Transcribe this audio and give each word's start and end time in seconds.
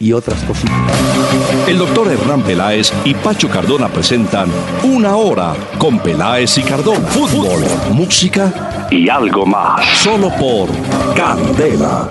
y 0.00 0.12
otras 0.12 0.42
cositas. 0.44 1.68
El 1.68 1.78
doctor 1.78 2.10
Hernán 2.10 2.42
Peláez 2.42 2.90
y 3.04 3.14
Pacho 3.14 3.48
Cardona 3.48 3.88
presentan 3.88 4.50
Una 4.82 5.14
Hora 5.14 5.54
con 5.78 6.00
Peláez 6.00 6.56
y 6.58 6.62
Cardona. 6.62 7.06
Fútbol, 7.08 7.62
música 7.92 8.88
y 8.90 9.08
algo 9.08 9.44
más. 9.46 9.86
Solo 9.98 10.30
por 10.36 10.68
Candela. 11.14 12.10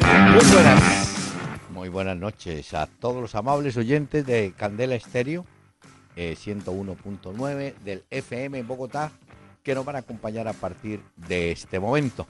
Muy 0.00 0.44
buenas. 0.52 1.12
Muy 1.70 1.88
buenas 1.90 2.16
noches 2.16 2.72
a 2.72 2.86
todos 2.86 3.20
los 3.20 3.34
amables 3.34 3.76
oyentes 3.76 4.24
de 4.24 4.54
Candela 4.56 4.94
Estéreo, 4.94 5.44
101.9 6.16 7.60
eh, 7.60 7.74
del 7.84 8.04
FM 8.10 8.58
en 8.58 8.66
Bogotá, 8.66 9.12
que 9.62 9.74
nos 9.74 9.84
van 9.84 9.96
a 9.96 9.98
acompañar 9.98 10.48
a 10.48 10.54
partir 10.54 11.02
de 11.16 11.52
este 11.52 11.78
momento, 11.78 12.26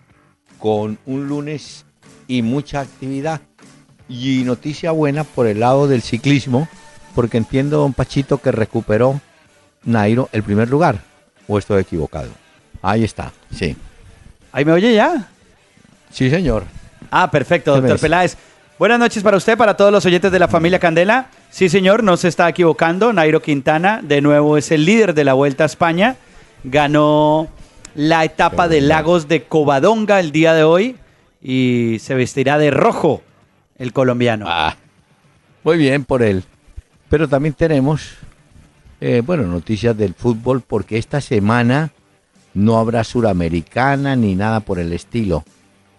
con 0.59 0.99
un 1.07 1.29
lunes 1.29 1.87
y 2.27 2.43
mucha 2.43 2.81
actividad 2.81 3.41
y 4.13 4.45
noticia 4.45 4.91
buena 4.91 5.25
por 5.25 5.47
el 5.47 5.61
lado 5.61 5.89
del 5.89 6.03
ciclismo, 6.03 6.69
porque 7.15 7.39
entiendo, 7.39 7.79
don 7.79 7.95
Pachito, 7.95 8.39
que 8.39 8.53
recuperó 8.53 9.21
Nairo 9.85 10.29
el 10.33 10.43
primer 10.43 10.69
lugar. 10.69 10.99
¿O 11.49 11.59
estoy 11.59 11.81
equivocado? 11.81 12.29
Ahí 12.83 13.05
está, 13.05 13.33
sí. 13.55 13.75
¿Ahí 14.53 14.65
me 14.65 14.73
oye 14.73 14.95
ya? 14.95 15.29
Sí, 16.11 16.29
señor. 16.29 16.65
Ah, 17.11 17.31
perfecto, 17.31 17.75
doctor 17.75 17.99
Peláez. 17.99 18.37
Buenas 18.79 18.99
noches 18.99 19.23
para 19.23 19.37
usted, 19.37 19.57
para 19.57 19.77
todos 19.77 19.91
los 19.91 20.05
oyentes 20.05 20.31
de 20.31 20.39
la 20.39 20.49
familia 20.49 20.79
Candela. 20.79 21.29
Sí, 21.51 21.69
señor, 21.69 22.03
no 22.03 22.17
se 22.17 22.29
está 22.29 22.49
equivocando. 22.49 23.13
Nairo 23.13 23.41
Quintana, 23.41 24.01
de 24.03 24.21
nuevo, 24.21 24.59
es 24.59 24.71
el 24.73 24.85
líder 24.85 25.15
de 25.15 25.25
la 25.25 25.35
Vuelta 25.35 25.65
a 25.65 25.67
España. 25.67 26.17
Ganó 26.65 27.49
la 27.95 28.25
etapa 28.25 28.69
de 28.69 28.83
Lagos 28.83 29.27
de 29.27 29.45
Covadonga 29.45 30.21
el 30.21 30.33
día 30.33 30.53
de 30.53 30.65
hoy 30.65 30.97
y 31.43 31.99
se 32.01 32.15
vestirá 32.15 32.59
de 32.59 32.71
rojo 32.71 33.23
el 33.79 33.93
colombiano. 33.93 34.47
Ah, 34.49 34.77
muy 35.65 35.79
bien 35.79 36.05
por 36.05 36.23
él. 36.23 36.45
Pero 37.09 37.29
también 37.29 37.55
tenemos, 37.55 38.15
eh, 39.01 39.23
bueno, 39.25 39.45
noticias 39.45 39.97
del 39.97 40.15
fútbol 40.15 40.63
porque 40.63 40.99
esta 40.99 41.21
semana 41.21 41.91
no 42.55 42.79
habrá 42.79 43.05
suramericana 43.05 44.17
ni 44.17 44.35
nada 44.35 44.61
por 44.61 44.79
el 44.79 44.93
estilo. 44.93 45.45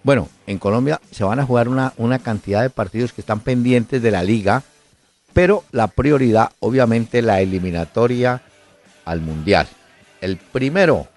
Bueno, 0.04 0.30
en 0.48 0.58
Colombia 0.60 1.00
se 1.12 1.24
van 1.24 1.40
a 1.40 1.46
jugar 1.46 1.70
una, 1.70 1.94
una 1.98 2.20
cantidad 2.20 2.62
de 2.62 2.70
partidos 2.70 3.14
que 3.14 3.22
están 3.22 3.40
pendientes 3.40 4.02
de 4.02 4.12
la 4.12 4.24
liga, 4.24 4.64
pero 5.34 5.64
la 5.72 5.88
prioridad, 5.88 6.52
obviamente, 6.60 7.22
la 7.22 7.42
eliminatoria 7.42 8.42
al 9.06 9.22
Mundial. 9.22 9.68
El 10.22 10.38
primero 10.38 11.08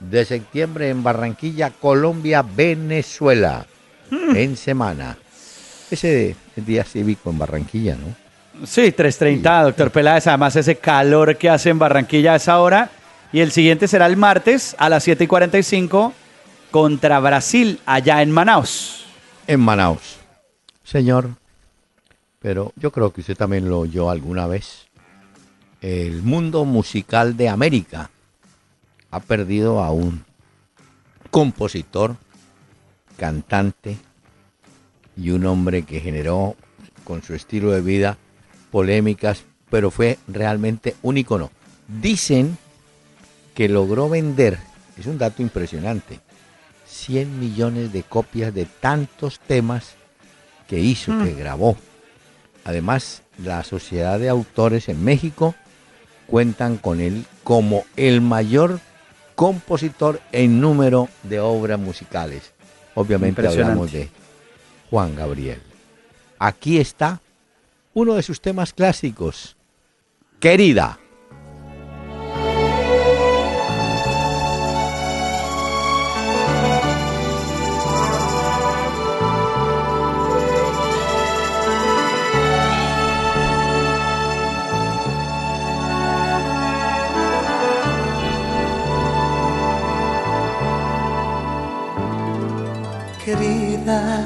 de 0.00 0.24
septiembre 0.24 0.90
en 0.90 1.02
Barranquilla, 1.02 1.70
Colombia, 1.70 2.42
Venezuela, 2.42 3.66
hmm. 4.10 4.36
en 4.36 4.56
semana. 4.56 5.16
Ese 5.90 6.36
día 6.56 6.84
cívico 6.84 7.30
en 7.30 7.38
Barranquilla, 7.38 7.96
¿no? 7.96 8.66
Sí, 8.66 8.92
3.30, 8.92 9.64
doctor 9.64 9.90
Peláez. 9.90 10.26
Además, 10.26 10.56
ese 10.56 10.76
calor 10.76 11.36
que 11.36 11.50
hace 11.50 11.70
en 11.70 11.78
Barranquilla 11.78 12.32
a 12.32 12.36
esa 12.36 12.58
hora. 12.60 12.90
Y 13.32 13.40
el 13.40 13.52
siguiente 13.52 13.86
será 13.86 14.06
el 14.06 14.16
martes 14.16 14.74
a 14.78 14.88
las 14.88 15.06
7.45 15.06 16.12
contra 16.70 17.20
Brasil, 17.20 17.80
allá 17.84 18.22
en 18.22 18.30
Manaus. 18.30 19.04
En 19.46 19.60
Manaus. 19.60 20.16
Señor, 20.84 21.30
pero 22.40 22.72
yo 22.76 22.92
creo 22.92 23.12
que 23.12 23.20
usted 23.20 23.36
también 23.36 23.68
lo 23.68 23.80
oyó 23.80 24.08
alguna 24.08 24.46
vez. 24.46 24.86
El 25.80 26.22
mundo 26.22 26.64
musical 26.64 27.36
de 27.36 27.48
América 27.48 28.10
ha 29.10 29.20
perdido 29.20 29.82
a 29.82 29.90
un 29.90 30.24
compositor, 31.30 32.16
cantante, 33.16 33.98
y 35.16 35.30
un 35.30 35.46
hombre 35.46 35.82
que 35.82 36.00
generó 36.00 36.56
con 37.04 37.22
su 37.22 37.34
estilo 37.34 37.70
de 37.70 37.80
vida 37.80 38.18
polémicas, 38.70 39.44
pero 39.70 39.90
fue 39.90 40.18
realmente 40.28 40.96
un 41.02 41.18
icono. 41.18 41.50
Dicen 41.88 42.58
que 43.54 43.68
logró 43.68 44.08
vender, 44.08 44.58
es 44.98 45.06
un 45.06 45.18
dato 45.18 45.42
impresionante, 45.42 46.20
100 46.86 47.40
millones 47.40 47.92
de 47.92 48.02
copias 48.02 48.52
de 48.52 48.66
tantos 48.66 49.40
temas 49.40 49.94
que 50.68 50.78
hizo, 50.78 51.12
que 51.18 51.32
mm. 51.32 51.38
grabó. 51.38 51.76
Además, 52.64 53.22
la 53.42 53.62
Sociedad 53.62 54.18
de 54.18 54.28
Autores 54.28 54.88
en 54.88 55.02
México 55.04 55.54
cuentan 56.26 56.76
con 56.76 57.00
él 57.00 57.24
como 57.44 57.84
el 57.96 58.20
mayor 58.20 58.80
compositor 59.36 60.20
en 60.32 60.60
número 60.60 61.08
de 61.22 61.40
obras 61.40 61.78
musicales. 61.78 62.52
Obviamente 62.94 63.46
hablamos 63.46 63.92
de 63.92 64.08
Juan 64.90 65.14
Gabriel. 65.14 65.60
Aquí 66.38 66.78
está 66.78 67.20
uno 67.94 68.14
de 68.14 68.22
sus 68.22 68.40
temas 68.40 68.72
clásicos, 68.72 69.56
Querida. 70.38 70.98
Querida 93.24 94.25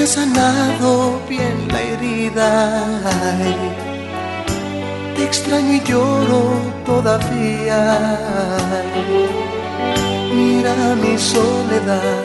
me 0.00 0.04
ha 0.04 0.06
sanado 0.06 1.20
bien 1.28 1.68
la 1.68 1.82
herida. 1.82 3.00
te 5.14 5.24
extraño 5.24 5.74
y 5.74 5.80
lloro 5.80 6.54
todavía. 6.86 7.78
Mira 10.34 10.96
mi 10.96 11.18
soledad. 11.18 12.24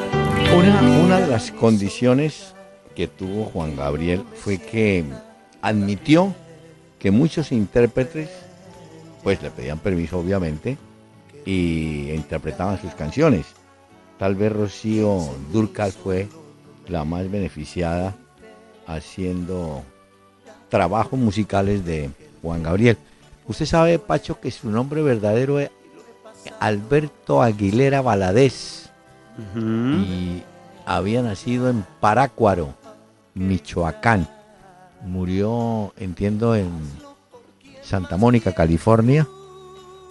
Una, 0.55 0.81
una 1.03 1.19
de 1.19 1.27
las 1.27 1.51
condiciones 1.51 2.55
que 2.95 3.07
tuvo 3.07 3.43
Juan 3.43 3.75
Gabriel 3.75 4.23
fue 4.35 4.57
que 4.57 5.03
admitió 5.61 6.33
que 6.97 7.11
muchos 7.11 7.51
intérpretes 7.51 8.29
pues 9.21 9.41
le 9.41 9.51
pedían 9.51 9.79
permiso 9.79 10.19
obviamente 10.19 10.77
y 11.45 12.09
interpretaban 12.11 12.79
sus 12.79 12.93
canciones. 12.93 13.47
Tal 14.17 14.35
vez 14.35 14.53
Rocío 14.53 15.19
Durcal 15.51 15.91
fue 15.91 16.29
la 16.87 17.03
más 17.05 17.29
beneficiada 17.29 18.13
haciendo 18.87 19.83
trabajos 20.69 21.19
musicales 21.19 21.85
de 21.85 22.09
Juan 22.41 22.63
Gabriel. 22.63 22.97
Usted 23.47 23.65
sabe, 23.65 23.99
Pacho, 23.99 24.39
que 24.39 24.51
su 24.51 24.69
nombre 24.69 25.01
verdadero 25.01 25.59
es 25.59 25.69
Alberto 26.59 27.41
Aguilera 27.41 28.01
Valadez 28.01 28.89
y 29.55 30.41
había 30.85 31.21
nacido 31.21 31.69
en 31.69 31.85
Parácuaro, 31.99 32.73
Michoacán. 33.33 34.27
Murió, 35.03 35.93
entiendo, 35.97 36.55
en 36.55 36.71
Santa 37.83 38.17
Mónica, 38.17 38.53
California, 38.53 39.27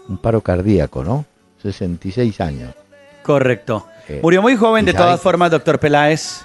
un 0.08 0.18
paro 0.18 0.40
cardíaco, 0.40 1.02
¿no? 1.02 1.24
66 1.62 2.40
años. 2.40 2.74
Correcto. 3.22 3.86
Eh, 4.08 4.20
Murió 4.22 4.42
muy 4.42 4.54
joven, 4.54 4.84
de 4.84 4.92
todas 4.92 5.20
formas, 5.20 5.50
doctor 5.50 5.80
Peláez. 5.80 6.44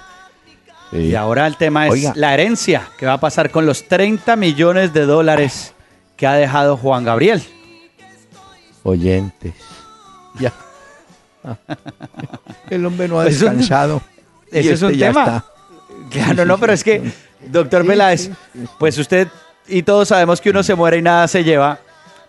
Y 0.92 1.14
ahora 1.14 1.46
el 1.46 1.56
tema 1.56 1.88
es 1.88 2.16
la 2.16 2.34
herencia. 2.34 2.88
¿Qué 2.98 3.06
va 3.06 3.14
a 3.14 3.20
pasar 3.20 3.50
con 3.50 3.64
los 3.64 3.84
30 3.86 4.34
millones 4.36 4.92
de 4.92 5.06
dólares 5.06 5.72
que 6.16 6.26
ha 6.26 6.34
dejado 6.34 6.76
Juan 6.76 7.04
Gabriel? 7.04 7.42
Oyentes. 8.82 9.54
Ya. 10.38 10.52
El 12.70 12.86
hombre 12.86 13.08
no 13.08 13.20
ha 13.20 13.24
descansado. 13.24 14.02
Ese 14.50 14.72
es 14.72 14.82
un 14.82 14.92
este 14.92 15.06
tema. 15.06 15.44
Claro, 16.10 16.44
no, 16.46 16.58
pero 16.58 16.72
es 16.72 16.82
que, 16.82 17.02
doctor 17.46 17.86
Peláez, 17.86 18.30
pues 18.78 18.98
usted 18.98 19.28
y 19.68 19.82
todos 19.82 20.08
sabemos 20.08 20.40
que 20.40 20.50
uno 20.50 20.62
se 20.62 20.74
muere 20.74 20.98
y 20.98 21.02
nada 21.02 21.28
se 21.28 21.44
lleva, 21.44 21.78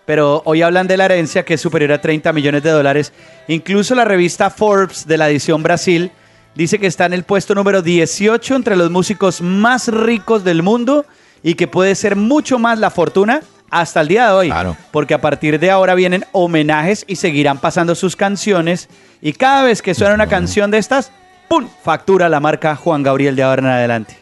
pero 0.06 0.44
hoy 0.46 0.62
hablan 0.62 0.88
de 0.88 0.98
la 0.98 1.06
herencia 1.06 1.44
que 1.44 1.56
es 1.56 1.62
superior 1.62 1.92
a 1.94 2.02
30 2.02 2.32
millones 2.34 2.62
de 2.62 2.70
dólares. 2.70 3.12
Incluso 3.48 3.96
la 3.96 4.06
revista 4.06 4.50
Forbes 4.52 5.08
de 5.08 5.18
la 5.18 5.30
edición 5.30 5.64
Brasil 5.64 6.12
dice 6.56 6.80
que 6.80 6.88
está 6.88 7.06
en 7.06 7.14
el 7.14 7.24
puesto 7.24 7.56
número 7.56 7.82
18 7.82 8.56
entre 8.56 8.76
los 8.76 8.92
músicos 8.92 9.42
más 9.42 9.88
ricos 9.88 10.44
del 10.44 10.64
mundo 10.64 11.06
y 11.44 11.56
que 11.56 11.68
puede 11.68 11.96
ser 11.96 12.16
mucho 12.16 12.60
más 12.60 12.80
la 12.80 12.90
fortuna 12.90 13.42
hasta 13.70 14.02
el 14.02 14.10
día 14.10 14.28
de 14.28 14.34
hoy. 14.34 14.48
Claro. 14.48 14.78
Porque 14.92 15.14
a 15.14 15.22
partir 15.22 15.60
de 15.60 15.72
ahora 15.72 15.96
vienen 15.96 16.26
homenajes 16.34 17.06
y 17.08 17.16
seguirán 17.16 17.58
pasando 17.58 17.96
sus 17.96 18.16
canciones. 18.16 18.90
Y 19.22 19.34
cada 19.34 19.64
vez 19.64 19.82
que 19.82 19.96
suena 19.96 20.14
una 20.14 20.28
canción 20.28 20.70
de 20.70 20.78
estas, 20.78 21.12
¡pum! 21.48 21.68
Factura 21.84 22.30
la 22.30 22.40
marca 22.40 22.76
Juan 22.76 23.02
Gabriel 23.02 23.36
de 23.36 23.44
ahora 23.44 23.62
en 23.62 23.68
adelante. 23.68 24.18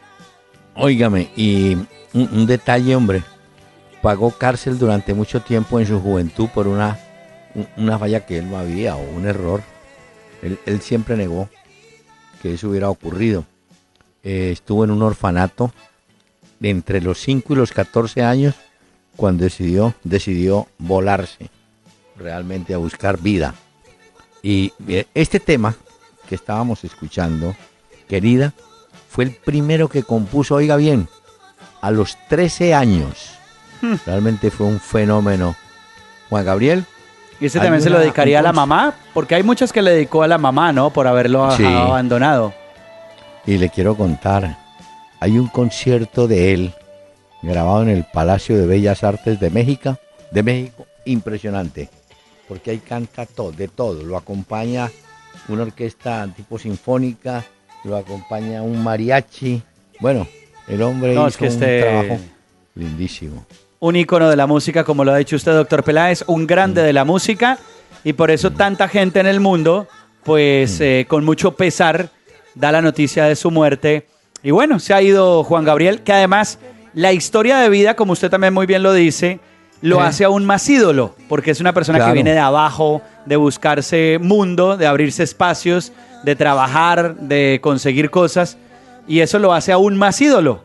Óigame, 0.76 1.30
y 1.36 1.78
un, 2.14 2.46
detalle, 2.46 2.96
hombre. 2.96 3.24
Pagó 4.02 4.31
cárcel 4.31 4.80
durante 4.80 5.14
mucho 5.14 5.42
tiempo 5.42 5.80
en 5.80 5.88
su 5.88 6.00
juventud 6.00 6.48
por 6.54 6.68
una, 6.68 6.98
una 7.76 8.00
falla 8.00 8.26
que 8.26 8.40
él 8.40 8.50
no 8.50 8.58
había 8.58 8.96
o 8.96 9.02
un 9.02 9.28
error. 9.28 9.62
Él, 10.42 10.81
siempre 10.81 11.18
negó 11.18 11.50
que 12.41 12.53
eso 12.53 12.69
hubiera 12.69 12.89
ocurrido. 12.89 13.45
Eh, 14.24 14.51
estuvo 14.51 14.83
en 14.83 14.91
un 14.91 15.01
orfanato 15.01 15.71
de 16.59 16.69
entre 16.69 17.01
los 17.01 17.19
5 17.19 17.53
y 17.53 17.56
los 17.56 17.71
14 17.71 18.24
años 18.24 18.56
cuando 19.15 19.44
decidió, 19.44 19.94
decidió 20.03 20.68
volarse 20.77 21.50
realmente 22.18 22.74
a 22.74 22.77
buscar 22.77 23.19
vida. 23.19 23.56
Y 24.41 24.74
eh, 24.88 25.06
este 25.13 25.39
tema 25.39 25.75
que 26.27 26.36
estábamos 26.36 26.83
escuchando, 26.83 27.56
querida, 28.07 28.53
fue 29.09 29.25
el 29.25 29.31
primero 29.31 29.89
que 29.89 30.03
compuso, 30.03 30.56
oiga 30.56 30.75
bien, 30.75 31.07
a 31.81 31.92
los 31.92 32.18
13 32.30 32.74
años. 32.74 33.31
Hmm. 33.81 33.95
Realmente 34.06 34.51
fue 34.51 34.68
un 34.68 34.80
fenómeno. 34.80 35.56
Juan 36.30 36.45
Gabriel. 36.45 36.85
¿Y 37.41 37.45
ese 37.45 37.59
también 37.59 37.81
se 37.81 37.89
lo 37.89 38.00
dedicaría 38.00 38.39
a 38.39 38.41
la 38.41 38.51
mamá? 38.51 38.94
Porque 39.13 39.36
hay 39.36 39.44
muchas 39.44 39.71
que 39.71 39.81
le 39.81 39.91
dedicó 39.91 40.24
a 40.24 40.27
la 40.27 40.38
mamá, 40.38 40.74
¿no? 40.74 40.89
Por 40.89 41.07
haberlo 41.07 41.45
abandonado. 41.45 42.53
Y 43.45 43.57
le 43.57 43.69
quiero 43.69 43.95
contar, 43.95 44.57
hay 45.19 45.38
un 45.38 45.47
concierto 45.47 46.27
de 46.27 46.53
él 46.53 46.74
grabado 47.41 47.83
en 47.83 47.89
el 47.89 48.03
Palacio 48.03 48.57
de 48.57 48.68
Bellas 48.68 49.03
Artes 49.03 49.39
de 49.39 49.50
México, 49.50 49.97
de 50.31 50.44
México, 50.44 50.86
impresionante, 51.06 51.89
porque 52.47 52.71
ahí 52.71 52.80
canta 52.80 53.25
todo, 53.25 53.51
de 53.51 53.68
todo, 53.68 54.03
lo 54.03 54.18
acompaña 54.18 54.92
una 55.47 55.63
orquesta 55.63 56.27
tipo 56.35 56.59
sinfónica, 56.59 57.45
lo 57.85 57.95
acompaña 57.95 58.62
un 58.62 58.83
mariachi, 58.83 59.62
bueno, 60.00 60.27
el 60.68 60.81
hombre 60.81 61.13
hizo 61.13 61.38
que 61.38 61.45
un 61.45 61.51
este 61.51 61.81
trabajo 61.81 62.19
lindísimo. 62.75 63.45
Un 63.80 63.96
ícono 63.96 64.30
de 64.30 64.36
la 64.36 64.48
música, 64.48 64.84
como 64.84 65.04
lo 65.04 65.14
ha 65.14 65.18
dicho 65.18 65.36
usted, 65.36 65.54
doctor 65.54 65.84
Peláez, 65.84 66.24
un 66.28 66.48
grande 66.48 66.81
mm. 66.81 66.86
de 66.86 66.94
la 66.94 67.06
música, 67.06 67.58
y 68.04 68.14
por 68.14 68.31
eso 68.31 68.52
tanta 68.52 68.88
gente 68.88 69.20
en 69.20 69.28
el 69.28 69.40
mundo, 69.40 69.88
pues 70.24 70.80
mm. 70.80 70.84
eh, 70.84 71.06
con 71.08 71.24
mucho 71.24 71.56
pesar, 71.56 72.10
da 72.56 72.72
la 72.72 72.81
noticia 72.81 73.26
de 73.26 73.36
su 73.36 73.52
muerte. 73.52 74.08
Y 74.44 74.52
bueno, 74.52 74.80
se 74.80 74.94
ha 74.94 75.02
ido 75.02 75.44
Juan 75.44 75.66
Gabriel, 75.66 76.02
que 76.02 76.14
además 76.14 76.60
la 76.94 77.14
historia 77.14 77.58
de 77.60 77.70
vida, 77.70 77.96
como 77.96 78.14
usted 78.14 78.30
también 78.30 78.54
muy 78.54 78.66
bien 78.66 78.84
lo 78.84 78.94
dice, 78.94 79.40
lo 79.81 80.02
hace 80.02 80.26
aún 80.26 80.46
más 80.46 80.68
ídolo, 80.68 81.16
porque 81.30 81.52
es 81.52 81.62
una 81.62 81.74
persona 81.74 82.06
que 82.06 82.12
viene 82.12 82.34
de 82.34 82.40
abajo, 82.40 83.02
de 83.26 83.38
buscarse 83.38 84.20
mundo, 84.22 84.76
de 84.76 84.88
abrirse 84.88 85.24
espacios, 85.24 85.94
de 86.24 86.36
trabajar, 86.36 87.16
de 87.16 87.60
conseguir 87.62 88.10
cosas 88.10 88.58
y 89.08 89.22
eso 89.22 89.40
lo 89.40 89.54
hace 89.54 89.72
aún 89.72 89.98
más 89.98 90.20
ídolo. 90.22 90.64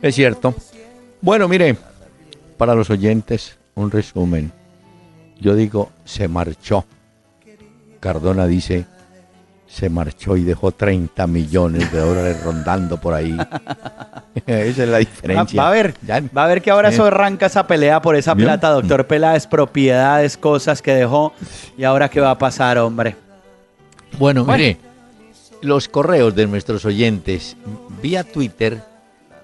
Es 0.00 0.14
cierto. 0.14 0.54
Bueno, 1.20 1.46
mire, 1.46 1.76
para 2.56 2.74
los 2.74 2.90
oyentes, 2.90 3.58
un 3.74 3.90
resumen. 3.90 4.52
Yo 5.40 5.54
digo, 5.54 5.90
se 6.04 6.28
marchó. 6.28 6.84
Cardona 8.00 8.46
dice, 8.46 8.86
se 9.66 9.88
marchó 9.88 10.36
y 10.36 10.42
dejó 10.42 10.72
30 10.72 11.26
millones 11.26 11.90
de 11.90 11.98
dólares 11.98 12.42
rondando 12.44 12.98
por 12.98 13.14
ahí. 13.14 13.36
esa 14.46 14.82
es 14.82 14.88
la 14.88 14.98
diferencia. 14.98 15.62
Va, 15.62 15.68
a 15.68 15.72
ver, 15.72 15.94
va 16.36 16.44
a 16.44 16.46
ver 16.46 16.60
que 16.60 16.70
ahora 16.70 16.90
eso 16.90 17.06
arranca 17.06 17.46
esa 17.46 17.66
pelea 17.66 18.02
por 18.02 18.14
esa 18.14 18.34
plata, 18.34 18.68
doctor 18.68 19.06
Peláez, 19.06 19.46
propiedades, 19.46 20.36
cosas 20.36 20.82
que 20.82 20.92
dejó. 20.92 21.32
¿Y 21.78 21.84
ahora 21.84 22.10
qué 22.10 22.20
va 22.20 22.32
a 22.32 22.38
pasar, 22.38 22.76
hombre? 22.78 23.16
Bueno, 24.18 24.44
mire, 24.44 24.76
los 25.62 25.88
correos 25.88 26.34
de 26.34 26.46
nuestros 26.46 26.84
oyentes 26.84 27.56
vía 28.02 28.24
Twitter, 28.24 28.82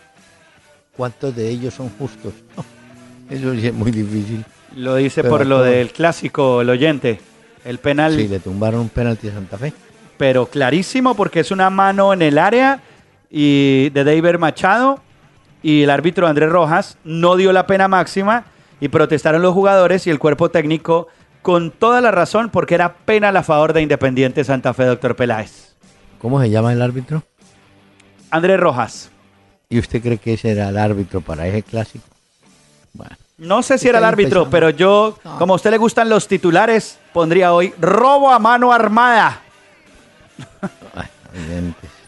¿Cuántos 0.96 1.37
de 1.37 1.49
ellos 1.49 1.75
son 1.75 1.90
justos? 1.90 2.32
eso 3.31 3.52
es 3.52 3.75
muy 3.75 3.90
difícil. 3.90 4.44
Lo 4.76 4.96
dice 4.96 5.25
por 5.25 5.46
lo 5.46 5.62
del 5.62 5.93
clásico, 5.93 6.60
el 6.60 6.70
oyente. 6.70 7.20
El 7.64 7.78
penal. 7.78 8.14
Sí, 8.14 8.28
le 8.28 8.38
tumbaron 8.38 8.81
un 8.81 8.88
penalti 8.88 9.28
a 9.28 9.32
Santa 9.32 9.58
Fe. 9.58 9.72
Pero 10.16 10.46
clarísimo 10.46 11.14
porque 11.14 11.40
es 11.40 11.50
una 11.50 11.70
mano 11.70 12.12
en 12.12 12.22
el 12.22 12.38
área 12.38 12.81
y 13.31 13.90
de 13.90 14.05
David 14.05 14.38
Machado 14.38 15.00
y 15.62 15.82
el 15.82 15.90
árbitro 15.90 16.26
Andrés 16.26 16.50
Rojas 16.50 16.99
no 17.05 17.36
dio 17.36 17.53
la 17.53 17.67
pena 17.67 17.88
máxima 17.88 18.46
y 18.81 18.88
protestaron 18.88 19.43
los 19.43 19.55
jugadores 19.55 20.06
y 20.06 20.10
el 20.10 20.19
cuerpo 20.19 20.50
técnico 20.50 21.08
con 21.48 21.70
toda 21.70 22.02
la 22.02 22.10
razón 22.10 22.50
porque 22.50 22.74
era 22.74 22.93
pena 22.93 23.31
a 23.31 23.43
favor 23.43 23.72
de 23.72 23.81
Independiente 23.81 24.44
Santa 24.44 24.74
Fe, 24.74 24.84
doctor 24.84 25.17
Peláez. 25.17 25.72
¿Cómo 26.19 26.43
se 26.43 26.50
llama 26.50 26.74
el 26.74 26.82
árbitro? 26.82 27.22
Andrés 28.31 28.60
Rojas. 28.60 29.08
¿Y 29.70 29.78
usted 29.78 30.02
cree 30.02 30.19
que 30.19 30.34
ese 30.34 30.50
era 30.50 30.69
el 30.69 30.76
árbitro 30.76 31.22
para 31.22 31.46
ese 31.46 31.62
clásico? 31.62 32.05
Bueno. 32.93 33.17
No 33.38 33.62
sé 33.62 33.78
si 33.78 33.88
era 33.88 33.96
el 33.96 34.05
árbitro, 34.05 34.50
pero 34.50 34.69
yo, 34.69 35.17
como 35.38 35.55
a 35.55 35.56
usted 35.56 35.70
le 35.70 35.78
gustan 35.78 36.10
los 36.10 36.28
titulares, 36.28 36.98
pondría 37.14 37.55
hoy 37.55 37.72
robo 37.81 38.31
a 38.31 38.38
mano 38.38 38.70
armada. 38.70 39.40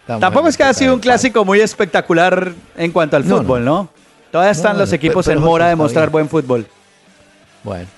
Tampoco 0.06 0.49
es 0.49 0.56
que 0.59 0.64
haya 0.64 0.75
sido 0.75 0.92
un 0.92 1.00
clásico 1.00 1.47
muy 1.47 1.61
espectacular 1.61 2.52
en 2.76 2.92
cuanto 2.92 3.16
al 3.16 3.25
fútbol, 3.25 3.64
¿no? 3.64 3.88
Todavía 4.30 4.52
están 4.52 4.76
los 4.76 4.92
equipos 4.92 5.28
en 5.28 5.40
mora 5.40 5.68
de 5.68 5.76
mostrar 5.76 6.11
buen 6.11 6.28
fútbol. 6.28 6.66
Bueno, 7.64 7.88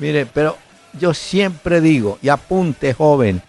mire, 0.00 0.26
pero 0.26 0.56
yo 0.98 1.14
siempre 1.14 1.80
digo, 1.80 2.18
y 2.22 2.28
apunte 2.28 2.92
joven, 2.92 3.42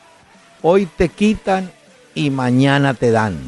hoy 0.61 0.85
te 0.85 1.09
quitan 1.09 1.71
y 2.13 2.29
mañana 2.29 2.93
te 2.93 3.11
dan. 3.11 3.39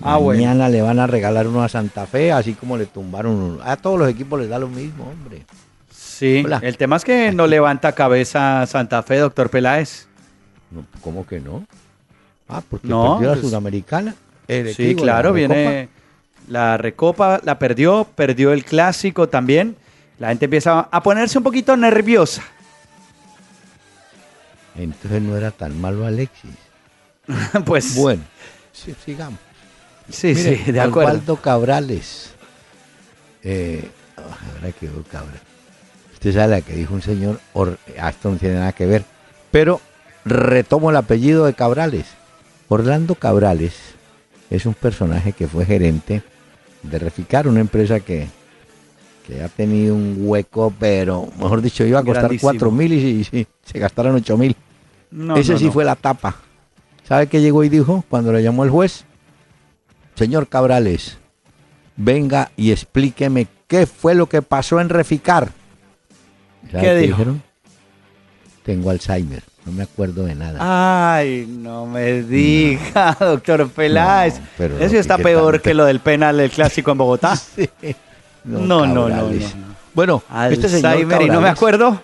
Ah, 0.00 0.20
mañana 0.20 0.68
le 0.68 0.80
van 0.80 1.00
a 1.00 1.06
regalar 1.06 1.48
uno 1.48 1.62
a 1.62 1.68
Santa 1.68 2.06
Fe, 2.06 2.30
así 2.30 2.54
como 2.54 2.76
le 2.76 2.86
tumbaron 2.86 3.34
uno. 3.34 3.62
A 3.64 3.76
todos 3.76 3.98
los 3.98 4.08
equipos 4.08 4.38
les 4.38 4.48
da 4.48 4.58
lo 4.58 4.68
mismo, 4.68 5.08
hombre. 5.10 5.44
Sí, 5.90 6.44
el 6.62 6.76
tema 6.76 6.96
es 6.96 7.04
que 7.04 7.32
no 7.32 7.46
levanta 7.46 7.92
cabeza 7.92 8.64
Santa 8.66 9.02
Fe, 9.02 9.18
doctor 9.18 9.50
Peláez. 9.50 10.06
¿Cómo 11.00 11.26
que 11.26 11.40
no? 11.40 11.66
Ah, 12.48 12.62
porque 12.68 12.88
perdió 12.88 13.20
la 13.20 13.28
pues, 13.32 13.40
Sudamericana. 13.40 14.14
sí, 14.74 14.94
claro, 14.94 15.32
viene 15.32 15.88
la 16.48 16.76
Recopa, 16.76 17.40
la 17.44 17.58
perdió, 17.58 18.06
perdió 18.14 18.52
el 18.52 18.64
Clásico 18.64 19.28
también. 19.28 19.76
La 20.18 20.28
gente 20.28 20.46
empieza 20.46 20.88
a 20.90 21.02
ponerse 21.02 21.38
un 21.38 21.44
poquito 21.44 21.76
nerviosa. 21.76 22.42
Entonces 24.74 25.22
no 25.22 25.36
era 25.36 25.50
tan 25.50 25.80
malo 25.80 26.06
Alexis. 26.06 26.50
pues. 27.64 27.96
Bueno, 27.96 28.22
sigamos. 29.04 29.38
Sí, 30.10 30.34
sí, 30.34 30.72
de 30.72 30.80
acuerdo. 30.80 31.10
Osvaldo 31.10 31.36
Cabrales. 31.36 32.30
Eh, 33.42 33.88
ahora 34.16 34.72
quedó 34.72 35.02
Cabral. 35.04 35.40
Usted 36.14 36.34
sabe 36.34 36.48
la 36.48 36.60
que 36.62 36.74
dijo 36.74 36.94
un 36.94 37.02
señor, 37.02 37.38
esto 37.94 38.30
no 38.30 38.36
tiene 38.36 38.56
nada 38.56 38.72
que 38.72 38.86
ver. 38.86 39.04
Pero 39.50 39.80
retomo 40.24 40.90
el 40.90 40.96
apellido 40.96 41.46
de 41.46 41.54
Cabrales. 41.54 42.06
Orlando 42.68 43.14
Cabrales 43.14 43.74
es 44.50 44.66
un 44.66 44.74
personaje 44.74 45.32
que 45.32 45.46
fue 45.46 45.64
gerente 45.64 46.22
de 46.82 46.98
Reficar, 46.98 47.46
una 47.46 47.60
empresa 47.60 48.00
que, 48.00 48.28
que 49.28 49.42
ha 49.42 49.48
tenido 49.48 49.94
un 49.94 50.16
hueco, 50.20 50.72
pero 50.78 51.28
mejor 51.38 51.60
dicho, 51.60 51.84
iba 51.84 52.00
a 52.00 52.02
costar 52.02 52.30
cuatro 52.40 52.70
mil 52.70 52.92
y, 52.94 53.46
se 53.62 53.78
gastaron 53.78 54.14
ocho 54.14 54.38
mil. 54.38 54.56
Ese 55.36 55.58
sí 55.58 55.70
fue 55.70 55.84
la 55.84 55.96
tapa. 55.96 56.36
¿Sabe 57.06 57.26
qué 57.26 57.40
llegó 57.40 57.62
y 57.62 57.68
dijo 57.68 58.04
cuando 58.08 58.32
le 58.32 58.42
llamó 58.42 58.64
el 58.64 58.70
juez? 58.70 59.04
Señor 60.14 60.48
Cabrales, 60.48 61.18
venga 61.96 62.50
y 62.56 62.72
explíqueme 62.72 63.46
qué 63.66 63.86
fue 63.86 64.14
lo 64.14 64.28
que 64.28 64.40
pasó 64.40 64.80
en 64.80 64.88
Reficar. 64.88 65.50
¿Qué, 66.70 66.94
dijeron? 66.96 67.42
Tengo 68.64 68.90
Alzheimer, 68.90 69.42
no 69.64 69.72
me 69.72 69.82
acuerdo 69.82 70.24
de 70.24 70.34
nada. 70.34 71.16
Ay, 71.16 71.46
no 71.46 71.86
me 71.86 72.22
diga, 72.22 73.16
doctor 73.20 73.68
Peláez. 73.68 74.40
Eso 74.80 74.96
está 74.96 75.18
peor 75.18 75.60
que 75.60 75.74
lo 75.74 75.84
del 75.84 76.00
penal 76.00 76.38
del 76.38 76.50
clásico 76.50 76.92
en 76.92 76.98
Bogotá. 76.98 77.38
No, 78.44 78.60
no, 78.60 78.86
no, 78.86 79.08
no, 79.08 79.30
Bueno, 79.94 80.22
este 80.50 80.68
señor 80.68 81.22
y 81.22 81.28
no 81.28 81.40
me 81.40 81.48
acuerdo. 81.48 82.00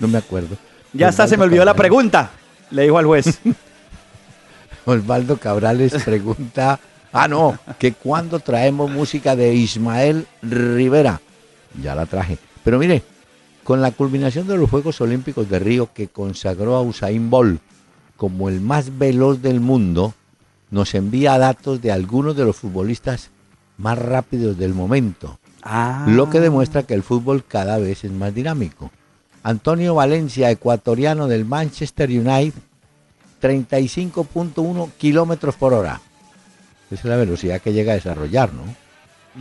No 0.00 0.08
me 0.08 0.18
acuerdo. 0.18 0.56
Ya 0.92 1.08
está, 1.08 1.26
se 1.26 1.36
me 1.36 1.44
olvidó 1.44 1.64
la 1.64 1.74
pregunta. 1.74 2.30
Le 2.70 2.82
dijo 2.82 2.98
al 2.98 3.06
juez. 3.06 3.40
Osvaldo 4.84 5.36
Cabrales 5.36 6.02
pregunta, 6.02 6.80
ah 7.12 7.28
no, 7.28 7.58
que 7.78 7.92
cuando 7.92 8.40
traemos 8.40 8.90
música 8.90 9.36
de 9.36 9.54
Ismael 9.54 10.26
Rivera. 10.40 11.20
Ya 11.82 11.94
la 11.94 12.06
traje. 12.06 12.38
Pero 12.64 12.78
mire, 12.78 13.02
con 13.64 13.82
la 13.82 13.90
culminación 13.90 14.46
de 14.46 14.56
los 14.56 14.70
Juegos 14.70 15.00
Olímpicos 15.02 15.50
de 15.50 15.58
Río 15.58 15.90
que 15.92 16.08
consagró 16.08 16.74
a 16.74 16.80
Usain 16.80 17.28
Bolt 17.28 17.60
como 18.16 18.48
el 18.48 18.60
más 18.60 18.96
veloz 18.98 19.42
del 19.42 19.60
mundo, 19.60 20.14
nos 20.70 20.94
envía 20.94 21.38
datos 21.38 21.80
de 21.82 21.92
algunos 21.92 22.34
de 22.34 22.44
los 22.44 22.56
futbolistas 22.56 23.30
más 23.76 23.98
rápidos 23.98 24.58
del 24.58 24.74
momento. 24.74 25.38
Ah. 25.70 26.06
Lo 26.08 26.30
que 26.30 26.40
demuestra 26.40 26.84
que 26.84 26.94
el 26.94 27.02
fútbol 27.02 27.44
cada 27.44 27.76
vez 27.76 28.02
es 28.02 28.10
más 28.10 28.34
dinámico. 28.34 28.90
Antonio 29.42 29.94
Valencia, 29.94 30.50
ecuatoriano 30.50 31.28
del 31.28 31.44
Manchester 31.44 32.08
United, 32.08 32.54
35.1 33.42 34.92
kilómetros 34.96 35.56
por 35.56 35.74
hora. 35.74 36.00
Esa 36.90 37.00
es 37.02 37.04
la 37.04 37.16
velocidad 37.16 37.60
que 37.60 37.74
llega 37.74 37.92
a 37.92 37.96
desarrollar, 37.96 38.50
¿no? 38.54 38.62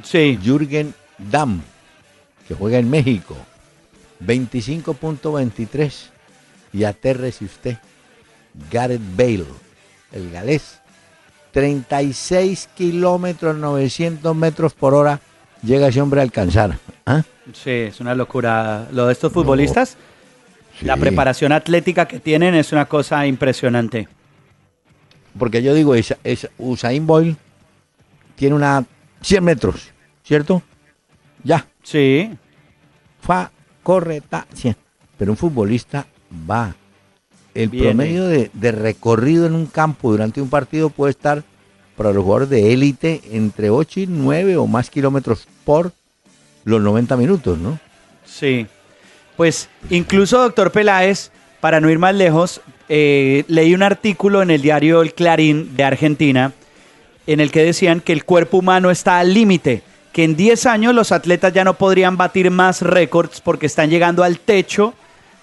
Sí. 0.03 0.37
Jürgen 0.43 0.93
Damm, 1.17 1.61
que 2.45 2.55
juega 2.55 2.77
en 2.77 2.89
México, 2.89 3.37
25.23. 4.21 6.09
Y 6.73 6.83
atérrese 6.83 7.45
usted, 7.45 7.77
Gareth 8.69 9.15
Bale, 9.15 9.45
el 10.11 10.29
galés, 10.29 10.81
36 11.51 12.67
kilómetros 12.75 13.55
900 13.55 14.35
metros 14.35 14.73
por 14.73 14.93
hora 14.93 15.21
llega 15.63 15.87
ese 15.87 16.01
hombre 16.01 16.21
a 16.21 16.23
alcanzar. 16.23 16.77
¿ah? 17.05 17.23
Sí, 17.53 17.69
es 17.69 17.99
una 17.99 18.15
locura. 18.15 18.87
Lo 18.91 19.07
de 19.07 19.13
estos 19.13 19.31
futbolistas, 19.31 19.97
la 20.81 20.97
preparación 20.97 21.51
atlética 21.51 22.07
que 22.07 22.19
tienen 22.19 22.55
es 22.55 22.71
una 22.71 22.85
cosa 22.85 23.25
impresionante. 23.25 24.07
Porque 25.37 25.61
yo 25.61 25.73
digo, 25.73 25.95
es, 25.95 26.15
Usain 26.57 27.05
Boyle 27.05 27.35
tiene 28.35 28.55
una 28.55 28.85
100 29.21 29.43
metros, 29.43 29.91
¿cierto? 30.23 30.61
Ya. 31.43 31.65
Sí. 31.83 32.31
Fa, 33.21 33.51
corre, 33.83 34.21
ta, 34.21 34.47
100. 34.53 34.75
Pero 35.17 35.31
un 35.31 35.37
futbolista 35.37 36.05
va. 36.49 36.75
El 37.53 37.71
promedio 37.71 38.27
de, 38.27 38.51
de 38.53 38.71
recorrido 38.71 39.47
en 39.47 39.55
un 39.55 39.65
campo 39.65 40.11
durante 40.11 40.41
un 40.41 40.49
partido 40.49 40.91
puede 40.91 41.11
estar 41.11 41.43
para 41.97 42.13
los 42.13 42.23
jugadores 42.23 42.49
de 42.49 42.71
élite 42.71 43.21
entre 43.31 43.69
8 43.69 44.01
y 44.01 44.07
9 44.07 44.55
o 44.55 44.67
más 44.67 44.89
kilómetros 44.89 45.47
por 45.65 45.91
los 46.63 46.81
90 46.81 47.17
minutos, 47.17 47.57
¿no? 47.57 47.79
Sí. 48.25 48.67
Pues 49.35 49.67
incluso, 49.89 50.39
doctor 50.39 50.71
Peláez, 50.71 51.31
para 51.59 51.81
no 51.81 51.89
ir 51.89 51.99
más 51.99 52.15
lejos, 52.15 52.61
eh, 52.87 53.43
leí 53.47 53.73
un 53.73 53.83
artículo 53.83 54.41
en 54.41 54.51
el 54.51 54.61
diario 54.61 55.01
El 55.01 55.13
Clarín 55.13 55.75
de 55.75 55.83
Argentina 55.83 56.53
en 57.25 57.41
el 57.41 57.51
que 57.51 57.63
decían 57.63 57.99
que 57.99 58.13
el 58.13 58.23
cuerpo 58.23 58.57
humano 58.57 58.89
está 58.89 59.19
al 59.19 59.33
límite, 59.33 59.81
que 60.13 60.23
en 60.23 60.35
10 60.35 60.65
años 60.65 60.95
los 60.95 61.11
atletas 61.11 61.53
ya 61.53 61.63
no 61.63 61.73
podrían 61.73 62.15
batir 62.15 62.49
más 62.49 62.81
récords 62.81 63.41
porque 63.41 63.65
están 63.65 63.89
llegando 63.89 64.23
al 64.23 64.39
techo 64.39 64.93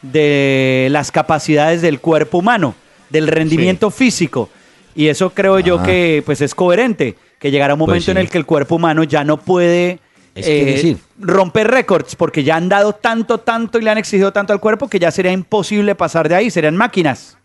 de 0.00 0.88
las 0.90 1.12
capacidades 1.12 1.82
del 1.82 2.00
cuerpo 2.00 2.38
humano, 2.38 2.74
del 3.10 3.28
rendimiento 3.28 3.90
físico. 3.90 4.48
Y 4.94 5.08
eso 5.08 5.30
creo 5.30 5.58
yo 5.58 5.82
que 5.82 6.22
pues 6.24 6.40
es 6.40 6.54
coherente, 6.54 7.16
que 7.38 7.50
llegará 7.50 7.74
un 7.74 7.78
pues 7.78 7.88
momento 7.88 8.10
en 8.12 8.18
el 8.18 8.30
que 8.30 8.38
el 8.38 8.46
cuerpo 8.46 8.76
humano 8.76 9.04
ya 9.04 9.24
no 9.24 9.38
puede 9.38 9.98
eh, 10.36 10.96
romper 11.18 11.68
récords, 11.68 12.16
porque 12.16 12.42
ya 12.42 12.56
han 12.56 12.68
dado 12.68 12.92
tanto, 12.92 13.38
tanto 13.38 13.78
y 13.78 13.82
le 13.82 13.90
han 13.90 13.98
exigido 13.98 14.32
tanto 14.32 14.52
al 14.52 14.60
cuerpo 14.60 14.88
que 14.88 14.98
ya 14.98 15.10
sería 15.10 15.32
imposible 15.32 15.94
pasar 15.94 16.28
de 16.28 16.34
ahí, 16.34 16.50
serían 16.50 16.76
máquinas. 16.76 17.36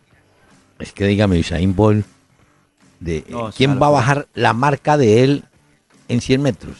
Es 0.78 0.92
que 0.92 1.04
dígame, 1.04 1.38
Usain 1.38 1.74
Bolt, 1.74 2.06
de, 2.98 3.24
¿quién 3.56 3.80
va 3.80 3.86
a 3.86 3.90
bajar 3.90 4.28
la 4.34 4.52
marca 4.52 4.96
de 4.96 5.22
él 5.22 5.44
en 6.08 6.20
100 6.20 6.42
metros? 6.42 6.76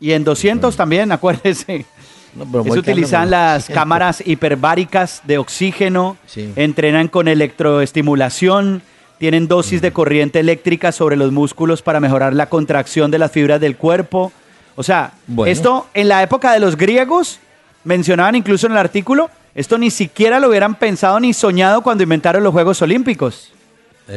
Y 0.00 0.12
en 0.12 0.24
200 0.24 0.76
también, 0.76 1.12
acuérdese. 1.12 1.86
No, 2.34 2.64
Se 2.64 2.78
utilizan 2.78 3.30
las 3.30 3.68
cámaras 3.68 4.22
hiperbáricas 4.26 5.22
de 5.24 5.38
oxígeno, 5.38 6.16
entrenan 6.56 7.06
con 7.08 7.28
electroestimulación, 7.28 8.82
tienen 9.18 9.48
dosis 9.48 9.80
de 9.80 9.92
corriente 9.92 10.40
eléctrica 10.40 10.92
sobre 10.92 11.16
los 11.16 11.32
músculos 11.32 11.82
para 11.82 12.00
mejorar 12.00 12.34
la 12.34 12.48
contracción 12.48 13.10
de 13.10 13.18
las 13.18 13.30
fibras 13.32 13.60
del 13.60 13.76
cuerpo. 13.76 14.32
O 14.76 14.82
sea, 14.82 15.14
esto 15.46 15.86
en 15.94 16.08
la 16.08 16.22
época 16.22 16.52
de 16.52 16.60
los 16.60 16.76
griegos, 16.76 17.38
mencionaban 17.84 18.34
incluso 18.34 18.66
en 18.66 18.72
el 18.72 18.78
artículo, 18.78 19.30
esto 19.54 19.78
ni 19.78 19.90
siquiera 19.90 20.40
lo 20.40 20.48
hubieran 20.48 20.74
pensado 20.74 21.20
ni 21.20 21.32
soñado 21.32 21.82
cuando 21.82 22.02
inventaron 22.02 22.42
los 22.42 22.52
Juegos 22.52 22.82
Olímpicos. 22.82 23.52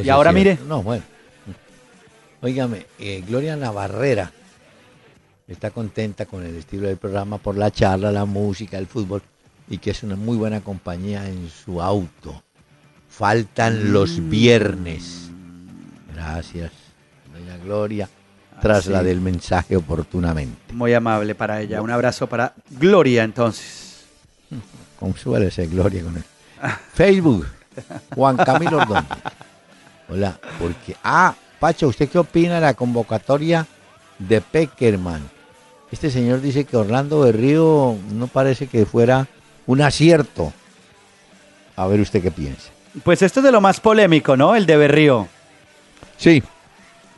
y 0.04 0.10
ahora 0.10 0.32
mire. 0.32 0.58
No, 0.68 0.82
bueno. 0.82 1.04
Óigame, 2.42 2.86
eh, 3.00 3.24
Gloria 3.28 3.56
Navarrera 3.56 4.32
está 5.48 5.72
contenta 5.72 6.26
con 6.26 6.46
el 6.46 6.56
estilo 6.56 6.88
del 6.88 6.98
programa 6.98 7.38
por 7.38 7.58
la 7.58 7.72
charla, 7.72 8.12
la 8.12 8.26
música, 8.26 8.78
el 8.78 8.88
fútbol 8.88 9.22
y 9.70 9.78
que 9.78 9.92
es 9.92 10.04
una 10.04 10.16
muy 10.16 10.38
buena 10.38 10.62
compañía 10.62 11.28
en 11.28 11.50
su 11.50 11.82
auto. 11.82 12.42
Faltan 13.18 13.92
los 13.92 14.20
mm. 14.20 14.30
viernes. 14.30 15.32
Gracias, 16.14 16.72
doña 17.34 17.58
Gloria. 17.58 18.08
Tras 18.62 18.86
la 18.86 19.02
del 19.02 19.22
mensaje 19.22 19.76
oportunamente. 19.76 20.72
Muy 20.72 20.94
amable 20.94 21.34
para 21.34 21.62
ella. 21.62 21.82
Un 21.82 21.90
abrazo 21.90 22.28
para 22.28 22.54
Gloria 22.70 23.24
entonces. 23.24 24.06
Consuélese, 25.00 25.66
Gloria, 25.66 26.04
con 26.04 26.18
él. 26.18 26.24
Facebook, 26.94 27.48
Juan 28.14 28.38
Camilo 28.38 28.78
Ordóñez. 28.82 29.06
Hola, 30.10 30.40
porque. 30.60 30.96
Ah, 31.04 31.34
Pacho, 31.60 31.88
¿usted 31.88 32.08
qué 32.10 32.20
opina 32.20 32.56
de 32.56 32.62
la 32.62 32.76
convocatoria 32.76 33.66
de 34.20 34.42
Peckerman? 34.42 35.28
Este 35.92 36.12
señor 36.12 36.42
dice 36.42 36.66
que 36.66 36.78
Orlando 36.78 37.24
de 37.24 37.32
Río 37.32 37.96
no 38.12 38.28
parece 38.28 38.68
que 38.68 38.86
fuera 38.86 39.28
un 39.66 39.82
acierto. 39.82 40.54
A 41.76 41.88
ver 41.88 42.00
usted 42.00 42.22
qué 42.22 42.30
piensa. 42.30 42.77
Pues 43.04 43.22
esto 43.22 43.40
es 43.40 43.44
de 43.46 43.52
lo 43.52 43.62
más 43.62 43.80
polémico, 43.80 44.36
¿no? 44.36 44.56
El 44.56 44.66
de 44.66 44.78
Berrío. 44.78 45.28
Sí. 46.18 46.42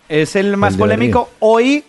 Es 0.07 0.36
el 0.36 0.57
más 0.57 0.75
polémico. 0.75 1.29
Hoy 1.39 1.83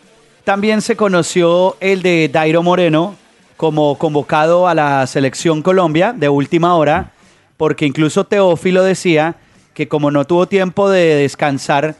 también 0.45 0.83
se 0.83 0.97
conoció 0.97 1.77
el 1.81 2.03
de 2.03 2.29
Dairo 2.33 2.63
Moreno 2.63 3.17
como 3.57 3.97
convocado 3.99 4.69
a 4.69 4.75
la 4.75 5.07
selección 5.07 5.63
Colombia 5.63 6.15
de 6.17 6.29
última 6.29 6.75
hora, 6.75 7.13
porque 7.57 7.87
incluso 7.87 8.25
Teófilo 8.25 8.83
decía 8.83 9.37
que 9.75 9.89
como 9.89 10.11
no 10.11 10.27
tuvo 10.27 10.47
tiempo 10.47 10.89
de 10.89 11.17
descansar, 11.17 11.97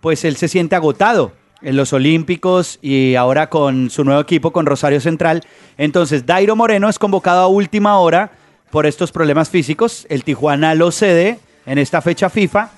pues 0.00 0.24
él 0.24 0.36
se 0.36 0.48
siente 0.48 0.74
agotado 0.74 1.32
en 1.60 1.76
los 1.76 1.92
Olímpicos 1.92 2.78
y 2.82 3.14
ahora 3.14 3.48
con 3.48 3.90
su 3.90 4.04
nuevo 4.04 4.20
equipo, 4.20 4.52
con 4.52 4.66
Rosario 4.66 5.00
Central. 5.00 5.42
Entonces, 5.78 6.26
Dairo 6.26 6.56
Moreno 6.56 6.88
es 6.88 6.98
convocado 6.98 7.42
a 7.42 7.46
última 7.46 7.98
hora 7.98 8.32
por 8.72 8.86
estos 8.86 9.12
problemas 9.12 9.50
físicos. 9.50 10.06
El 10.08 10.24
Tijuana 10.24 10.74
lo 10.74 10.90
cede 10.90 11.38
en 11.66 11.78
esta 11.78 12.00
fecha 12.00 12.30
FIFA. 12.30 12.70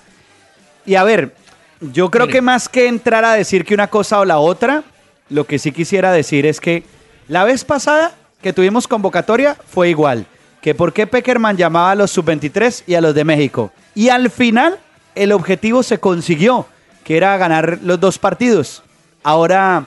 Y 0.84 0.96
a 0.96 1.04
ver, 1.04 1.34
yo 1.80 2.10
creo 2.10 2.26
que 2.26 2.42
más 2.42 2.68
que 2.68 2.88
entrar 2.88 3.24
a 3.24 3.32
decir 3.32 3.64
que 3.64 3.74
una 3.74 3.86
cosa 3.86 4.18
o 4.18 4.24
la 4.24 4.38
otra, 4.38 4.82
lo 5.30 5.46
que 5.46 5.58
sí 5.58 5.72
quisiera 5.72 6.12
decir 6.12 6.44
es 6.44 6.60
que 6.60 6.82
la 7.28 7.44
vez 7.44 7.64
pasada 7.64 8.12
que 8.42 8.52
tuvimos 8.52 8.88
convocatoria 8.88 9.56
fue 9.66 9.88
igual. 9.88 10.26
Que 10.60 10.74
por 10.74 10.92
qué 10.92 11.06
Peckerman 11.06 11.56
llamaba 11.56 11.92
a 11.92 11.94
los 11.94 12.10
sub-23 12.10 12.82
y 12.88 12.96
a 12.96 13.00
los 13.00 13.14
de 13.14 13.24
México. 13.24 13.72
Y 13.94 14.08
al 14.08 14.30
final 14.30 14.78
el 15.14 15.30
objetivo 15.30 15.84
se 15.84 15.98
consiguió, 15.98 16.66
que 17.04 17.16
era 17.16 17.36
ganar 17.36 17.78
los 17.82 18.00
dos 18.00 18.18
partidos. 18.18 18.82
Ahora, 19.22 19.86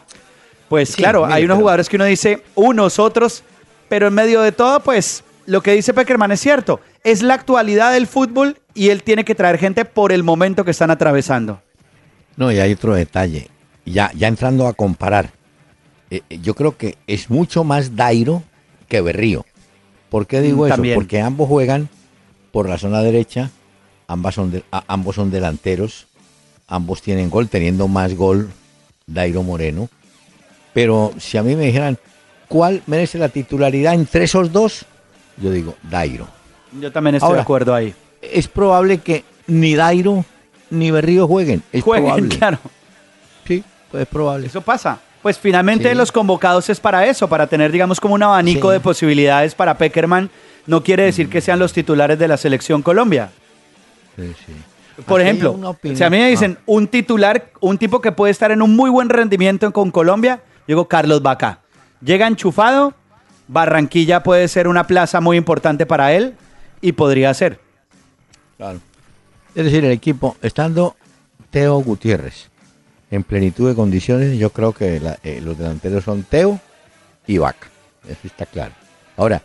pues 0.69 0.95
claro, 0.95 1.25
hay 1.25 1.43
unos 1.43 1.57
jugadores 1.57 1.89
que 1.89 1.97
uno 1.97 2.05
dice, 2.05 2.43
unos, 2.55 2.97
otros, 2.97 3.43
pero 3.89 4.07
en 4.07 4.13
medio 4.13 4.41
de 4.41 4.53
todo, 4.53 4.79
pues 4.79 5.23
lo 5.47 5.61
que 5.61 5.71
dice 5.71 5.93
Peckerman 5.93 6.31
es 6.33 6.41
cierto. 6.41 6.81
Es 7.03 7.23
la 7.23 7.33
actualidad 7.33 7.93
del 7.93 8.05
fútbol 8.05 8.57
y 8.73 8.89
él 8.89 9.01
tiene 9.01 9.23
que 9.23 9.33
traer 9.33 9.57
gente 9.57 9.85
por 9.85 10.11
el 10.11 10.21
momento 10.21 10.65
que 10.65 10.71
están 10.71 10.91
atravesando. 10.91 11.61
No, 12.35 12.51
y 12.51 12.59
hay 12.59 12.73
otro 12.73 12.93
detalle. 12.93 13.47
Ya, 13.85 14.11
ya 14.13 14.27
entrando 14.27 14.67
a 14.67 14.73
comparar. 14.73 15.31
eh, 16.11 16.21
eh, 16.29 16.39
yo 16.41 16.53
creo 16.53 16.77
que 16.77 16.97
es 17.07 17.29
mucho 17.29 17.63
más 17.63 17.95
Dairo 17.95 18.43
que 18.89 18.99
Berrío. 18.99 19.45
¿Por 20.09 20.27
qué 20.27 20.41
digo 20.41 20.67
eso? 20.67 20.81
Porque 20.93 21.21
ambos 21.21 21.47
juegan 21.47 21.87
por 22.51 22.67
la 22.67 22.77
zona 22.77 23.01
derecha, 23.01 23.49
ambas 24.07 24.35
son 24.35 24.63
ambos 24.87 25.15
son 25.15 25.31
delanteros, 25.31 26.07
ambos 26.67 27.01
tienen 27.01 27.29
gol, 27.29 27.47
teniendo 27.47 27.87
más 27.87 28.15
gol 28.15 28.49
Dairo 29.05 29.43
Moreno. 29.43 29.89
Pero 30.73 31.13
si 31.17 31.37
a 31.37 31.43
mí 31.43 31.55
me 31.55 31.65
dijeran, 31.65 31.97
¿cuál 32.49 32.83
merece 32.85 33.17
la 33.17 33.29
titularidad 33.29 33.93
entre 33.93 34.25
esos 34.25 34.51
dos? 34.51 34.85
Yo 35.37 35.51
digo, 35.51 35.75
Dairo. 35.83 36.27
Yo 36.79 36.91
también 36.91 37.15
estoy 37.15 37.33
de 37.33 37.41
acuerdo 37.41 37.73
ahí. 37.73 37.93
Es 38.21 38.47
probable 38.47 38.99
que 38.99 39.23
ni 39.47 39.75
Dairo 39.75 40.25
ni 40.69 40.91
Berrío 40.91 41.27
jueguen. 41.27 41.63
Es 41.71 41.83
jueguen, 41.83 42.27
claro. 42.27 42.59
Sí, 43.45 43.63
pues 43.91 44.03
es 44.03 44.09
probable. 44.09 44.47
Eso 44.47 44.61
pasa. 44.61 44.99
Pues 45.21 45.37
finalmente 45.37 45.93
los 45.95 46.11
convocados 46.11 46.69
es 46.69 46.79
para 46.79 47.05
eso, 47.05 47.27
para 47.27 47.47
tener, 47.47 47.71
digamos, 47.71 47.99
como 47.99 48.15
un 48.15 48.23
abanico 48.23 48.69
de 48.69 48.79
posibilidades 48.79 49.55
para 49.55 49.77
Peckerman. 49.77 50.29
No 50.65 50.83
quiere 50.83 51.03
decir 51.03 51.29
que 51.29 51.41
sean 51.41 51.59
los 51.59 51.73
titulares 51.73 52.19
de 52.19 52.27
la 52.27 52.37
selección 52.37 52.81
Colombia. 52.81 53.29
Sí, 54.15 54.33
sí. 54.45 54.53
Por 55.05 55.21
ejemplo, 55.21 55.77
si 55.93 56.03
a 56.03 56.09
mí 56.09 56.17
me 56.17 56.29
dicen 56.29 56.57
ah. 56.59 56.63
un 56.65 56.87
titular, 56.87 57.51
un 57.59 57.77
tipo 57.77 58.01
que 58.01 58.11
puede 58.11 58.31
estar 58.31 58.51
en 58.51 58.61
un 58.61 58.75
muy 58.75 58.89
buen 58.89 59.09
rendimiento 59.09 59.71
con 59.71 59.91
Colombia, 59.91 60.41
digo 60.67 60.87
Carlos 60.87 61.21
Vaca. 61.21 61.59
Llega 62.01 62.27
enchufado, 62.27 62.93
Barranquilla 63.47 64.23
puede 64.23 64.47
ser 64.47 64.67
una 64.67 64.87
plaza 64.87 65.21
muy 65.21 65.37
importante 65.37 65.85
para 65.85 66.13
él 66.13 66.35
y 66.81 66.91
podría 66.91 67.33
ser. 67.33 67.59
Claro. 68.57 68.79
Es 69.55 69.65
decir, 69.65 69.85
el 69.85 69.91
equipo, 69.91 70.37
estando 70.41 70.95
Teo 71.49 71.77
Gutiérrez 71.79 72.49
en 73.09 73.23
plenitud 73.23 73.69
de 73.69 73.75
condiciones, 73.75 74.37
yo 74.37 74.49
creo 74.51 74.73
que 74.73 75.01
eh, 75.23 75.41
los 75.41 75.57
delanteros 75.57 76.03
son 76.03 76.23
Teo 76.23 76.59
y 77.25 77.37
Vaca. 77.37 77.67
Eso 78.07 78.19
está 78.25 78.45
claro. 78.45 78.73
Ahora, 79.15 79.41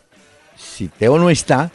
si 0.56 0.88
Teo 0.88 1.18
no 1.18 1.30
está, 1.30 1.70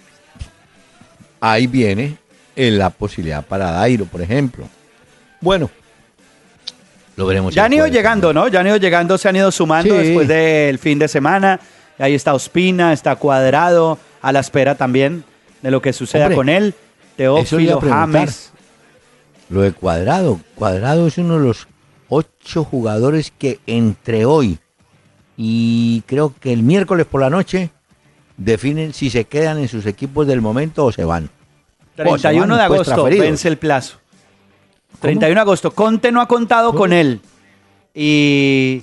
ahí 1.40 1.68
viene 1.68 2.18
la 2.56 2.90
posibilidad 2.90 3.46
para 3.46 3.72
Dairo, 3.72 4.06
por 4.06 4.22
ejemplo. 4.22 4.68
Bueno, 5.42 5.70
lo 7.16 7.26
veremos. 7.26 7.54
Ya 7.54 7.66
han 7.66 7.74
ido 7.74 7.88
llegando, 7.88 8.34
¿no? 8.34 8.48
Ya 8.48 8.60
han 8.60 8.68
ido 8.68 8.78
llegando, 8.78 9.18
se 9.18 9.30
han 9.30 9.36
ido 9.36 9.52
sumando 9.52 9.96
después 9.96 10.28
del 10.28 10.78
fin 10.80 11.00
de 11.00 11.08
semana. 11.08 11.60
Ahí 11.98 12.14
está 12.14 12.34
Ospina, 12.34 12.94
está 12.94 13.16
Cuadrado, 13.16 13.98
a 14.22 14.32
la 14.32 14.40
espera 14.40 14.76
también 14.76 15.24
de 15.62 15.72
lo 15.72 15.82
que 15.82 15.94
suceda 15.94 16.34
con 16.34 16.50
él. 16.50 16.76
Teófilo 17.16 17.82
James. 17.82 18.52
Lo 19.50 19.62
de 19.62 19.72
Cuadrado. 19.72 20.40
Cuadrado 20.56 21.08
es 21.08 21.18
uno 21.18 21.40
de 21.40 21.46
los 21.46 21.68
ocho 22.10 22.64
jugadores 22.64 23.34
que 23.38 23.60
entre 23.66 24.26
hoy 24.26 24.60
y 25.38 26.02
creo 26.08 26.34
que 26.40 26.52
el 26.52 26.64
miércoles 26.64 27.06
por 27.06 27.22
la 27.22 27.30
noche 27.30 27.70
definen 28.38 28.94
si 28.94 29.10
se 29.10 29.26
quedan 29.26 29.60
en 29.60 29.68
sus 29.68 29.86
equipos 29.86 30.26
del 30.28 30.42
momento 30.42 30.86
o 30.86 30.92
se 30.92 31.06
van. 31.06 31.30
31 31.96 32.58
de 32.58 32.64
agosto 32.64 33.04
vence 33.04 33.48
el 33.48 33.58
plazo. 33.58 33.98
31 35.00 35.36
de 35.36 35.42
agosto. 35.42 35.72
Conte 35.72 36.12
no 36.12 36.22
ha 36.22 36.28
contado 36.28 36.74
con 36.74 36.92
él. 36.92 37.22
Y 37.94 38.82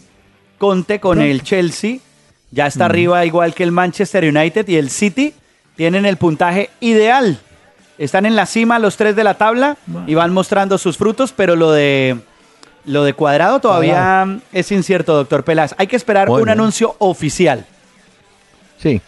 Conte 0.58 1.00
con 1.00 1.20
el 1.20 1.42
Chelsea. 1.42 1.98
Ya 2.54 2.66
está 2.66 2.86
arriba 2.86 3.24
igual 3.26 3.52
que 3.52 3.64
el 3.64 3.72
Manchester 3.72 4.24
United 4.24 4.68
y 4.68 4.76
el 4.76 4.90
City. 4.90 5.34
Tienen 5.76 6.06
el 6.06 6.16
puntaje 6.16 6.70
ideal. 6.78 7.40
Están 7.98 8.26
en 8.26 8.36
la 8.36 8.46
cima 8.46 8.78
los 8.78 8.96
tres 8.96 9.16
de 9.16 9.24
la 9.24 9.34
tabla 9.34 9.76
y 10.06 10.14
van 10.14 10.32
mostrando 10.32 10.78
sus 10.78 10.96
frutos, 10.96 11.32
pero 11.32 11.56
lo 11.56 11.72
de 11.72 12.16
lo 12.84 13.02
de 13.02 13.14
cuadrado 13.14 13.60
todavía 13.60 14.40
es 14.52 14.70
incierto, 14.70 15.14
doctor 15.14 15.42
Pelas. 15.42 15.74
Hay 15.78 15.86
que 15.86 15.96
esperar 15.96 16.30
un 16.30 16.48
anuncio 16.48 16.94
oficial. 16.98 17.66
Sí, 18.78 19.00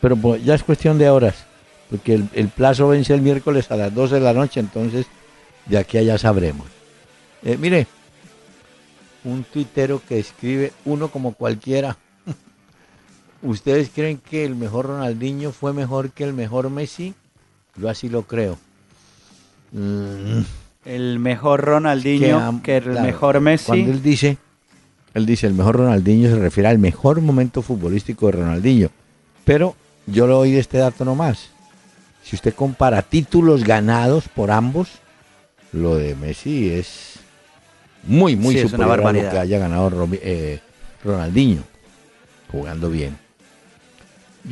pero 0.00 0.16
pues, 0.16 0.44
ya 0.44 0.54
es 0.54 0.62
cuestión 0.62 0.98
de 0.98 1.08
horas 1.08 1.46
porque 1.92 2.14
el, 2.32 2.48
plazo 2.48 2.88
vence 2.88 3.12
el 3.12 3.20
miércoles 3.20 3.70
a 3.70 3.76
las 3.76 3.94
12 3.94 4.14
de 4.14 4.20
la 4.22 4.32
noche, 4.32 4.60
entonces 4.60 5.04
de 5.66 5.76
aquí 5.76 5.98
allá 5.98 6.16
sabremos. 6.16 6.66
Eh, 7.42 7.58
mire, 7.58 7.86
un 9.24 9.44
tuitero 9.44 10.00
que 10.08 10.18
escribe 10.18 10.72
uno 10.86 11.08
como 11.08 11.34
cualquiera. 11.34 11.98
¿Ustedes 13.42 13.90
creen 13.92 14.18
que 14.18 14.44
el 14.44 14.54
mejor 14.54 14.86
Ronaldinho 14.86 15.50
fue 15.50 15.72
mejor 15.72 16.10
que 16.10 16.22
el 16.22 16.32
mejor 16.32 16.70
Messi? 16.70 17.14
Yo 17.76 17.88
así 17.88 18.08
lo 18.08 18.22
creo. 18.22 18.56
Mm. 19.72 20.42
El 20.84 21.18
mejor 21.18 21.60
Ronaldinho 21.60 22.60
que, 22.62 22.76
el 22.76 23.00
mejor 23.00 23.40
Messi. 23.40 23.66
Cuando 23.66 23.90
él 23.90 24.02
dice, 24.02 24.38
él 25.14 25.26
dice 25.26 25.46
el 25.46 25.54
mejor 25.54 25.76
Ronaldinho 25.76 26.28
se 26.28 26.36
refiere 26.36 26.68
al 26.68 26.78
mejor 26.78 27.20
momento 27.20 27.62
futbolístico 27.62 28.26
de 28.26 28.32
Ronaldinho. 28.32 28.90
Pero 29.44 29.74
yo 30.06 30.26
lo 30.26 30.38
oí 30.38 30.52
de 30.52 30.60
este 30.60 30.78
dato 30.78 31.04
nomás. 31.04 31.50
Si 32.22 32.36
usted 32.36 32.54
compara 32.54 33.02
títulos 33.02 33.64
ganados 33.64 34.28
por 34.28 34.52
ambos, 34.52 34.88
lo 35.72 35.96
de 35.96 36.14
Messi 36.14 36.70
es 36.70 37.18
muy, 38.04 38.36
muy 38.36 38.56
superior 38.58 39.06
a 39.06 39.12
lo 39.12 39.30
que 39.30 39.38
haya 39.38 39.58
ganado 39.58 40.08
eh, 40.12 40.60
Ronaldinho, 41.02 41.62
jugando 42.50 42.88
bien. 42.90 43.21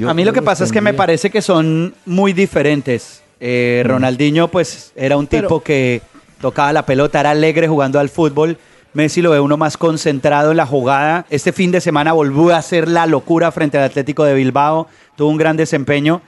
A 0.06 0.14
mí 0.14 0.24
lo 0.24 0.32
que 0.32 0.42
pasa 0.42 0.64
es 0.64 0.72
que 0.72 0.80
me 0.80 0.94
parece 0.94 1.30
que 1.30 1.42
son 1.42 1.94
muy 2.06 2.32
diferentes. 2.32 3.22
Eh, 3.40 3.82
mm. 3.84 3.88
Ronaldinho, 3.88 4.48
pues, 4.48 4.92
era 4.94 5.16
un 5.16 5.26
tipo 5.26 5.62
que 5.62 6.02
tocaba 6.40 6.72
la 6.72 6.86
pelota, 6.86 7.20
era 7.20 7.30
alegre 7.30 7.68
jugando 7.68 7.98
al 7.98 8.08
fútbol. 8.08 8.58
Messi 8.92 9.22
lo 9.22 9.30
ve 9.30 9.40
uno 9.40 9.56
más 9.56 9.76
concentrado 9.76 10.50
en 10.50 10.56
la 10.56 10.66
jugada. 10.66 11.26
Este 11.30 11.52
fin 11.52 11.70
de 11.70 11.80
semana 11.80 12.12
volvió 12.12 12.54
a 12.54 12.58
hacer 12.58 12.88
la 12.88 13.06
locura 13.06 13.52
frente 13.52 13.78
al 13.78 13.84
Atlético 13.84 14.24
de 14.24 14.34
Bilbao. 14.34 14.88
Tuvo 15.16 15.28
un 15.28 15.36
gran 15.36 15.56
desempeño. 15.56 16.22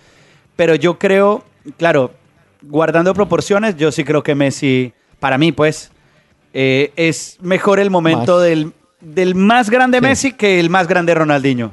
Pero 0.55 0.75
yo 0.75 0.98
creo, 0.98 1.44
claro, 1.77 2.12
guardando 2.62 3.14
proporciones, 3.14 3.77
yo 3.77 3.90
sí 3.90 4.05
creo 4.05 4.22
que 4.22 4.35
Messi, 4.35 4.92
para 5.18 5.38
mí, 5.38 5.51
pues, 5.51 5.90
eh, 6.53 6.92
es 6.96 7.38
mejor 7.40 7.81
el 7.81 7.90
momento 7.90 8.38
del, 8.38 8.72
del, 9.01 9.35
más 9.35 9.70
grande 9.70 10.01
Messi 10.01 10.33
que 10.33 10.61
el 10.61 10.70
más 10.70 10.87
grande 10.87 11.14
Ronaldinho. 11.14 11.72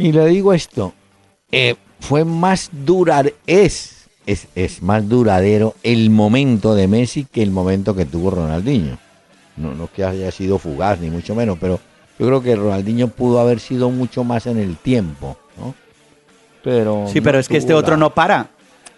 Y 0.00 0.12
le 0.12 0.26
digo 0.26 0.54
esto, 0.54 0.94
eh, 1.52 1.76
fue 2.00 2.24
más 2.24 2.70
durar, 2.72 3.34
es, 3.46 4.08
es, 4.24 4.48
es, 4.54 4.80
más 4.80 5.06
duradero 5.06 5.74
el 5.82 6.08
momento 6.08 6.74
de 6.74 6.88
Messi 6.88 7.26
que 7.30 7.42
el 7.42 7.50
momento 7.50 7.94
que 7.94 8.06
tuvo 8.06 8.30
Ronaldinho. 8.30 8.96
No, 9.58 9.74
no 9.74 9.92
que 9.92 10.02
haya 10.02 10.30
sido 10.30 10.58
fugaz, 10.58 10.98
ni 11.00 11.10
mucho 11.10 11.34
menos, 11.34 11.58
pero 11.60 11.78
yo 12.18 12.26
creo 12.26 12.42
que 12.42 12.56
Ronaldinho 12.56 13.08
pudo 13.08 13.40
haber 13.40 13.60
sido 13.60 13.90
mucho 13.90 14.24
más 14.24 14.46
en 14.46 14.56
el 14.56 14.78
tiempo. 14.78 15.36
Pero 16.64 17.04
sí, 17.12 17.20
pero 17.20 17.38
es 17.38 17.48
que 17.48 17.58
este 17.58 17.74
otro 17.74 17.98
no 17.98 18.14
para. 18.14 18.48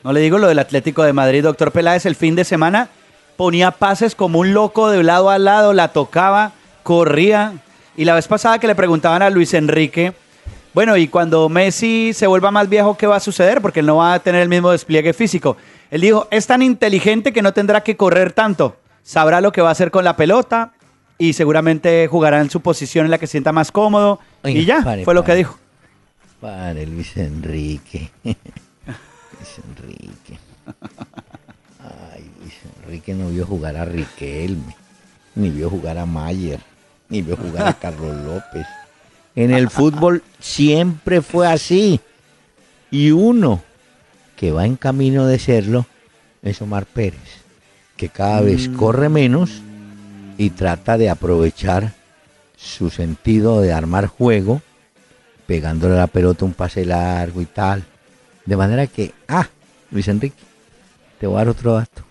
No 0.04 0.12
le 0.12 0.20
digo 0.20 0.38
lo 0.38 0.46
del 0.46 0.60
Atlético 0.60 1.02
de 1.02 1.12
Madrid, 1.12 1.42
doctor 1.42 1.72
Peláez, 1.72 2.06
el 2.06 2.14
fin 2.14 2.36
de 2.36 2.44
semana 2.44 2.90
ponía 3.36 3.72
pases 3.72 4.14
como 4.14 4.38
un 4.38 4.54
loco 4.54 4.88
de 4.88 5.02
lado 5.02 5.30
a 5.30 5.38
lado, 5.40 5.72
la 5.72 5.88
tocaba, 5.88 6.52
corría. 6.84 7.54
Y 7.96 8.04
la 8.04 8.14
vez 8.14 8.28
pasada 8.28 8.60
que 8.60 8.68
le 8.68 8.76
preguntaban 8.76 9.22
a 9.22 9.30
Luis 9.30 9.52
Enrique, 9.52 10.12
bueno, 10.74 10.96
y 10.96 11.08
cuando 11.08 11.48
Messi 11.48 12.12
se 12.14 12.26
vuelva 12.26 12.50
más 12.50 12.68
viejo, 12.68 12.96
¿qué 12.96 13.06
va 13.06 13.16
a 13.16 13.20
suceder? 13.20 13.60
Porque 13.60 13.80
él 13.80 13.86
no 13.86 13.96
va 13.96 14.14
a 14.14 14.18
tener 14.20 14.40
el 14.42 14.48
mismo 14.48 14.70
despliegue 14.70 15.12
físico. 15.12 15.56
Él 15.90 16.00
dijo, 16.00 16.28
es 16.30 16.46
tan 16.46 16.62
inteligente 16.62 17.32
que 17.32 17.42
no 17.42 17.52
tendrá 17.52 17.82
que 17.82 17.96
correr 17.96 18.32
tanto. 18.32 18.76
Sabrá 19.02 19.40
lo 19.42 19.52
que 19.52 19.60
va 19.60 19.68
a 19.68 19.72
hacer 19.72 19.90
con 19.90 20.04
la 20.04 20.16
pelota 20.16 20.72
y 21.18 21.34
seguramente 21.34 22.08
jugará 22.08 22.40
en 22.40 22.48
su 22.48 22.60
posición 22.60 23.04
en 23.04 23.10
la 23.10 23.18
que 23.18 23.26
sienta 23.26 23.52
más 23.52 23.70
cómodo. 23.70 24.18
y 24.44 24.64
ya, 24.64 24.82
fue 25.04 25.14
lo 25.14 25.24
que 25.24 25.34
dijo. 25.34 25.58
Para 26.40 26.72
Luis 26.72 27.16
Enrique. 27.18 28.10
Luis 28.24 28.36
Enrique. 29.68 30.38
Ay, 32.14 32.30
Luis 32.40 32.54
Enrique 32.82 33.14
no 33.14 33.28
vio 33.28 33.44
jugar 33.44 33.76
a 33.76 33.84
Riquelme, 33.84 34.74
ni 35.34 35.50
vio 35.50 35.68
jugar 35.68 35.98
a 35.98 36.06
Mayer, 36.06 36.60
ni 37.08 37.20
vio 37.20 37.36
jugar 37.36 37.68
a 37.68 37.74
Carlos 37.74 38.16
López. 38.24 38.66
En 39.34 39.52
el 39.52 39.70
fútbol 39.70 40.22
siempre 40.40 41.22
fue 41.22 41.46
así. 41.46 42.00
Y 42.90 43.10
uno 43.10 43.62
que 44.36 44.52
va 44.52 44.66
en 44.66 44.76
camino 44.76 45.26
de 45.26 45.38
serlo 45.38 45.86
es 46.42 46.60
Omar 46.60 46.86
Pérez, 46.86 47.42
que 47.96 48.08
cada 48.08 48.40
vez 48.40 48.68
mm. 48.68 48.76
corre 48.76 49.08
menos 49.08 49.62
y 50.36 50.50
trata 50.50 50.98
de 50.98 51.08
aprovechar 51.08 51.92
su 52.56 52.90
sentido 52.90 53.60
de 53.60 53.72
armar 53.72 54.06
juego 54.06 54.62
pegándole 55.46 55.94
a 55.94 55.98
la 55.98 56.06
pelota 56.06 56.46
un 56.46 56.54
pase 56.54 56.86
largo 56.86 57.42
y 57.42 57.44
tal. 57.46 57.84
De 58.46 58.56
manera 58.56 58.86
que, 58.86 59.12
ah, 59.28 59.48
Luis 59.90 60.08
Enrique, 60.08 60.42
te 61.20 61.26
voy 61.26 61.36
a 61.36 61.38
dar 61.40 61.48
otro 61.50 61.74
dato. 61.74 62.02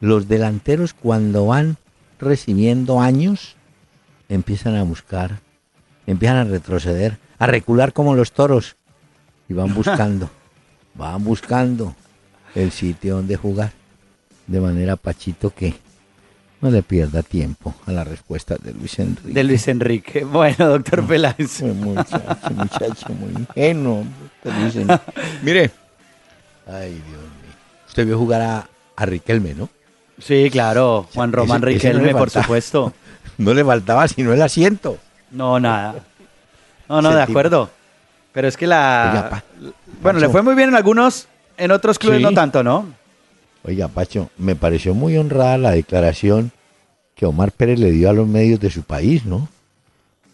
Los 0.00 0.28
delanteros 0.28 0.94
cuando 0.94 1.46
van 1.46 1.76
recibiendo 2.18 3.00
años, 3.00 3.56
empiezan 4.30 4.76
a 4.76 4.82
buscar, 4.82 5.40
empiezan 6.06 6.38
a 6.38 6.44
retroceder, 6.44 7.18
a 7.38 7.46
recular 7.46 7.92
como 7.92 8.14
los 8.14 8.32
toros 8.32 8.76
y 9.48 9.54
van 9.54 9.74
buscando, 9.74 10.30
van 10.94 11.22
buscando 11.24 11.94
el 12.54 12.70
sitio 12.70 13.16
donde 13.16 13.36
jugar. 13.36 13.72
De 14.46 14.60
manera, 14.60 14.96
Pachito, 14.96 15.50
que 15.54 15.74
No 16.60 16.70
le 16.70 16.82
pierda 16.82 17.22
tiempo 17.22 17.74
a 17.86 17.92
la 17.92 18.04
respuesta 18.04 18.56
de 18.56 18.72
Luis 18.72 18.98
Enrique. 18.98 19.32
De 19.32 19.44
Luis 19.44 19.66
Enrique. 19.68 20.24
Bueno, 20.24 20.68
doctor 20.68 21.04
Peláez. 21.06 21.62
Muchacho, 21.62 22.50
muchacho, 22.54 23.08
muy 23.14 23.32
ingenuo. 23.32 24.04
Mire. 25.42 25.70
Ay, 26.66 26.90
Dios 26.90 27.04
mío. 27.06 27.52
Usted 27.88 28.06
vio 28.06 28.18
jugar 28.18 28.42
a, 28.42 28.68
a 28.96 29.06
Riquelme, 29.06 29.54
¿no? 29.54 29.68
Sí, 30.18 30.48
claro. 30.50 31.08
Juan 31.14 31.32
Román 31.32 31.62
Riquelme, 31.62 32.12
por 32.12 32.30
supuesto. 32.30 32.92
No 33.38 33.54
le 33.54 33.64
faltaba 33.64 34.06
sino 34.08 34.32
el 34.32 34.42
asiento. 34.42 34.98
No, 35.32 35.58
nada. 35.58 35.96
No, 36.88 37.02
no, 37.02 37.14
de 37.14 37.22
acuerdo. 37.22 37.70
Pero 38.32 38.48
es 38.48 38.56
que 38.56 38.66
la... 38.66 39.42
bueno, 40.02 40.18
le 40.18 40.28
fue 40.28 40.42
muy 40.42 40.54
bien 40.54 40.70
en 40.70 40.74
algunos, 40.74 41.28
en 41.56 41.70
otros 41.70 41.98
clubes 41.98 42.20
no 42.20 42.32
tanto, 42.32 42.62
¿no? 42.62 42.86
Oiga, 43.64 43.88
Pacho, 43.88 44.30
me 44.38 44.56
pareció 44.56 44.94
muy 44.94 45.16
honrada 45.16 45.58
la 45.58 45.70
declaración 45.70 46.50
que 47.14 47.26
Omar 47.26 47.52
Pérez 47.52 47.78
le 47.78 47.92
dio 47.92 48.10
a 48.10 48.12
los 48.12 48.26
medios 48.26 48.58
de 48.58 48.70
su 48.70 48.82
país, 48.82 49.24
¿no? 49.24 49.48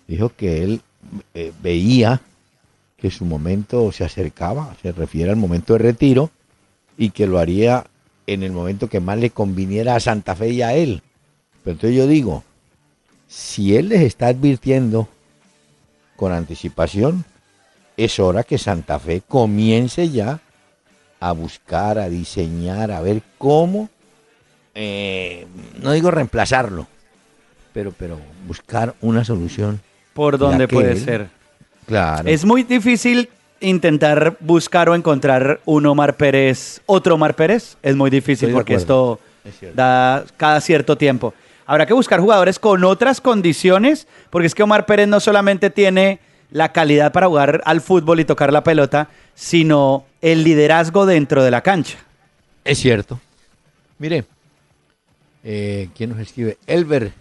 Dijo 0.07 0.31
que 0.35 0.63
él 0.63 0.81
eh, 1.35 1.53
veía 1.63 2.21
que 2.97 3.11
su 3.11 3.25
momento 3.25 3.93
se 3.93 4.05
acercaba, 4.05 4.75
se 4.83 4.93
refiere 4.93 5.31
al 5.31 5.37
momento 5.37 5.75
de 5.75 5.81
retiro, 5.81 6.31
y 6.97 7.11
que 7.11 7.27
lo 7.27 7.39
haría 7.39 7.85
en 8.27 8.43
el 8.43 8.53
momento 8.53 8.89
que 8.89 9.01
más 9.01 9.19
le 9.19 9.31
conviniera 9.31 9.95
a 9.95 10.01
Santa 10.01 10.35
Fe 10.35 10.51
y 10.51 10.63
a 10.63 10.75
él. 10.75 11.03
Pero 11.63 11.75
entonces 11.75 11.97
yo 11.97 12.07
digo, 12.07 12.43
si 13.29 13.77
él 13.77 13.91
les 13.91 14.01
está 14.01 14.29
advirtiendo 14.29 15.07
con 16.17 16.33
anticipación, 16.33 17.25
es 17.97 18.19
hora 18.19 18.43
que 18.43 18.59
Santa 18.59 18.99
Fe 18.99 19.23
comience 19.27 20.09
ya 20.09 20.41
a 21.21 21.33
buscar, 21.33 21.99
a 21.99 22.09
diseñar, 22.09 22.91
a 22.91 23.01
ver 23.01 23.23
cómo, 23.37 23.91
eh, 24.75 25.47
no 25.83 25.93
digo 25.93 26.11
reemplazarlo, 26.11 26.87
pero, 27.73 27.93
pero 27.93 28.19
buscar 28.47 28.95
una 29.01 29.25
solución. 29.25 29.81
¿Por 30.15 30.39
dónde 30.39 30.67
puede 30.67 30.97
ser? 30.97 31.29
Claro. 31.87 32.29
Es 32.29 32.45
muy 32.45 32.63
difícil 32.63 33.29
intentar 33.61 34.37
buscar 34.41 34.89
o 34.89 34.95
encontrar 34.95 35.61
un 35.65 35.87
Omar 35.87 36.17
Pérez, 36.17 36.81
otro 36.87 37.17
Omar 37.17 37.35
Pérez. 37.35 37.77
Es 37.83 37.95
muy 37.97 38.11
difícil 38.11 38.53
porque 38.53 38.75
esto 38.75 39.21
da 39.75 40.25
cada 40.37 40.61
cierto 40.61 40.97
tiempo. 40.97 41.35
Habrá 41.69 41.85
que 41.85 41.93
buscar 41.93 42.19
jugadores 42.19 42.59
con 42.59 42.83
otras 42.83 43.21
condiciones, 43.21 44.09
porque 44.31 44.47
es 44.47 44.55
que 44.55 44.63
Omar 44.63 44.87
Pérez 44.87 45.07
no 45.07 45.21
solamente 45.21 45.69
tiene 45.69 46.19
la 46.51 46.73
calidad 46.73 47.13
para 47.13 47.27
jugar 47.27 47.61
al 47.67 47.83
fútbol 47.83 48.21
y 48.21 48.25
tocar 48.25 48.55
la 48.55 48.65
pelota, 48.65 49.11
sino 49.35 50.07
el 50.23 50.45
liderazgo 50.45 51.05
dentro 51.05 51.45
de 51.45 51.51
la 51.51 51.61
cancha. 51.61 51.99
Es 52.65 52.79
cierto. 52.79 53.21
Mire, 53.99 54.25
eh, 55.45 55.91
¿quién 55.95 56.09
nos 56.09 56.21
escribe? 56.21 56.57
Elber, 56.67 57.13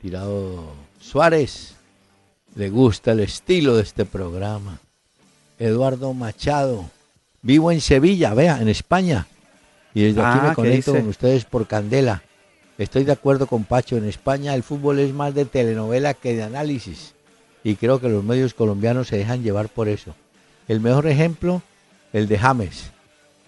tirado 0.00 0.72
Suárez. 1.00 1.74
Le 2.54 2.70
gusta 2.70 3.10
el 3.10 3.20
estilo 3.20 3.74
de 3.74 3.82
este 3.82 4.04
programa. 4.04 4.78
Eduardo 5.58 6.14
Machado. 6.14 6.88
Vivo 7.42 7.72
en 7.72 7.80
Sevilla, 7.80 8.32
vea, 8.32 8.60
en 8.60 8.68
España. 8.68 9.26
Y 9.92 10.04
desde 10.04 10.22
aquí 10.22 10.38
me 10.40 10.48
ah, 10.50 10.54
conecto 10.54 10.92
con 10.92 11.08
ustedes 11.08 11.44
por 11.44 11.66
Candela. 11.66 12.22
Estoy 12.78 13.04
de 13.04 13.12
acuerdo 13.12 13.46
con 13.46 13.64
Pacho. 13.64 13.96
En 13.96 14.04
España 14.04 14.54
el 14.54 14.62
fútbol 14.62 14.98
es 14.98 15.12
más 15.12 15.34
de 15.34 15.44
telenovela 15.44 16.14
que 16.14 16.34
de 16.34 16.42
análisis 16.42 17.14
y 17.64 17.76
creo 17.76 18.00
que 18.00 18.08
los 18.08 18.22
medios 18.22 18.54
colombianos 18.54 19.08
se 19.08 19.16
dejan 19.16 19.42
llevar 19.42 19.68
por 19.68 19.88
eso. 19.88 20.14
El 20.68 20.80
mejor 20.80 21.06
ejemplo, 21.06 21.62
el 22.12 22.28
de 22.28 22.38
James, 22.38 22.90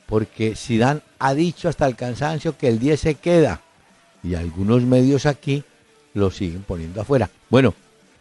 porque 0.07 0.57
Zidane 0.57 1.03
ha 1.19 1.35
dicho 1.35 1.69
hasta 1.69 1.87
el 1.87 1.95
cansancio 1.95 2.57
que 2.57 2.69
el 2.69 2.79
10 2.79 3.01
se 3.01 3.15
queda 3.15 3.61
y 4.23 4.35
algunos 4.35 4.83
medios 4.83 5.27
aquí 5.27 5.63
lo 6.15 6.31
siguen 6.31 6.63
poniendo 6.63 7.01
afuera. 7.01 7.31
Bueno, 7.51 7.75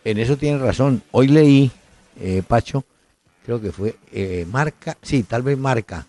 en 0.04 0.20
eso 0.20 0.38
tienen 0.38 0.62
razón. 0.62 1.02
Hoy 1.12 1.30
leí, 1.30 1.72
eh, 2.20 2.44
Pacho, 2.48 2.84
creo 3.46 3.62
que 3.62 3.72
fue 3.72 3.96
eh, 4.12 4.46
Marca, 4.52 4.98
sí, 5.02 5.24
tal 5.24 5.42
vez 5.42 5.58
Marca, 5.58 6.06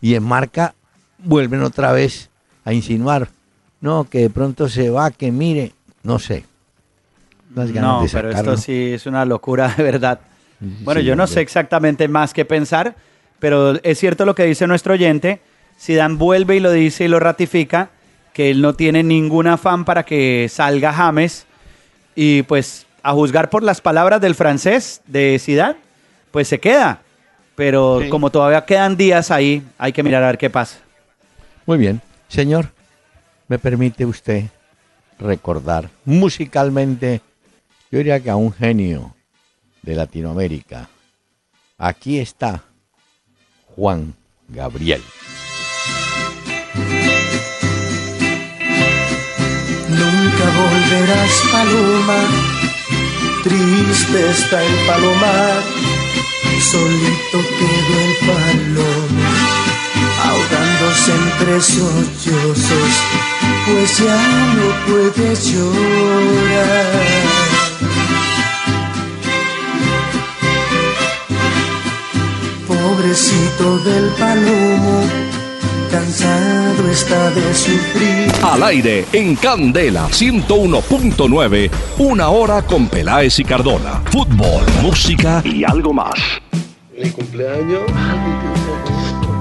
y 0.00 0.14
en 0.14 0.22
Marca 0.22 0.74
vuelven 1.18 1.62
otra 1.62 1.92
vez 1.92 2.28
a 2.64 2.72
insinuar, 2.72 3.30
no, 3.80 4.04
que 4.04 4.20
de 4.20 4.30
pronto 4.30 4.68
se 4.68 4.90
va, 4.90 5.10
que 5.10 5.32
mire, 5.32 5.72
no 6.02 6.18
sé 6.18 6.44
no, 7.54 8.04
pero 8.12 8.30
esto 8.30 8.56
sí 8.56 8.92
es 8.94 9.06
una 9.06 9.24
locura 9.24 9.68
de 9.76 9.82
verdad. 9.82 10.20
Bueno, 10.60 11.00
yo 11.00 11.16
no 11.16 11.26
sé 11.26 11.40
exactamente 11.40 12.06
más 12.06 12.34
qué 12.34 12.44
pensar, 12.44 12.94
pero 13.38 13.82
es 13.82 13.98
cierto 13.98 14.24
lo 14.26 14.34
que 14.34 14.44
dice 14.44 14.66
nuestro 14.66 14.92
oyente. 14.92 15.40
Si 15.78 15.94
Dan 15.94 16.18
vuelve 16.18 16.56
y 16.56 16.60
lo 16.60 16.70
dice 16.70 17.04
y 17.04 17.08
lo 17.08 17.18
ratifica, 17.18 17.88
que 18.34 18.50
él 18.50 18.60
no 18.60 18.74
tiene 18.74 19.02
ningún 19.02 19.46
afán 19.46 19.86
para 19.86 20.02
que 20.02 20.48
salga 20.50 20.92
James. 20.92 21.46
Y 22.14 22.42
pues 22.42 22.86
a 23.02 23.12
juzgar 23.12 23.48
por 23.48 23.62
las 23.62 23.80
palabras 23.80 24.20
del 24.20 24.34
francés 24.34 25.00
de 25.06 25.38
Zidane, 25.40 25.76
pues 26.30 26.48
se 26.48 26.60
queda. 26.60 27.00
Pero 27.54 28.02
como 28.10 28.30
todavía 28.30 28.64
quedan 28.66 28.96
días 28.96 29.30
ahí, 29.30 29.62
hay 29.78 29.92
que 29.92 30.02
mirar 30.02 30.22
a 30.22 30.26
ver 30.26 30.38
qué 30.38 30.50
pasa. 30.50 30.78
Muy 31.64 31.78
bien. 31.78 32.02
Señor, 32.28 32.68
¿me 33.50 33.58
permite 33.58 34.06
usted 34.06 34.44
recordar 35.18 35.90
musicalmente 36.06 37.20
yo 37.90 37.98
diría 37.98 38.20
que 38.20 38.30
a 38.30 38.36
un 38.36 38.52
genio 38.52 39.16
de 39.82 39.96
Latinoamérica. 39.96 40.88
Aquí 41.76 42.20
está 42.20 42.62
Juan 43.74 44.14
Gabriel. 44.48 45.02
Nunca 49.88 50.44
volverás, 50.60 51.42
paloma, 51.50 52.20
triste 53.42 54.30
está 54.30 54.64
el 54.64 54.86
palomar, 54.86 55.62
solito 56.60 57.38
quedó 57.58 58.00
el 58.06 58.14
paloma, 58.26 59.29
entre 61.08 61.60
sollozos, 61.60 62.94
pues 63.66 63.98
ya 63.98 64.54
no 64.54 64.66
puede 64.86 65.34
llorar. 65.36 67.00
pobrecito 73.00 73.78
del 73.78 74.10
palomo, 74.10 75.02
cansado 75.90 76.90
está 76.90 77.30
de 77.30 77.54
sufrir. 77.54 78.32
Al 78.42 78.62
aire, 78.62 79.06
en 79.12 79.36
Candela 79.36 80.06
101.9, 80.08 81.70
una 81.98 82.28
hora 82.28 82.62
con 82.62 82.88
Peláez 82.88 83.38
y 83.38 83.44
Cardona. 83.44 84.02
Fútbol, 84.10 84.62
música 84.82 85.42
y 85.44 85.64
algo 85.64 85.92
más. 85.92 86.14
Mi 86.96 87.10
cumpleaños, 87.10 87.82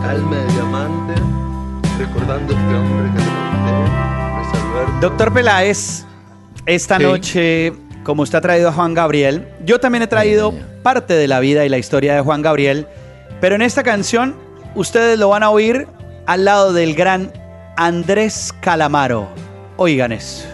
calma 0.10 0.38
de 0.38 0.54
diamante, 0.54 1.14
recordando 2.00 2.54
este 2.54 2.74
hombre 2.74 3.12
que 3.12 3.20
te 3.20 5.02
Doctor 5.02 5.32
Peláez, 5.32 6.04
esta 6.66 6.98
noche, 6.98 7.74
como 8.04 8.24
usted 8.24 8.40
ha 8.40 8.42
traído 8.42 8.70
a 8.70 8.72
Juan 8.72 8.96
Gabriel, 8.96 9.48
yo 9.66 9.80
también 9.80 10.02
he 10.02 10.08
traído 10.08 10.52
parte 10.82 11.14
de 11.14 11.28
la 11.28 11.40
vida 11.40 11.64
y 11.64 11.70
la 11.70 11.78
historia 11.78 12.16
de 12.16 12.22
Juan 12.22 12.42
Gabriel 12.42 12.88
pero 13.40 13.54
en 13.54 13.62
esta 13.62 13.84
canción 13.84 14.36
ustedes 14.74 15.20
lo 15.20 15.30
van 15.30 15.44
a 15.44 15.52
oír 15.52 15.86
al 16.26 16.44
lado 16.44 16.74
del 16.74 16.96
gran 16.96 17.32
Andrés 17.78 18.52
Calamaro. 18.62 19.30
Oigan 19.78 20.12
eso. 20.12 20.49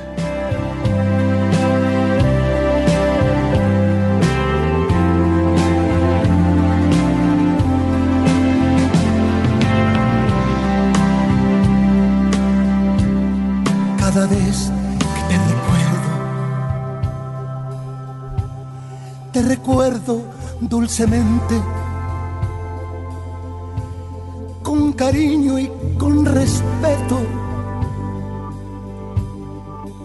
Con 24.61 24.93
cariño 24.93 25.57
y 25.57 25.71
con 25.97 26.23
respeto, 26.25 27.17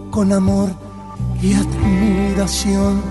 con 0.09 0.33
amor 0.33 0.69
y 1.39 1.53
admiración. 1.53 3.01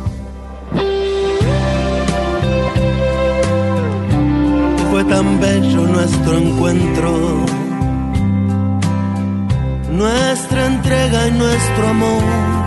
Fue 4.91 5.05
tan 5.05 5.41
bello 5.41 5.87
nuestro 5.87 6.39
encuentro, 6.39 7.13
nuestra 9.93 10.67
entrega 10.67 11.29
y 11.29 11.33
nuestro 11.33 11.89
amor. 11.89 12.60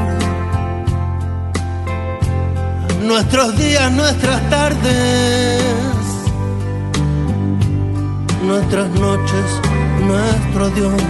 Nuestros 3.04 3.58
días, 3.58 3.92
nuestras 3.92 4.50
tardes 4.50 5.84
nuestras 8.44 8.89
noches, 9.00 9.62
nuestro 10.02 10.70
Dios. 10.72 11.02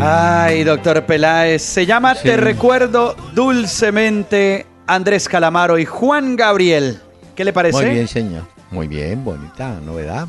Ay, 0.00 0.64
doctor 0.64 1.06
Peláez, 1.06 1.62
se 1.62 1.86
llama 1.86 2.14
Te 2.14 2.36
recuerdo 2.36 3.16
dulcemente 3.34 4.66
Andrés 4.86 5.28
Calamaro 5.28 5.78
y 5.78 5.84
Juan 5.84 6.36
Gabriel. 6.36 7.00
¿Qué 7.34 7.44
le 7.44 7.52
parece? 7.52 7.84
Muy 7.84 7.94
bien, 7.94 8.08
señor. 8.08 8.42
Muy 8.70 8.88
bien, 8.88 9.24
bonita 9.24 9.80
novedad. 9.80 10.26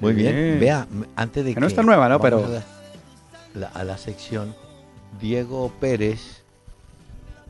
Muy 0.00 0.12
bien. 0.12 0.58
Vea, 0.60 0.86
antes 1.16 1.44
de 1.44 1.54
que. 1.54 1.60
no 1.60 1.66
está 1.66 1.82
nueva, 1.82 2.08
¿no? 2.08 2.20
Pero. 2.20 2.46
A 3.72 3.84
la, 3.84 3.96
sección, 3.96 4.54
Diego 5.18 5.72
Pérez 5.80 6.42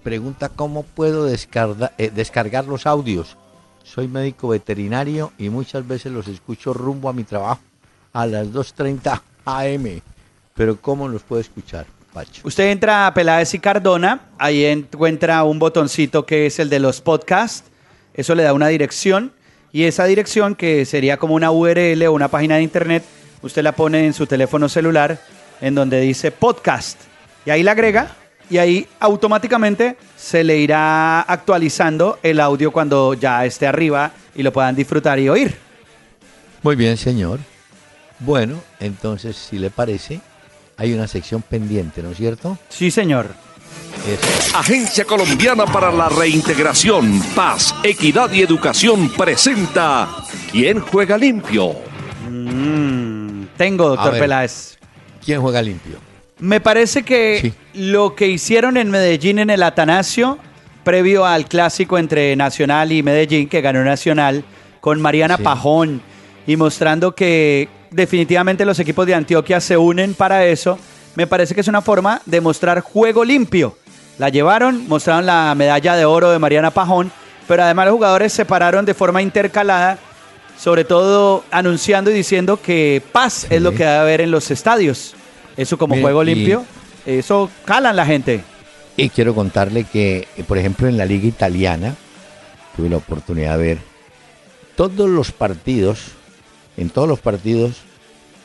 pregunta 0.07 0.51
cómo 0.51 0.85
puedo 0.85 1.29
eh, 1.29 2.11
descargar 2.15 2.67
los 2.67 2.87
audios. 2.87 3.37
Soy 3.83 4.07
médico 4.07 4.47
veterinario 4.47 5.33
y 5.37 5.49
muchas 5.49 5.85
veces 5.85 6.13
los 6.13 6.29
escucho 6.29 6.73
rumbo 6.73 7.09
a 7.09 7.13
mi 7.13 7.25
trabajo 7.25 7.61
a 8.13 8.25
las 8.25 8.47
2.30 8.53 9.21
am. 9.45 10.01
Pero 10.55 10.81
¿cómo 10.81 11.09
los 11.09 11.25
puedo 11.25 11.41
escuchar, 11.41 11.87
Pacho? 12.13 12.43
Usted 12.45 12.71
entra 12.71 13.09
a 13.09 13.15
Peláez 13.15 13.53
y 13.55 13.59
Cardona, 13.59 14.21
ahí 14.39 14.65
encuentra 14.65 15.43
un 15.43 15.59
botoncito 15.59 16.25
que 16.25 16.47
es 16.47 16.61
el 16.61 16.71
de 16.71 16.79
los 16.79 17.01
podcasts. 17.01 17.69
Eso 18.15 18.37
le 18.37 18.45
da 18.45 18.53
una 18.53 18.69
dirección 18.69 19.33
y 19.73 19.87
esa 19.87 20.05
dirección, 20.05 20.55
que 20.55 20.85
sería 20.85 21.17
como 21.17 21.35
una 21.35 21.51
URL 21.51 22.07
o 22.07 22.13
una 22.13 22.29
página 22.29 22.55
de 22.55 22.63
internet, 22.63 23.03
usted 23.43 23.65
la 23.65 23.73
pone 23.73 24.07
en 24.07 24.13
su 24.13 24.29
teléfono 24.29 24.69
celular 24.69 25.19
en 25.61 25.75
donde 25.75 26.01
dice 26.01 26.31
podcast. 26.31 26.97
Y 27.45 27.51
ahí 27.51 27.65
la 27.65 27.73
agrega 27.73 28.15
y 28.51 28.59
ahí 28.59 28.87
automáticamente 29.01 29.97
se 30.17 30.45
le 30.45 30.59
irá 30.59 31.23
actualizando 31.23 32.19
el 32.23 32.41
audio 32.41 32.71
cuando 32.71 33.15
ya 33.15 33.45
esté 33.45 33.67
arriba 33.67 34.13
y 34.35 34.43
lo 34.43 34.53
puedan 34.53 34.75
disfrutar 34.75 35.19
y 35.19 35.29
oír. 35.29 35.57
Muy 36.63 36.77
bien, 36.77 36.97
señor. 36.97 37.41
Bueno, 38.19 38.61
entonces, 38.81 39.37
si 39.37 39.59
le 39.59 39.71
parece, 39.71 40.21
hay 40.77 40.95
una 40.95 41.07
sección 41.07 41.43
pendiente, 41.43 42.03
¿no 42.03 42.11
es 42.11 42.17
cierto? 42.17 42.59
Sí, 42.69 42.91
señor. 42.91 43.29
Agencia 44.55 45.05
Colombiana 45.05 45.67
para 45.67 45.91
la 45.91 46.09
Reintegración, 46.09 47.21
Paz, 47.35 47.75
Equidad 47.83 48.31
y 48.33 48.43
Educación 48.43 49.11
presenta 49.11 50.09
¿Quién 50.51 50.81
juega 50.81 51.19
limpio? 51.19 51.75
Mm, 52.31 53.47
tengo, 53.57 53.89
doctor 53.89 54.19
Peláez. 54.19 54.79
¿Quién 55.25 55.41
juega 55.41 55.61
limpio? 55.61 56.06
Me 56.39 56.61
parece 56.61 57.03
que 57.03 57.55
lo 57.73 58.15
que 58.15 58.29
hicieron 58.29 58.77
en 58.77 58.91
Medellín 58.91 59.39
en 59.39 59.49
el 59.49 59.63
Atanasio, 59.63 60.39
previo 60.85 61.25
al 61.25 61.47
clásico 61.47 61.97
entre 61.97 62.37
Nacional 62.37 62.93
y 62.93 63.03
Medellín, 63.03 63.49
que 63.49 63.63
ganó 63.63 63.83
Nacional, 63.83 64.45
con 64.81 65.01
Mariana 65.01 65.39
Pajón, 65.39 66.03
y 66.47 66.57
mostrando 66.57 67.15
que 67.15 67.71
definitivamente 67.91 68.67
los 68.67 68.79
equipos 68.79 69.07
de 69.07 69.15
Antioquia 69.15 69.61
se 69.63 69.79
unen 69.79 70.13
para 70.13 70.45
eso, 70.45 70.79
me 71.15 71.27
parece 71.27 71.55
que 71.55 71.63
es 71.63 71.69
una 71.69 71.81
forma 71.81 72.21
de 72.27 72.43
mostrar 72.43 72.81
juego 72.81 73.25
limpio. 73.25 73.79
La 74.19 74.29
llevaron, 74.29 74.87
mostraron 74.89 75.25
la 75.25 75.55
medalla 75.57 75.97
de 75.97 76.05
oro 76.05 76.31
de 76.31 76.39
Mariana 76.39 76.71
Pajón, 76.71 77.11
pero 77.49 77.63
además 77.63 77.87
los 77.87 77.95
jugadores 77.95 78.35
se 78.35 78.45
pararon 78.45 78.85
de 78.85 78.93
forma 78.93 79.23
intercalada, 79.23 79.99
sobre 80.59 80.85
todo 80.85 81.45
anunciando 81.51 82.11
y 82.11 82.15
diciendo 82.15 82.61
que 82.61 83.03
paz 83.13 83.47
es 83.49 83.63
lo 83.63 83.71
que 83.71 83.85
debe 83.85 83.97
haber 83.97 84.21
en 84.21 84.31
los 84.31 84.51
estadios. 84.51 85.17
Eso 85.57 85.79
como 85.79 85.99
juego 86.01 86.23
limpio, 86.23 86.65
eso 87.05 87.51
calan 87.65 87.97
la 87.97 88.07
gente. 88.07 88.43
Y 88.97 89.11
quiero 89.11 89.35
contarle 89.35 89.85
que, 89.85 90.27
por 90.47 90.59
ejemplo, 90.59 90.89
en 90.89 90.97
la 90.97 91.05
liga 91.05 91.27
italiana, 91.27 91.95
tuve 92.77 92.89
la 92.89 92.97
oportunidad 92.97 93.59
de 93.59 93.65
ver 93.65 93.79
todos 94.77 95.09
los 95.09 95.33
partidos, 95.33 96.13
en 96.77 96.91
todos 96.91 97.09
los 97.09 97.21
partidos, 97.21 97.83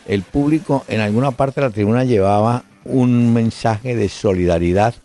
el 0.08 0.24
público 0.24 0.84
en 0.88 1.02
alguna 1.02 1.32
parte 1.32 1.62
de 1.62 1.67
la 1.67 1.74
tribuna 1.74 2.04
llevaba 2.04 2.63
un 2.84 3.34
mensaje 3.34 3.95
de 3.95 4.10
solidaridad 4.10 4.95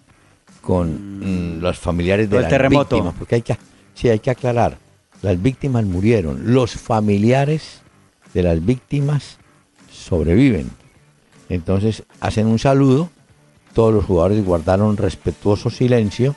con 0.62 1.58
mm, 1.58 1.60
los 1.60 1.78
familiares 1.78 2.30
de 2.30 2.40
las 2.40 2.48
terremoto. 2.48 2.96
víctimas, 2.96 3.14
porque 3.18 3.34
hay 3.36 3.42
que, 3.42 3.58
sí, 3.94 4.08
hay 4.08 4.18
que 4.20 4.30
aclarar, 4.30 4.78
las 5.22 5.40
víctimas 5.40 5.84
murieron, 5.84 6.54
los 6.54 6.72
familiares 6.72 7.82
de 8.32 8.42
las 8.42 8.64
víctimas 8.64 9.38
sobreviven. 9.90 10.70
Entonces 11.48 12.02
hacen 12.20 12.46
un 12.46 12.58
saludo, 12.58 13.10
todos 13.72 13.92
los 13.92 14.04
jugadores 14.04 14.44
guardaron 14.44 14.96
respetuoso 14.96 15.70
silencio. 15.70 16.34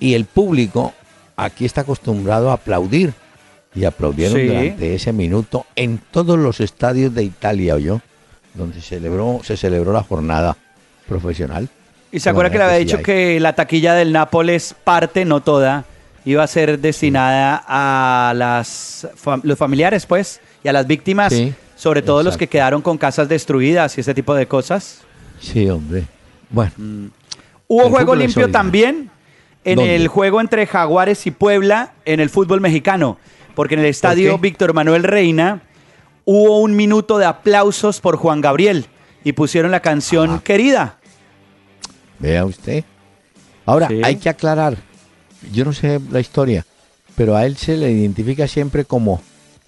Y 0.00 0.14
el 0.14 0.24
público 0.24 0.92
aquí 1.36 1.64
está 1.64 1.82
acostumbrado 1.82 2.50
a 2.50 2.54
aplaudir. 2.54 3.14
Y 3.74 3.84
aplaudieron 3.84 4.46
durante 4.46 4.94
ese 4.94 5.14
minuto 5.14 5.64
en 5.76 5.98
todos 6.10 6.38
los 6.38 6.60
estadios 6.60 7.14
de 7.14 7.24
Italia, 7.24 7.78
yo, 7.78 8.02
donde 8.52 8.82
celebró, 8.82 9.40
se 9.42 9.56
celebró 9.56 9.94
la 9.94 10.02
jornada 10.02 10.56
profesional. 11.08 11.70
Y 12.10 12.20
se 12.20 12.28
acuerda 12.28 12.50
que 12.50 12.58
le 12.58 12.64
había 12.64 12.76
dicho 12.76 13.00
que 13.00 13.40
la 13.40 13.54
taquilla 13.54 13.94
del 13.94 14.12
Nápoles, 14.12 14.74
parte, 14.84 15.24
no 15.24 15.40
toda, 15.40 15.86
iba 16.26 16.42
a 16.42 16.46
ser 16.46 16.78
destinada 16.78 17.64
a 17.66 18.34
las 18.36 19.08
los 19.42 19.58
familiares, 19.58 20.04
pues, 20.04 20.40
y 20.62 20.68
a 20.68 20.72
las 20.74 20.86
víctimas, 20.86 21.34
sobre 21.82 22.00
todo 22.00 22.22
los 22.22 22.36
que 22.36 22.46
quedaron 22.46 22.80
con 22.80 22.96
casas 22.96 23.28
destruidas 23.28 23.98
y 23.98 24.02
ese 24.02 24.14
tipo 24.14 24.36
de 24.36 24.46
cosas. 24.46 25.00
Sí, 25.40 25.68
hombre. 25.68 26.04
Bueno. 26.48 26.70
Mm. 26.76 27.06
Hubo 27.66 27.90
juego 27.90 28.14
limpio 28.14 28.52
también 28.52 29.10
en 29.64 29.80
el 29.80 30.06
juego 30.06 30.40
entre 30.40 30.64
Jaguares 30.68 31.26
y 31.26 31.32
Puebla 31.32 31.94
en 32.04 32.20
el 32.20 32.30
fútbol 32.30 32.60
mexicano, 32.60 33.18
porque 33.56 33.74
en 33.74 33.80
el 33.80 33.86
estadio 33.86 34.38
Víctor 34.38 34.74
Manuel 34.74 35.02
Reina 35.02 35.62
hubo 36.24 36.60
un 36.60 36.76
minuto 36.76 37.18
de 37.18 37.24
aplausos 37.24 38.00
por 38.00 38.16
Juan 38.16 38.40
Gabriel 38.40 38.86
y 39.24 39.32
pusieron 39.32 39.72
la 39.72 39.80
canción 39.80 40.38
Querida 40.38 40.98
Vea 42.20 42.44
usted. 42.44 42.84
Ahora, 43.66 43.88
hay 44.04 44.16
que 44.16 44.28
aclarar, 44.28 44.76
yo 45.52 45.64
no 45.64 45.72
sé 45.72 46.00
la 46.12 46.20
historia, 46.20 46.64
pero 47.16 47.34
a 47.34 47.44
él 47.44 47.56
se 47.56 47.76
le 47.76 47.90
identifica 47.90 48.46
siempre 48.46 48.84
como 48.84 49.20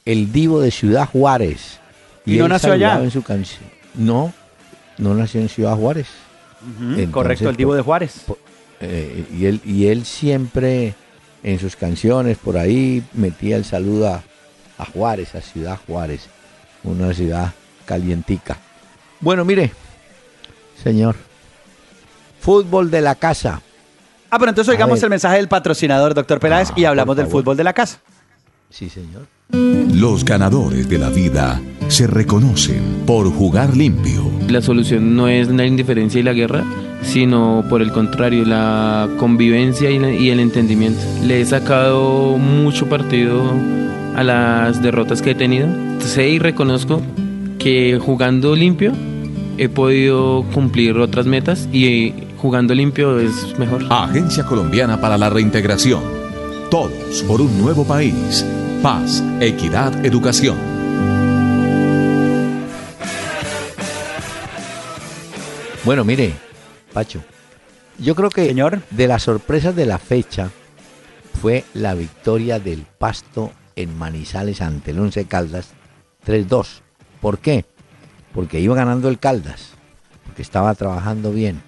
el 0.05 0.31
divo 0.31 0.61
de 0.61 0.71
Ciudad 0.71 1.09
Juárez. 1.09 1.81
¿Y, 2.27 2.39
no 2.39 2.49
nació 2.49 2.73
allá? 2.73 3.03
En 3.03 3.11
su 3.11 3.23
canción. 3.23 3.65
No, 3.95 4.33
no 4.99 5.15
nació 5.15 5.41
en 5.41 5.49
Ciudad 5.49 5.77
Juárez. 5.77 6.09
correcto, 7.11 7.51
el 7.51 7.57
divo 7.57 7.75
de 7.75 7.83
Juárez. 7.83 8.25
Eh, 8.81 9.25
y, 9.33 9.47
él, 9.47 9.61
y 9.65 9.87
él 9.87 10.05
siempre 10.05 10.95
en 11.43 11.59
sus 11.59 11.77
canciones 11.77 12.39
por 12.39 12.57
ahí 12.57 13.03
metía 13.13 13.57
el 13.57 13.65
saludo 13.65 14.09
a, 14.09 14.23
a 14.79 14.85
Juárez, 14.85 15.35
a 15.35 15.41
Ciudad 15.41 15.79
Juárez, 15.87 16.29
una 16.83 17.13
ciudad 17.15 17.53
calientica. 17.87 18.59
Bueno, 19.21 19.45
mire, 19.45 19.73
señor, 20.83 21.17
Fútbol 22.45 22.91
de 22.91 23.01
la 23.01 23.15
casa. 23.15 23.63
Ah, 24.29 24.39
pero 24.39 24.51
entonces 24.51 24.71
oigamos 24.71 25.03
el 25.03 25.09
mensaje 25.09 25.37
del 25.37 25.49
patrocinador, 25.49 26.13
doctor 26.13 26.41
Peláez, 26.41 26.69
y 26.77 26.85
ah, 26.85 26.91
hablamos 26.91 27.17
del 27.17 27.27
fútbol 27.27 27.57
de 27.57 27.65
la 27.65 27.73
casa. 27.73 28.01
Sí, 28.75 28.89
señor. 28.89 29.29
Los 29.53 30.25
ganadores 30.25 30.89
de 30.89 30.99
la 30.99 31.09
vida 31.09 31.63
se 31.87 32.09
reconocen 32.09 33.05
por 33.07 33.31
jugar 33.31 33.77
limpio. 33.77 34.29
La 34.49 34.61
solución 34.61 35.15
no 35.15 35.29
es 35.29 35.47
la 35.47 35.65
indiferencia 35.65 36.19
y 36.19 36.25
la 36.25 36.33
guerra, 36.33 36.65
sino 37.01 37.65
por 37.71 37.83
el 37.83 37.93
contrario, 37.93 38.45
la 38.45 39.09
convivencia 39.17 39.93
y, 39.93 40.29
el 40.29 40.41
entendimiento. 40.41 41.01
Le 41.25 41.41
he 41.41 41.47
sacado 41.47 42.37
mucho 42.37 42.89
partido 42.89 43.45
a 44.17 44.25
las 44.25 44.83
derrotas 44.83 45.23
que 45.23 45.31
he 45.31 45.35
tenido. 45.37 45.69
Sé 46.01 46.31
y 46.31 46.41
reconozco 46.41 47.01
que 47.61 48.01
jugando 48.05 48.57
limpio 48.57 48.93
he 49.57 49.69
podido 49.69 50.45
cumplir 50.53 50.99
otras 50.99 51.27
metas 51.27 51.69
y 51.73 52.13
jugando 52.39 52.75
limpio 52.75 53.21
es 53.21 53.57
mejor. 53.57 53.85
Agencia 53.89 54.45
Colombiana 54.45 55.01
para 55.01 55.17
la 55.17 55.31
Reintegración. 55.31 56.03
Todos 56.73 57.23
por 57.29 57.41
un 57.41 57.57
nuevo 57.57 57.85
país. 57.85 58.45
Paz, 58.85 59.25
equidad, 59.41 60.05
educación. 60.05 60.59
Bueno, 65.87 66.05
mire, 66.05 66.35
Pacho, 66.93 67.25
yo 67.99 68.15
creo 68.15 68.29
que 68.29 68.45
Señor. 68.45 68.83
de 68.91 69.09
las 69.09 69.23
sorpresas 69.23 69.75
de 69.75 69.87
la 69.87 69.97
fecha 69.97 70.51
fue 71.41 71.65
la 71.73 71.95
victoria 71.95 72.59
del 72.61 72.83
Pasto 72.83 73.53
en 73.75 73.97
Manizales 73.97 74.61
ante 74.61 74.91
el 74.91 75.01
Once 75.01 75.25
Caldas 75.25 75.71
3-2. 76.27 76.83
¿Por 77.23 77.39
qué? 77.39 77.65
Porque 78.35 78.61
iba 78.61 78.75
ganando 78.75 79.09
el 79.09 79.19
Caldas, 79.19 79.71
porque 80.27 80.43
estaba 80.43 80.75
trabajando 80.75 81.33
bien 81.33 81.63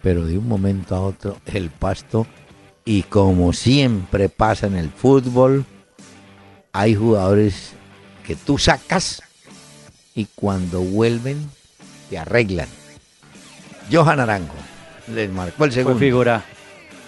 pero 0.00 0.24
de 0.24 0.38
un 0.38 0.48
momento 0.48 0.96
a 0.96 1.00
otro 1.02 1.36
el 1.44 1.68
pasto 1.68 2.26
y 2.86 3.02
como 3.02 3.52
siempre 3.52 4.30
pasa 4.30 4.66
en 4.68 4.76
el 4.76 4.88
fútbol, 4.88 5.66
hay 6.76 6.94
jugadores 6.94 7.72
que 8.26 8.36
tú 8.36 8.58
sacas 8.58 9.22
y 10.14 10.26
cuando 10.34 10.80
vuelven 10.82 11.48
te 12.10 12.18
arreglan. 12.18 12.68
Johan 13.90 14.20
Arango 14.20 14.52
les 15.14 15.30
marcó 15.30 15.64
el 15.64 15.72
segundo. 15.72 15.98
figura. 15.98 16.44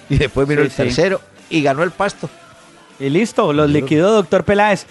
Y 0.08 0.16
después 0.16 0.48
vino 0.48 0.62
el 0.62 0.70
tercero 0.70 1.20
y 1.50 1.62
ganó 1.62 1.82
el 1.82 1.90
pasto. 1.90 2.30
Y 2.98 3.10
listo, 3.10 3.52
los 3.52 3.68
liquidó 3.68 4.10
doctor 4.12 4.42
Peláez. 4.44 4.86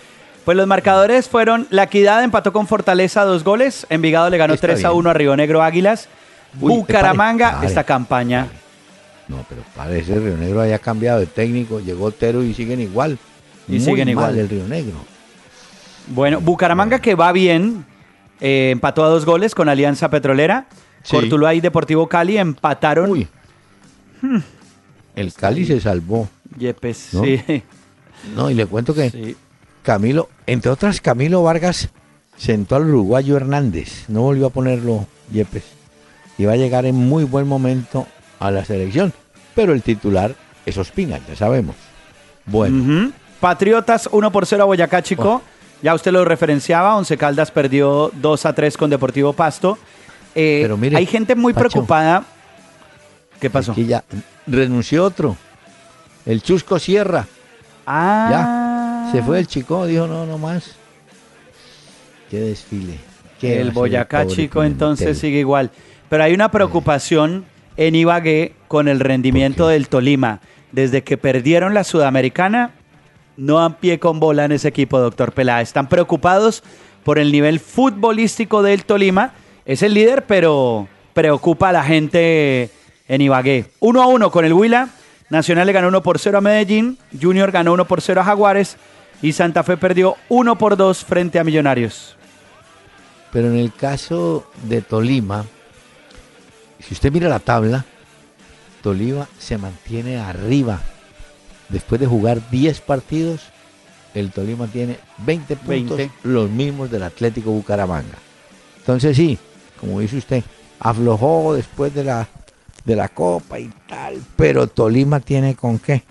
Pues 0.46 0.56
los 0.56 0.68
marcadores 0.68 1.28
fueron 1.28 1.66
La 1.72 1.84
Equidad 1.84 2.24
empató 2.24 2.54
con 2.54 2.68
Fortaleza 2.68 3.26
dos 3.26 3.44
goles, 3.44 3.88
Envigado 3.90 4.30
le 4.30 4.38
ganó 4.38 4.56
3 4.56 4.86
a 4.86 4.94
1 4.94 5.10
a 5.10 5.14
Río 5.14 5.36
Negro 5.36 5.64
Águilas. 5.64 6.08
Bucaramanga, 6.54 7.62
esta 7.64 7.84
campaña. 7.84 8.48
No, 9.28 9.44
pero 9.50 9.64
parece 9.76 10.16
Río 10.20 10.38
Negro 10.38 10.62
haya 10.62 10.78
cambiado 10.78 11.20
de 11.20 11.26
técnico, 11.26 11.80
llegó 11.80 12.12
Tero 12.12 12.44
y 12.44 12.54
siguen 12.54 12.80
igual. 12.80 13.18
Y 13.68 13.80
siguen 13.80 14.10
igual 14.10 14.38
el 14.38 14.50
Río 14.50 14.68
Negro. 14.68 14.96
Bueno, 16.08 16.40
Bucaramanga 16.40 17.00
que 17.00 17.16
va 17.16 17.32
bien, 17.32 17.86
eh, 18.40 18.70
empató 18.72 19.04
a 19.04 19.10
dos 19.10 19.26
goles 19.26 19.56
con 19.56 19.70
Alianza 19.70 20.10
Petrolera. 20.10 20.68
Sí. 21.04 21.18
y 21.56 21.60
Deportivo 21.62 22.08
Cali 22.08 22.38
empataron. 22.38 23.10
Uy. 23.10 23.28
Hmm. 24.22 24.40
El 25.16 25.34
Cali 25.34 25.66
se 25.66 25.80
salvó. 25.80 26.30
Yepes, 26.58 27.14
¿no? 27.14 27.24
sí. 27.24 27.64
No, 28.36 28.50
y 28.50 28.56
le 28.56 28.66
cuento 28.66 28.94
que 28.94 29.36
Camilo, 29.84 30.30
entre 30.48 30.72
otras, 30.72 31.00
Camilo 31.00 31.44
Vargas 31.44 31.90
sentó 32.36 32.76
al 32.76 32.90
uruguayo 32.90 33.38
Hernández. 33.38 34.06
No 34.10 34.22
volvió 34.22 34.48
a 34.48 34.50
ponerlo 34.50 35.06
Yepes. 35.32 35.64
Y 36.38 36.46
va 36.46 36.54
a 36.54 36.58
llegar 36.58 36.86
en 36.86 36.96
muy 36.96 37.24
buen 37.24 37.48
momento 37.48 38.06
a 38.40 38.52
la 38.52 38.66
selección. 38.66 39.14
Pero 39.56 39.74
el 39.74 39.82
titular 39.82 40.36
es 40.66 40.78
Ospina, 40.78 41.20
ya 41.28 41.36
sabemos. 41.36 41.76
Bueno. 42.46 43.12
Patriotas 43.40 44.10
1 44.12 44.32
por 44.32 44.46
0 44.46 44.64
a 44.64 44.66
Boyacá, 44.66 45.02
Chico. 45.02 45.42
Oh. 45.44 45.58
Ya 45.82 45.94
usted 45.94 46.12
lo 46.12 46.26
referenciaba, 46.26 46.96
Once 46.96 47.16
Caldas 47.18 47.52
perdió 47.52 48.12
2 48.16 48.46
a 48.46 48.54
3 48.54 48.78
con 48.78 48.90
Deportivo 48.90 49.34
Pasto. 49.34 49.78
Eh, 50.34 50.60
Pero 50.64 50.78
mire, 50.78 50.98
hay 50.98 51.06
gente 51.06 51.36
muy 51.36 51.54
preocupada. 51.54 52.24
¿Qué 53.40 53.50
pasó? 53.50 53.74
Aquí 53.74 53.86
ya 53.86 54.04
renunció 54.48 55.04
otro. 55.04 55.38
El 56.26 56.42
Chusco 56.42 56.80
Sierra. 56.80 57.28
Ah. 57.86 58.28
Ya. 58.32 59.12
Se 59.12 59.24
fue 59.24 59.40
el 59.40 59.48
chico, 59.48 59.86
dijo 59.86 60.08
no, 60.08 60.26
no 60.26 60.38
más. 60.38 60.76
Qué 62.30 62.40
desfile. 62.40 62.98
el 63.42 63.72
Boyacá 63.72 64.28
Chico 64.28 64.64
entonces 64.64 65.18
sigue 65.20 65.40
igual. 65.40 65.72
Pero 66.10 66.24
hay 66.24 66.34
una 66.34 66.52
preocupación 66.52 67.46
en 67.78 67.96
Ibagué 67.96 68.54
con 68.68 68.88
el 68.88 69.00
rendimiento 69.00 69.68
del 69.68 69.88
Tolima. 69.88 70.42
Desde 70.72 71.04
que 71.04 71.18
perdieron 71.18 71.74
la 71.74 71.86
Sudamericana, 71.86 72.72
no 73.38 73.64
han 73.64 73.76
pie 73.76 74.00
con 74.00 74.20
bola 74.20 74.46
en 74.46 74.52
ese 74.52 74.68
equipo, 74.68 75.00
doctor 75.00 75.32
Peláez. 75.32 75.70
Están 75.70 75.88
preocupados 75.88 76.64
por 77.04 77.20
el 77.20 77.32
nivel 77.32 77.60
futbolístico 77.60 78.64
del 78.64 78.84
Tolima. 78.84 79.34
Es 79.66 79.84
el 79.84 79.94
líder, 79.94 80.26
pero 80.26 80.88
preocupa 81.14 81.70
a 81.70 81.74
la 81.74 81.84
gente 81.84 82.72
en 83.08 83.22
Ibagué. 83.22 83.66
1 83.80 84.02
a 84.02 84.08
1 84.08 84.32
con 84.32 84.44
el 84.44 84.54
Huila. 84.54 84.90
Nacional 85.30 85.68
le 85.68 85.74
ganó 85.74 85.88
1 85.90 86.04
por 86.04 86.20
0 86.20 86.38
a 86.38 86.42
Medellín. 86.42 86.98
Junior 87.20 87.52
ganó 87.52 87.74
1 87.74 87.86
por 87.86 88.02
0 88.02 88.22
a 88.22 88.24
Jaguares. 88.24 88.78
Y 89.22 89.34
Santa 89.34 89.64
Fe 89.64 89.78
perdió 89.78 90.16
1 90.30 90.58
por 90.58 90.76
2 90.76 91.04
frente 91.06 91.40
a 91.40 91.44
Millonarios. 91.44 92.18
Pero 93.32 93.48
en 93.48 93.58
el 93.58 93.74
caso 93.74 94.50
de 94.64 94.82
Tolima, 94.82 95.46
si 96.80 96.94
usted 96.94 97.12
mira 97.12 97.28
la 97.30 97.40
tabla, 97.40 97.86
Tolima 98.82 99.28
se 99.38 99.58
mantiene 99.58 100.18
arriba. 100.18 100.80
Después 101.70 102.00
de 102.00 102.08
jugar 102.08 102.50
10 102.50 102.82
partidos, 102.82 103.42
el 104.14 104.32
Tolima 104.32 104.68
tiene 104.68 104.98
20 105.20 105.56
puntos, 105.58 106.02
los 106.24 106.50
mismos 106.50 106.90
del 106.90 107.04
Atlético 107.04 107.52
Bucaramanga. 107.52 108.18
Entonces 108.78 109.18
sí, 109.18 109.38
como 109.80 110.00
dice 110.00 110.18
usted, 110.18 110.44
aflojó 110.80 111.54
después 111.54 111.94
de 111.94 112.04
la, 112.04 112.28
de 112.86 112.96
la 112.96 113.10
Copa 113.10 113.60
y 113.60 113.70
tal, 113.88 114.22
pero 114.36 114.68
Tolima 114.68 115.20
tiene 115.20 115.56
con 115.56 115.78
qué. 115.78 116.04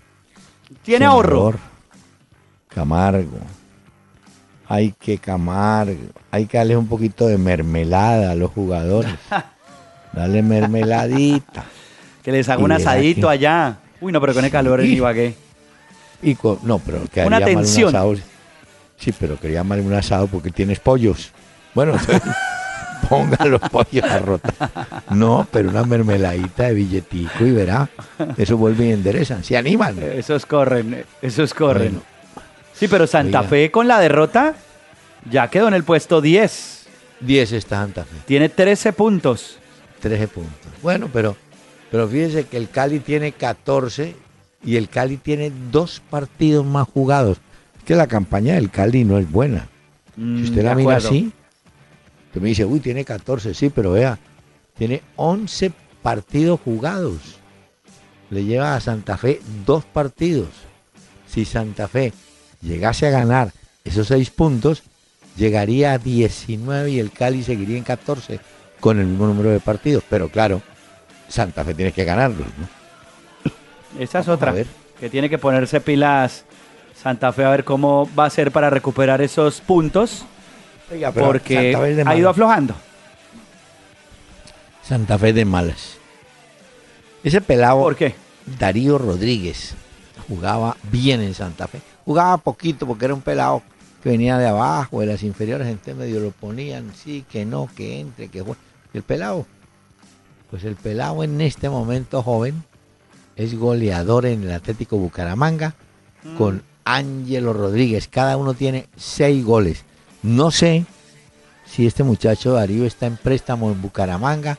Tiene 0.83 1.07
ahorro. 1.07 1.55
Camargo. 2.69 3.38
Hay 4.69 4.92
que 4.92 5.19
Camargo. 5.19 6.11
Hay 6.31 6.47
que 6.47 6.59
darle 6.59 6.77
un 6.77 6.87
poquito 6.87 7.27
de 7.27 7.38
mermelada 7.38 8.33
a 8.33 8.35
los 8.35 8.51
jugadores. 8.51 9.12
Dale 10.12 10.42
mermeladita. 10.42 11.64
que 12.23 12.33
les 12.33 12.49
haga 12.49 12.62
un 12.62 12.73
asadito 12.73 13.29
allá. 13.29 13.79
Uy, 14.01 14.12
no, 14.12 14.21
pero 14.21 14.35
con 14.35 14.45
el 14.45 14.51
calor 14.51 14.81
en 14.81 14.92
Ibagué. 14.92 15.46
Y 16.27 16.35
con, 16.35 16.59
no, 16.65 16.81
pero 16.81 17.05
quería 17.05 17.29
Una 17.29 17.41
tensión. 17.41 17.91
Un 17.91 17.95
asado. 17.95 18.15
Sí, 18.97 19.15
pero 19.17 19.39
quería 19.39 19.62
mal 19.62 19.79
un 19.79 19.93
asado 19.93 20.27
porque 20.27 20.51
tienes 20.51 20.81
pollos. 20.81 21.31
Bueno, 21.73 21.95
ponga 23.09 23.45
los 23.45 23.61
pollos 23.61 24.03
a 24.03 24.19
rota. 24.19 25.05
No, 25.11 25.47
pero 25.53 25.69
una 25.69 25.85
mermeladita 25.85 26.65
de 26.65 26.75
billetico 26.75 27.47
y 27.47 27.53
verá. 27.53 27.89
Eso 28.37 28.57
vuelve 28.57 28.87
y 28.87 28.91
enderezan. 28.91 29.45
Se 29.45 29.57
animan. 29.57 30.03
Esos 30.03 30.47
corren, 30.47 31.05
esos 31.23 31.55
corren. 31.55 32.03
sí, 32.75 32.89
pero 32.89 33.07
Santa 33.07 33.45
Fe 33.45 33.71
con 33.71 33.87
la 33.87 34.01
derrota 34.01 34.57
ya 35.31 35.47
quedó 35.49 35.69
en 35.69 35.75
el 35.75 35.85
puesto 35.85 36.21
10. 36.21 36.87
10 37.21 37.53
está 37.53 37.83
Santa 37.83 38.03
Fe. 38.03 38.17
Tiene 38.25 38.49
13 38.49 38.93
puntos. 38.93 39.59
13 40.01 40.27
puntos. 40.27 40.73
Bueno, 40.83 41.09
pero, 41.12 41.37
pero 41.89 42.09
fíjese 42.09 42.47
que 42.47 42.57
el 42.57 42.69
Cali 42.69 42.99
tiene 42.99 43.31
14 43.31 44.26
y 44.66 44.76
el 44.76 44.88
Cali 44.88 45.16
tiene 45.16 45.52
dos 45.70 46.02
partidos 46.11 46.66
más 46.66 46.88
jugados. 46.88 47.38
Es 47.79 47.85
que 47.85 47.94
la 47.94 48.09
campaña 48.09 48.55
del 48.55 48.70
Cali 48.70 49.05
no 49.05 49.16
es 49.16 49.31
buena. 49.31 49.68
si 50.16 50.20
mm, 50.20 50.44
usted 50.44 50.64
la 50.64 50.74
mira 50.74 50.96
así, 50.96 51.33
usted 52.26 52.40
me 52.42 52.48
dice, 52.48 52.64
uy, 52.64 52.81
tiene 52.81 53.05
14, 53.05 53.55
sí, 53.55 53.70
pero 53.70 53.92
vea, 53.92 54.18
tiene 54.76 55.02
11 55.14 55.70
partidos 56.02 56.61
jugados. 56.61 57.38
Le 58.29 58.44
lleva 58.44 58.74
a 58.74 58.81
Santa 58.81 59.16
Fe 59.16 59.40
dos 59.64 59.85
partidos. 59.85 60.48
Si 61.29 61.44
Santa 61.44 61.87
Fe 61.87 62.12
llegase 62.61 63.07
a 63.07 63.11
ganar 63.11 63.52
esos 63.85 64.09
seis 64.09 64.31
puntos, 64.31 64.83
llegaría 65.37 65.92
a 65.92 65.98
19 65.98 66.90
y 66.90 66.98
el 66.98 67.12
Cali 67.12 67.44
seguiría 67.44 67.79
en 67.79 67.85
14 67.85 68.40
con 68.81 68.98
el 68.98 69.07
mismo 69.07 69.29
número 69.29 69.50
de 69.50 69.61
partidos. 69.61 70.02
Pero 70.11 70.29
claro, 70.29 70.61
Santa 71.29 71.64
Fe 71.64 71.72
tiene 71.74 71.92
que 71.92 72.05
ganarlos, 72.05 72.48
¿no? 72.59 72.86
Esa 73.99 74.20
es 74.20 74.29
otra. 74.29 74.55
Que 74.99 75.11
tiene 75.11 75.29
que 75.29 75.38
ponerse 75.38 75.81
pilas 75.81 76.44
Santa 77.01 77.33
Fe 77.33 77.44
a 77.44 77.51
ver 77.51 77.64
cómo 77.64 78.09
va 78.18 78.27
a 78.27 78.31
ser 78.31 78.51
para 78.51 78.70
recuperar 78.70 79.20
esos 79.20 79.61
puntos. 79.61 80.25
porque 81.14 81.75
ha 82.07 82.16
ido 82.16 82.29
aflojando. 82.29 82.75
Santa 84.83 85.18
Fe 85.18 85.33
de 85.33 85.44
malas. 85.44 85.99
Ese 87.22 87.40
pelado. 87.40 87.81
¿Por 87.81 87.96
qué? 87.96 88.14
Darío 88.59 88.99
Rodríguez 88.99 89.75
jugaba 90.29 90.77
bien 90.90 91.20
en 91.20 91.35
Santa 91.35 91.66
Fe. 91.66 91.81
Jugaba 92.05 92.38
poquito 92.38 92.87
porque 92.87 93.05
era 93.05 93.14
un 93.14 93.20
pelado 93.20 93.62
que 94.03 94.11
venía 94.11 94.38
de 94.38 94.46
abajo, 94.46 95.01
de 95.01 95.07
las 95.07 95.22
inferiores, 95.22 95.66
gente 95.66 95.94
medio 95.94 96.20
lo 96.20 96.31
ponían, 96.31 96.92
sí, 96.94 97.25
que 97.31 97.44
no, 97.44 97.68
que 97.75 98.01
entre, 98.01 98.29
que 98.29 98.40
juegue. 98.40 98.61
El 98.94 99.03
pelado, 99.03 99.46
pues 100.51 100.64
el 100.64 100.77
pelado 100.77 101.25
en 101.25 101.40
este 101.40 101.68
momento 101.68 102.22
joven 102.22 102.62
es 103.37 103.59
goleador 103.59 104.27
en 104.27 104.44
el 104.44 104.53
Atlético 104.53 104.96
Bucaramanga 104.96 105.75
mm. 106.25 106.37
con 106.37 106.62
Ángelo 106.85 107.53
Rodríguez. 107.53 108.09
Cada 108.09 108.37
uno 108.37 108.55
tiene 108.55 108.87
seis 108.96 109.44
goles. 109.44 109.85
No 110.22 110.51
sé 110.51 110.87
si 111.66 111.87
este 111.87 112.03
muchacho 112.03 112.55
Darío 112.55 112.85
está 112.85 113.07
en 113.07 113.16
préstamo 113.16 113.70
en 113.70 113.81
Bucaramanga 113.81 114.59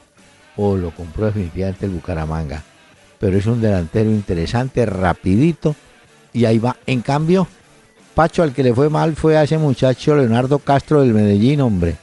o 0.56 0.78
lo 0.78 0.92
compró 0.92 1.26
definitivamente 1.26 1.86
el 1.86 1.92
Bucaramanga. 1.92 2.64
Pero 3.20 3.38
es 3.38 3.46
un 3.48 3.62
delantero 3.62 4.12
interesante, 4.12 4.86
rapidito. 4.86 5.76
Y 6.34 6.46
ahí 6.46 6.60
va. 6.60 6.78
En 6.86 7.02
cambio, 7.02 7.48
Pacho 8.18 8.42
al 8.42 8.52
que 8.52 8.64
le 8.64 8.74
fue 8.74 8.90
mal 8.90 9.16
fue 9.16 9.38
a 9.38 9.44
ese 9.44 9.60
muchacho 9.60 10.16
Leonardo 10.16 10.58
Castro 10.58 11.02
del 11.02 11.14
Medellín, 11.14 11.62
hombre. 11.62 11.98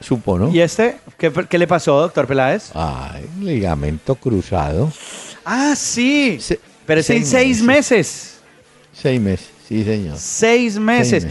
Supo, 0.00 0.38
¿no? 0.38 0.50
¿Y 0.50 0.60
este? 0.60 0.98
¿Qué, 1.16 1.58
le 1.58 1.66
pasó, 1.66 2.00
doctor 2.00 2.26
Peláez? 2.26 2.70
Ay, 2.74 3.24
ligamento 3.40 4.14
cruzado. 4.14 4.92
Ah, 5.44 5.74
sí. 5.76 6.38
Pero 6.84 7.00
es 7.00 7.10
en 7.10 7.24
seis 7.24 7.62
meses. 7.62 8.38
Seis 8.92 9.20
meses, 9.20 9.48
sí, 9.66 9.84
señor. 9.84 10.16
Seis 10.18 10.78
meses. 10.78 11.26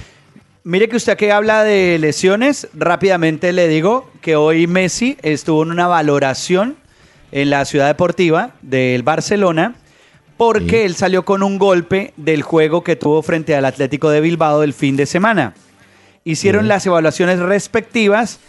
Mire 0.64 0.90
que 0.90 0.96
usted 0.96 1.16
que 1.16 1.32
habla 1.32 1.64
de 1.64 2.00
lesiones, 2.00 2.68
rápidamente 2.74 3.54
le 3.54 3.68
digo 3.68 4.10
que 4.22 4.36
hoy 4.36 4.66
Messi 4.66 5.18
estuvo 5.22 5.62
en 5.62 5.70
una 5.70 5.88
valoración 5.88 6.76
en 7.32 7.52
la 7.52 7.66
ciudad 7.66 7.88
deportiva 7.88 8.56
del 8.64 9.04
Barcelona 9.04 9.76
porque 10.38 10.86
él 10.86 10.96
salió 10.96 11.24
con 11.24 11.44
un 11.44 11.58
golpe 11.58 12.14
del 12.18 12.42
juego 12.42 12.84
que 12.84 12.96
tuvo 12.96 13.22
frente 13.22 13.56
al 13.56 13.66
Atlético 13.66 14.10
de 14.10 14.22
Bilbao 14.22 14.64
el 14.64 14.74
fin 14.74 14.98
de 14.98 15.06
semana. 15.06 15.54
Hicieron 16.24 16.68
las 16.68 16.86
evaluaciones 16.86 17.40
respectivas 17.40 18.40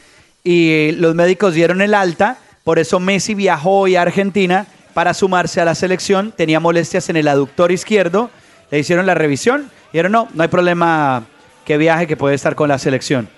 y 0.47 0.92
los 0.92 1.16
médicos 1.16 1.55
dieron 1.55 1.82
el 1.82 1.92
alta, 1.92 2.38
por 2.62 2.78
eso 2.78 3.01
Messi 3.01 3.34
viajó 3.34 3.80
hoy 3.80 3.97
a 3.97 4.03
Argentina 4.03 4.64
para 4.94 5.12
sumarse 5.12 5.61
a 5.61 5.64
la 5.64 5.74
selección, 5.74 6.32
tenía 6.36 6.61
molestias 6.61 7.09
en 7.09 7.16
el 7.16 7.26
aductor 7.26 7.72
izquierdo, 7.72 8.30
le 8.70 8.78
hicieron 8.78 9.07
la 9.07 9.14
revisión 9.14 9.68
y 9.88 9.94
dijeron, 9.94 10.12
no, 10.12 10.28
no 10.32 10.42
hay 10.44 10.49
problema 10.49 11.24
que 11.64 11.76
viaje, 11.76 12.07
que 12.07 12.16
puede 12.16 12.36
estar 12.36 12.55
con 12.55 12.68
la 12.68 12.78
selección. 12.78 13.28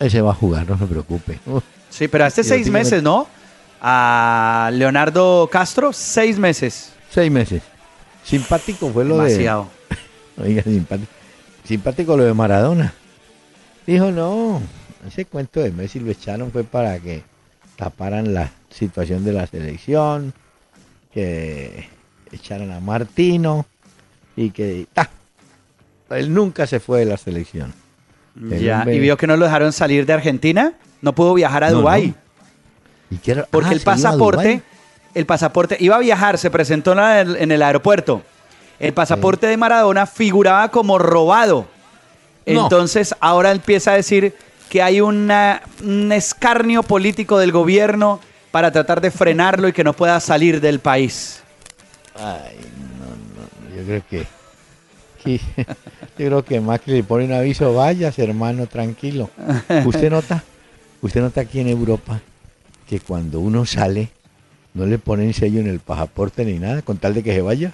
Ese 0.00 0.20
va 0.22 0.32
a 0.32 0.34
jugar, 0.34 0.68
no 0.68 0.76
se 0.76 0.86
preocupe. 0.86 1.38
sí, 1.88 2.08
pero 2.08 2.24
hace 2.24 2.42
seis 2.42 2.68
meses, 2.68 3.00
¿no? 3.00 3.28
A 3.80 4.70
Leonardo 4.72 5.48
Castro, 5.52 5.92
seis 5.92 6.36
meses. 6.36 6.94
Seis 7.10 7.30
meses. 7.30 7.62
Simpático 8.24 8.90
fue 8.90 9.04
lo 9.04 9.18
Demasiado. 9.18 9.68
de... 10.36 10.42
Oiga, 10.48 10.62
simpático. 10.64 11.12
Simpático 11.62 12.16
lo 12.16 12.24
de 12.24 12.34
Maradona. 12.34 12.92
Dijo, 13.86 14.10
no, 14.10 14.60
ese 15.08 15.24
cuento 15.24 15.60
de 15.60 15.70
Messi 15.70 16.00
lo 16.00 16.10
echaron 16.10 16.50
fue 16.50 16.64
para 16.64 16.98
que 16.98 17.22
taparan 17.76 18.34
la 18.34 18.50
situación 18.70 19.24
de 19.24 19.32
la 19.32 19.46
selección, 19.46 20.32
que 21.12 21.88
echaran 22.32 22.72
a 22.72 22.80
Martino 22.80 23.66
y 24.36 24.50
que 24.50 24.86
ta, 24.92 25.10
él 26.10 26.32
nunca 26.32 26.66
se 26.66 26.80
fue 26.80 27.00
de 27.00 27.06
la 27.06 27.16
selección. 27.16 27.72
Ya, 28.34 28.84
y 28.86 28.98
vio 28.98 29.16
que 29.16 29.26
no 29.26 29.36
lo 29.36 29.46
dejaron 29.46 29.72
salir 29.72 30.04
de 30.04 30.12
Argentina, 30.12 30.74
no 31.00 31.14
pudo 31.14 31.34
viajar 31.34 31.64
a 31.64 31.70
Dubái. 31.70 32.14
Porque 33.50 33.68
ah, 33.68 33.72
el 33.72 33.80
pasaporte, 33.80 34.62
el 35.14 35.26
pasaporte 35.26 35.76
iba 35.80 35.96
a 35.96 36.00
viajar, 36.00 36.36
se 36.36 36.50
presentó 36.50 36.92
en 36.92 37.50
el, 37.50 37.62
aeropuerto. 37.62 38.22
El 38.78 38.92
pasaporte 38.92 39.46
de 39.46 39.56
Maradona 39.56 40.06
figuraba 40.06 40.70
como 40.70 40.98
robado. 40.98 41.66
Entonces 42.44 43.14
ahora 43.20 43.52
empieza 43.52 43.92
a 43.92 43.94
decir 43.94 44.34
que 44.68 44.82
hay 44.82 45.00
una, 45.00 45.62
un 45.82 46.12
escarnio 46.12 46.82
político 46.82 47.38
del 47.38 47.52
gobierno 47.52 48.20
para 48.50 48.70
tratar 48.70 49.00
de 49.00 49.10
frenarlo 49.10 49.68
y 49.68 49.72
que 49.72 49.84
no 49.84 49.92
pueda 49.92 50.18
salir 50.20 50.60
del 50.60 50.80
país. 50.80 51.42
Ay, 52.14 52.56
no, 52.98 53.06
no, 53.36 53.76
yo 53.76 53.84
creo 53.84 54.02
que, 54.08 54.26
yo 56.18 56.26
creo 56.26 56.44
que 56.44 56.60
Macri 56.60 56.94
le 56.94 57.04
pone 57.04 57.26
un 57.26 57.32
aviso, 57.32 57.74
vayas 57.74 58.18
hermano, 58.18 58.66
tranquilo. 58.66 59.30
Usted 59.84 60.10
nota, 60.10 60.42
usted 61.02 61.20
nota 61.20 61.42
aquí 61.42 61.60
en 61.60 61.68
Europa 61.68 62.20
que 62.88 63.00
cuando 63.00 63.40
uno 63.40 63.66
sale 63.66 64.10
no 64.74 64.86
le 64.86 64.98
ponen 64.98 65.32
sello 65.34 65.60
en 65.60 65.68
el 65.68 65.80
pasaporte 65.80 66.44
ni 66.44 66.58
nada, 66.58 66.82
con 66.82 66.98
tal 66.98 67.14
de 67.14 67.22
que 67.22 67.32
se 67.32 67.42
vaya. 67.42 67.72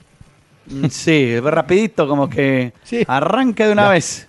Mm, 0.67 0.87
sí, 0.89 1.39
rapidito, 1.41 2.07
como 2.07 2.29
que 2.29 2.73
arranque 3.07 3.67
de 3.67 3.73
una 3.73 3.89
vez. 3.89 4.29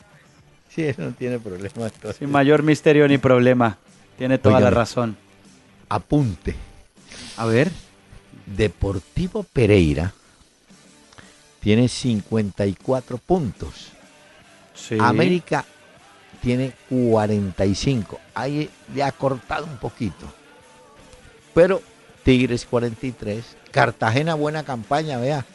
Sí, 0.74 0.90
no 0.98 1.12
tiene 1.12 1.40
problema. 1.40 1.92
Sin 2.18 2.32
mayor 2.32 2.64
misterio 2.64 3.08
ni 3.08 3.18
problema. 3.18 3.78
Tiene 4.18 4.38
toda 4.38 4.60
la 4.60 4.70
razón. 4.70 5.16
Apunte. 5.90 6.56
A 7.38 7.46
ver. 7.46 7.72
Deportivo 8.46 9.44
Pereira 9.44 10.14
tiene 11.62 11.88
54 11.88 13.18
puntos. 13.20 13.92
Sí. 14.76 14.98
América 15.00 15.64
tiene 16.42 16.74
45. 16.90 18.20
Ahí 18.34 18.70
le 18.94 19.04
ha 19.04 19.12
cortado 19.14 19.66
un 19.66 19.78
poquito. 19.78 20.26
Pero 21.54 21.82
Tigres 22.24 22.66
43. 22.66 23.46
Cartagena 23.72 24.34
buena 24.34 24.64
campaña, 24.64 25.20
vea. 25.20 25.46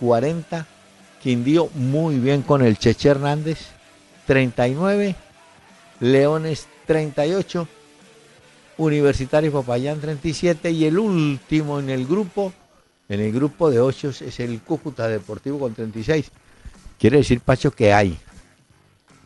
40. 0.00 0.66
Quindío 1.22 1.68
muy 1.74 2.18
bien 2.18 2.42
con 2.42 2.64
el 2.64 2.78
Cheche 2.78 3.10
Hernández. 3.10 3.75
39. 4.26 5.16
Leones 6.00 6.66
38. 6.86 7.68
Universitario 8.78 9.52
Popayán 9.52 10.00
37 10.00 10.70
y 10.70 10.84
el 10.84 10.98
último 10.98 11.80
en 11.80 11.88
el 11.88 12.06
grupo, 12.06 12.52
en 13.08 13.20
el 13.20 13.32
grupo 13.32 13.70
de 13.70 13.80
8 13.80 14.10
es 14.20 14.40
el 14.40 14.60
Cúcuta 14.60 15.08
Deportivo 15.08 15.58
con 15.58 15.74
36. 15.74 16.30
Quiere 16.98 17.18
decir, 17.18 17.40
Pacho, 17.40 17.70
que 17.70 17.94
hay 17.94 18.18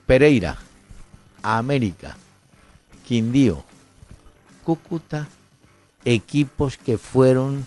Pereira, 0.07 0.57
América, 1.42 2.16
Quindío, 3.07 3.64
Cúcuta, 4.62 5.26
equipos 6.05 6.76
que 6.76 6.96
fueron 6.96 7.66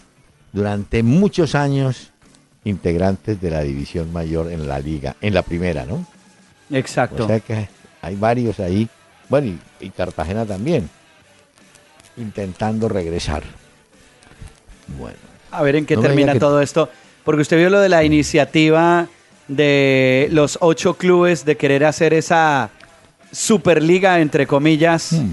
durante 0.53 1.03
muchos 1.03 1.53
años 1.55 2.11
integrantes 2.63 3.41
de 3.41 3.51
la 3.51 3.61
división 3.61 4.13
mayor 4.13 4.51
en 4.51 4.67
la 4.67 4.79
liga, 4.79 5.17
en 5.19 5.33
la 5.33 5.41
primera, 5.41 5.85
¿no? 5.85 6.05
Exacto. 6.73 7.25
O 7.25 7.27
sea 7.27 7.39
que 7.39 7.67
hay 8.01 8.15
varios 8.15 8.59
ahí, 8.59 8.89
bueno, 9.29 9.57
y 9.79 9.89
Cartagena 9.89 10.45
también 10.45 10.89
intentando 12.17 12.89
regresar. 12.89 13.43
Bueno. 14.99 15.17
A 15.51 15.61
ver 15.61 15.75
en 15.75 15.85
qué 15.85 15.97
termina 15.97 16.37
todo 16.37 16.61
esto. 16.61 16.89
Porque 17.23 17.41
usted 17.41 17.57
vio 17.57 17.69
lo 17.69 17.79
de 17.79 17.89
la 17.89 18.03
iniciativa 18.03 19.07
de 19.47 20.27
los 20.31 20.57
ocho 20.61 20.95
clubes 20.95 21.45
de 21.45 21.57
querer 21.57 21.85
hacer 21.85 22.13
esa 22.13 22.69
superliga, 23.31 24.19
entre 24.19 24.45
comillas, 24.45 25.13
hmm. 25.13 25.31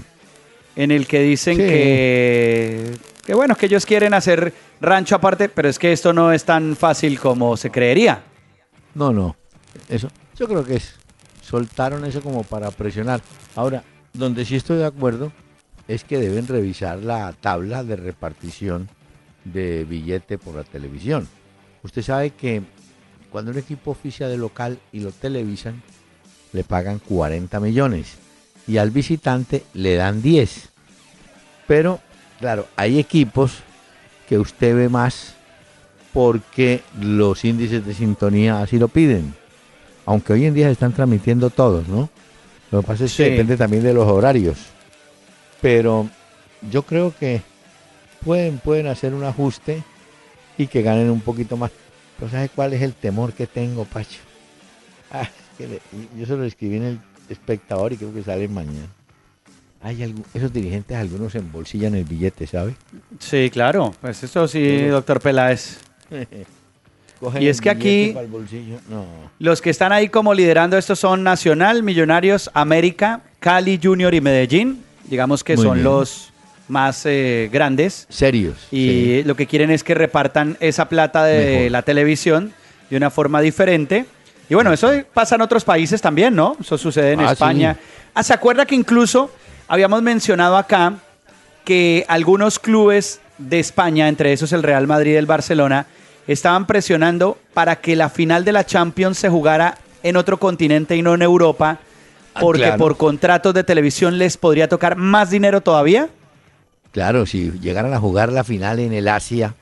en 0.76 0.90
el 0.90 1.06
que 1.06 1.20
dicen 1.20 1.56
que, 1.58 2.92
que, 3.24 3.34
bueno, 3.34 3.56
que 3.56 3.66
ellos 3.66 3.86
quieren 3.86 4.14
hacer 4.14 4.52
rancho 4.80 5.16
aparte, 5.16 5.48
pero 5.48 5.68
es 5.68 5.78
que 5.78 5.92
esto 5.92 6.12
no 6.12 6.32
es 6.32 6.44
tan 6.44 6.76
fácil 6.76 7.18
como 7.18 7.56
se 7.56 7.70
creería. 7.70 8.22
No, 8.94 9.12
no. 9.12 9.36
Eso, 9.88 10.08
yo 10.36 10.48
creo 10.48 10.64
que 10.64 10.76
es, 10.76 10.94
soltaron 11.50 12.04
eso 12.04 12.22
como 12.22 12.44
para 12.44 12.70
presionar. 12.70 13.20
Ahora, 13.56 13.82
donde 14.12 14.44
sí 14.44 14.56
estoy 14.56 14.78
de 14.78 14.86
acuerdo 14.86 15.32
es 15.88 16.04
que 16.04 16.18
deben 16.18 16.46
revisar 16.46 16.98
la 16.98 17.32
tabla 17.32 17.82
de 17.82 17.96
repartición 17.96 18.88
de 19.44 19.84
billete 19.84 20.38
por 20.38 20.54
la 20.54 20.64
televisión. 20.64 21.28
Usted 21.82 22.02
sabe 22.02 22.30
que 22.30 22.62
cuando 23.30 23.50
un 23.50 23.58
equipo 23.58 23.92
oficia 23.92 24.28
de 24.28 24.36
local 24.36 24.78
y 24.92 25.00
lo 25.00 25.10
televisan, 25.10 25.82
le 26.52 26.62
pagan 26.62 26.98
40 27.00 27.58
millones 27.60 28.18
y 28.66 28.76
al 28.76 28.90
visitante 28.90 29.64
le 29.74 29.96
dan 29.96 30.22
10. 30.22 30.68
Pero, 31.66 32.00
claro, 32.38 32.66
hay 32.76 32.98
equipos 32.98 33.58
que 34.28 34.38
usted 34.38 34.76
ve 34.76 34.88
más 34.88 35.34
porque 36.12 36.82
los 37.00 37.44
índices 37.44 37.84
de 37.84 37.94
sintonía 37.94 38.60
así 38.62 38.78
lo 38.78 38.88
piden. 38.88 39.39
Aunque 40.10 40.32
hoy 40.32 40.46
en 40.46 40.54
día 40.54 40.66
se 40.66 40.72
están 40.72 40.92
transmitiendo 40.92 41.50
todos, 41.50 41.88
¿no? 41.88 42.10
Lo 42.70 42.80
que 42.80 42.86
pasa 42.86 43.04
es 43.04 43.16
que 43.16 43.30
depende 43.30 43.56
también 43.56 43.82
de 43.82 43.94
los 43.94 44.06
horarios 44.06 44.58
pero 45.60 46.08
yo 46.70 46.82
creo 46.82 47.14
que 47.18 47.42
pueden, 48.24 48.58
pueden 48.58 48.86
hacer 48.86 49.14
un 49.14 49.24
ajuste 49.24 49.82
y 50.58 50.66
que 50.66 50.82
ganen 50.82 51.10
un 51.10 51.20
poquito 51.20 51.56
más. 51.56 51.70
Pero 52.18 52.30
¿sabes 52.30 52.50
cuál 52.54 52.72
es 52.72 52.82
el 52.82 52.94
temor 52.94 53.32
que 53.32 53.46
tengo, 53.46 53.84
Pacho? 53.84 54.18
Ah, 55.12 55.28
yo 56.16 56.24
se 56.24 56.36
lo 56.36 56.44
escribí 56.44 56.76
en 56.76 56.84
el 56.84 57.00
espectador 57.28 57.92
y 57.92 57.96
creo 57.96 58.14
que 58.14 58.22
sale 58.22 58.46
mañana. 58.46 58.86
Hay 59.82 60.14
esos 60.32 60.52
dirigentes, 60.52 60.96
algunos 60.96 61.34
embolsillan 61.34 61.96
el 61.96 62.04
billete, 62.04 62.46
¿sabe? 62.46 62.76
Sí, 63.18 63.50
claro. 63.50 63.92
Pues 64.00 64.22
eso 64.22 64.46
sí, 64.46 64.86
doctor 64.86 65.20
Peláez. 65.20 65.80
y 67.38 67.48
es 67.48 67.60
que 67.60 67.70
aquí 67.70 68.14
los 69.38 69.60
que 69.60 69.70
están 69.70 69.92
ahí 69.92 70.08
como 70.08 70.34
liderando 70.34 70.78
esto 70.78 70.96
son 70.96 71.22
Nacional, 71.22 71.82
Millonarios, 71.82 72.50
América, 72.54 73.20
Cali 73.40 73.78
Junior 73.82 74.14
y 74.14 74.20
Medellín 74.20 74.82
digamos 75.10 75.42
que 75.44 75.56
son 75.56 75.82
los 75.82 76.32
más 76.68 77.04
eh, 77.04 77.50
grandes. 77.52 78.06
Serios. 78.08 78.68
Y 78.70 79.24
lo 79.24 79.34
que 79.34 79.46
quieren 79.46 79.70
es 79.70 79.82
que 79.82 79.94
repartan 79.94 80.56
esa 80.60 80.88
plata 80.88 81.24
de 81.24 81.68
la 81.68 81.82
televisión 81.82 82.52
de 82.88 82.96
una 82.96 83.10
forma 83.10 83.40
diferente. 83.40 84.06
Y 84.48 84.54
bueno, 84.54 84.72
eso 84.72 84.90
pasa 85.12 85.34
en 85.34 85.42
otros 85.42 85.64
países 85.64 86.00
también, 86.00 86.34
¿no? 86.34 86.56
Eso 86.60 86.78
sucede 86.78 87.12
en 87.12 87.20
ah, 87.20 87.32
España. 87.32 87.76
Ah, 88.14 88.22
¿se 88.22 88.32
acuerda 88.32 88.66
que 88.66 88.74
incluso 88.74 89.30
habíamos 89.68 90.00
mencionado 90.02 90.56
acá 90.56 90.94
que 91.64 92.04
algunos 92.08 92.58
clubes 92.58 93.20
de 93.38 93.58
España, 93.58 94.08
entre 94.08 94.32
esos 94.32 94.52
el 94.52 94.62
Real 94.62 94.86
Madrid 94.86 95.12
y 95.12 95.16
el 95.16 95.26
Barcelona, 95.26 95.86
estaban 96.26 96.66
presionando 96.66 97.38
para 97.54 97.76
que 97.76 97.96
la 97.96 98.08
final 98.08 98.44
de 98.44 98.52
la 98.52 98.64
Champions 98.64 99.18
se 99.18 99.28
jugara 99.28 99.78
en 100.02 100.16
otro 100.16 100.38
continente 100.38 100.96
y 100.96 101.02
no 101.02 101.14
en 101.14 101.22
Europa 101.22 101.80
Ah, 102.34 102.40
porque 102.40 102.72
por 102.78 102.96
contratos 102.96 103.54
de 103.54 103.64
televisión 103.64 104.18
les 104.18 104.36
podría 104.36 104.68
tocar 104.68 104.96
más 104.96 105.30
dinero 105.30 105.60
todavía. 105.60 106.08
Claro, 106.92 107.26
si 107.26 107.50
llegaran 107.60 107.92
a 107.92 107.98
jugar 107.98 108.32
la 108.32 108.44
final 108.44 108.78
en 108.78 108.92
el 108.92 109.08
Asia. 109.08 109.54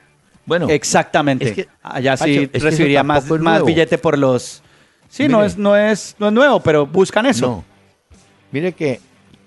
Bueno, 0.45 0.69
exactamente. 0.69 1.69
Allá 1.83 2.17
sí 2.17 2.47
recibiría 2.53 3.03
más, 3.03 3.29
más 3.31 3.65
billete 3.65 3.99
por 3.99 4.19
los. 4.19 4.63
Sí, 5.09 5.29
no, 5.29 5.45
es, 5.45 5.57
no, 5.57 5.77
es, 5.77 6.17
no 6.19 6.29
es 6.29 6.33
nuevo, 6.33 6.61
pero 6.61 6.87
buscan 6.87 7.27
eso. 7.27 7.47
No. 7.47 7.65
Mire 8.51 8.73
que 8.73 9.01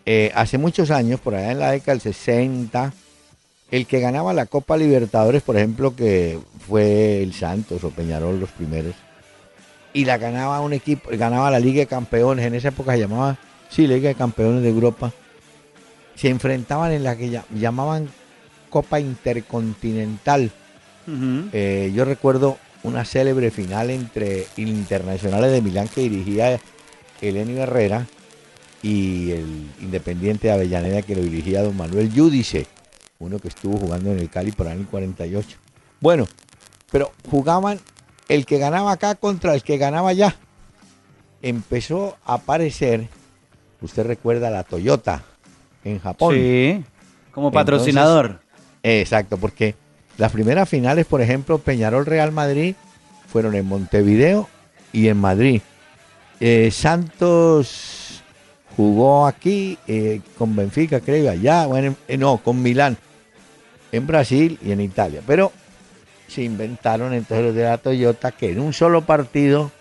eh, 0.05 0.31
hace 0.35 0.57
muchos 0.57 0.89
años, 0.91 1.19
por 1.19 1.35
allá 1.35 1.51
en 1.51 1.59
la 1.59 1.71
década 1.71 1.93
del 1.93 2.01
60, 2.01 2.93
el 3.71 3.87
que 3.87 4.01
ganaba 4.01 4.33
la 4.33 4.45
Copa 4.45 4.77
Libertadores, 4.77 5.41
por 5.41 5.55
ejemplo, 5.57 5.95
que 5.95 6.37
fue 6.67 7.23
el 7.23 7.33
Santos 7.33 7.83
o 7.83 7.89
Peñarol 7.89 8.39
los 8.39 8.49
primeros, 8.51 8.93
y 9.93 10.05
la 10.05 10.17
ganaba 10.17 10.59
un 10.61 10.73
equipo, 10.73 11.09
ganaba 11.13 11.49
la 11.49 11.59
Liga 11.59 11.79
de 11.79 11.87
Campeones, 11.87 12.45
en 12.45 12.55
esa 12.55 12.67
época 12.69 12.93
se 12.93 12.99
llamaba, 12.99 13.37
sí, 13.69 13.87
Liga 13.87 14.09
de 14.09 14.15
Campeones 14.15 14.61
de 14.61 14.69
Europa, 14.69 15.11
se 16.15 16.29
enfrentaban 16.29 16.91
en 16.91 17.03
la 17.03 17.15
que 17.15 17.41
llamaban 17.55 18.09
Copa 18.69 18.99
Intercontinental. 18.99 20.51
Eh, 21.51 21.91
yo 21.93 22.05
recuerdo 22.05 22.57
una 22.83 23.05
célebre 23.05 23.51
final 23.51 23.89
entre 23.89 24.45
Internacionales 24.55 25.51
de 25.51 25.61
Milán 25.61 25.87
que 25.87 26.01
dirigía 26.01 26.59
Elenio 27.21 27.63
Herrera 27.63 28.07
y 28.81 29.31
el 29.31 29.67
Independiente 29.81 30.47
de 30.47 30.53
Avellaneda 30.53 31.01
que 31.01 31.15
lo 31.15 31.21
dirigía 31.21 31.63
don 31.63 31.75
Manuel 31.75 32.13
Yudice, 32.13 32.67
uno 33.21 33.39
que 33.39 33.47
estuvo 33.47 33.77
jugando 33.77 34.11
en 34.11 34.19
el 34.19 34.29
Cali 34.29 34.51
por 34.51 34.67
año 34.67 34.85
48. 34.89 35.57
Bueno, 35.99 36.27
pero 36.91 37.11
jugaban 37.29 37.79
el 38.27 38.45
que 38.45 38.57
ganaba 38.57 38.91
acá 38.91 39.15
contra 39.15 39.53
el 39.53 39.63
que 39.63 39.77
ganaba 39.77 40.09
allá. 40.09 40.35
Empezó 41.41 42.17
a 42.25 42.35
aparecer, 42.35 43.07
usted 43.81 44.05
recuerda 44.05 44.49
la 44.49 44.63
Toyota 44.63 45.23
en 45.83 45.99
Japón. 45.99 46.35
Sí. 46.35 46.83
Como 47.31 47.51
patrocinador. 47.51 48.41
exacto, 48.83 49.37
porque 49.37 49.75
las 50.17 50.31
primeras 50.31 50.67
finales, 50.67 51.05
por 51.05 51.21
ejemplo, 51.21 51.59
Peñarol 51.59 52.05
Real 52.05 52.31
Madrid, 52.31 52.75
fueron 53.27 53.55
en 53.55 53.65
Montevideo 53.65 54.49
y 54.91 55.07
en 55.07 55.17
Madrid. 55.17 55.61
Eh, 56.39 56.71
Santos 56.71 58.23
jugó 58.75 59.27
aquí 59.27 59.77
eh, 59.87 60.21
con 60.37 60.55
Benfica, 60.55 60.99
creo, 60.99 61.31
allá, 61.31 61.67
bueno, 61.67 61.95
eh, 62.07 62.17
no, 62.17 62.37
con 62.37 62.61
Milán, 62.61 62.97
en 63.91 64.07
Brasil 64.07 64.57
y 64.63 64.71
en 64.71 64.81
Italia. 64.81 65.21
Pero 65.25 65.51
se 66.27 66.43
inventaron 66.43 67.13
entonces 67.13 67.45
los 67.47 67.55
de 67.55 67.63
la 67.63 67.77
Toyota 67.77 68.31
que 68.31 68.51
en 68.51 68.59
un 68.59 68.73
solo 68.73 69.01
partido 69.01 69.71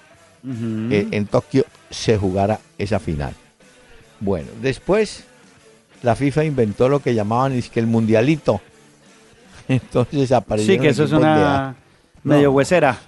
en 0.42 1.26
Tokio 1.26 1.64
se 1.90 2.16
jugara 2.16 2.60
esa 2.78 2.98
final. 2.98 3.34
Bueno, 4.20 4.48
después 4.62 5.24
la 6.02 6.16
FIFA 6.16 6.44
inventó 6.44 6.88
lo 6.88 7.00
que 7.00 7.14
llamaban 7.14 7.52
es 7.52 7.68
que 7.68 7.80
el 7.80 7.86
mundialito. 7.86 8.60
Entonces 9.68 10.32
apareció. 10.32 10.74
Sí, 10.74 10.80
que 10.80 10.88
eso 10.88 11.04
es 11.04 11.12
una 11.12 11.76
medio 12.22 12.52
huesera. 12.52 12.98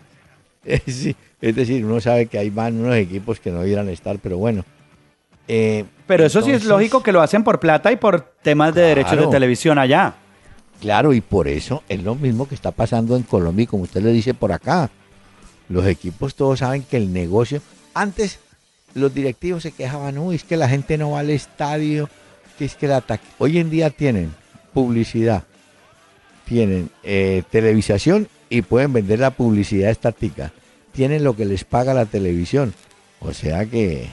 sí, 0.86 1.14
es 1.40 1.55
decir, 1.57 1.84
uno 1.84 2.00
sabe 2.00 2.26
que 2.26 2.38
hay 2.38 2.50
van 2.50 2.78
unos 2.78 2.96
equipos 2.96 3.40
que 3.40 3.50
no 3.50 3.61
debieran 3.61 3.88
estar, 3.88 4.18
pero 4.18 4.38
bueno. 4.38 4.64
Eh, 5.48 5.84
pero 6.07 6.24
eso 6.24 6.40
sí 6.40 6.53
es 6.53 6.64
lógico 6.64 7.03
que 7.03 7.12
lo 7.12 7.20
hacen 7.20 7.42
por 7.42 7.59
plata 7.59 7.90
y 7.90 7.96
por 7.96 8.20
temas 8.42 8.74
de 8.74 8.82
derechos 8.82 9.18
de 9.18 9.26
televisión 9.26 9.78
allá. 9.78 10.14
Claro, 10.83 11.14
y 11.14 11.20
por 11.20 11.47
eso 11.47 11.85
es 11.89 12.03
lo 12.03 12.16
mismo 12.16 12.49
que 12.49 12.57
está 12.57 12.72
pasando 12.72 13.16
en 13.16 13.22
Colombia, 13.22 13.68
como 13.68 13.85
usted 13.85 14.03
le 14.03 14.11
dice 14.11 14.35
por 14.35 14.51
acá. 14.51 14.91
Los 15.68 15.87
equipos 15.87 16.35
todos 16.35 16.59
saben 16.59 16.83
que 16.83 16.97
el 16.97 17.12
negocio. 17.12 17.62
Antes 17.95 18.41
los 18.93 19.14
directivos 19.14 19.62
se 19.62 19.70
quejaban, 19.70 20.18
uy, 20.18 20.35
es 20.35 20.43
que 20.43 20.57
la 20.57 20.68
gente 20.68 20.99
no 20.99 21.12
va 21.12 21.20
al 21.20 21.30
estadio, 21.30 22.11
que 22.59 22.64
es 22.64 22.74
que 22.74 22.87
el 22.87 22.95
ataque. 22.95 23.24
Hoy 23.39 23.59
en 23.59 23.70
día 23.70 23.91
tienen 23.91 24.35
publicidad, 24.74 25.45
tienen 26.47 26.91
eh, 27.05 27.45
televisación 27.49 28.26
y 28.51 28.62
pueden 28.62 28.93
vender 28.93 29.20
la 29.20 29.30
publicidad 29.30 29.89
estática. 29.89 30.53
Tienen 30.91 31.22
lo 31.22 31.37
que 31.37 31.45
les 31.45 31.62
paga 31.62 31.95
la 31.95 32.07
televisión. 32.07 32.74
O 33.20 33.33
sea 33.33 33.66
que 33.66 34.09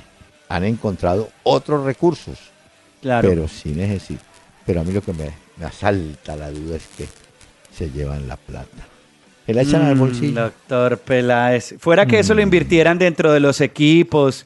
han 0.50 0.66
encontrado 0.66 1.32
otros 1.42 1.84
recursos. 1.84 2.38
Claro. 3.02 3.28
Pero 3.28 3.48
sí 3.48 3.70
necesito. 3.70 4.22
Pero 4.68 4.82
a 4.82 4.84
mí 4.84 4.92
lo 4.92 5.02
que 5.02 5.14
me, 5.14 5.32
asalta 5.68 6.36
la 6.36 6.52
duda 6.52 6.78
es 6.78 6.88
que 6.98 7.08
se 7.76 7.92
llevan 7.92 8.28
la 8.28 8.38
plata. 8.38 8.88
¿Se 9.46 9.54
la 9.54 9.62
echan 9.62 9.82
al 9.82 9.96
mm, 9.96 10.00
bolsillo? 10.00 10.42
Doctor 10.44 10.98
Peláez. 11.00 11.76
Fuera 11.80 12.06
que 12.06 12.20
eso 12.20 12.34
lo 12.34 12.42
mm. 12.42 12.44
invirtieran 12.44 13.00
dentro 13.00 13.32
de 13.32 13.40
los 13.40 13.62
equipos 13.62 14.46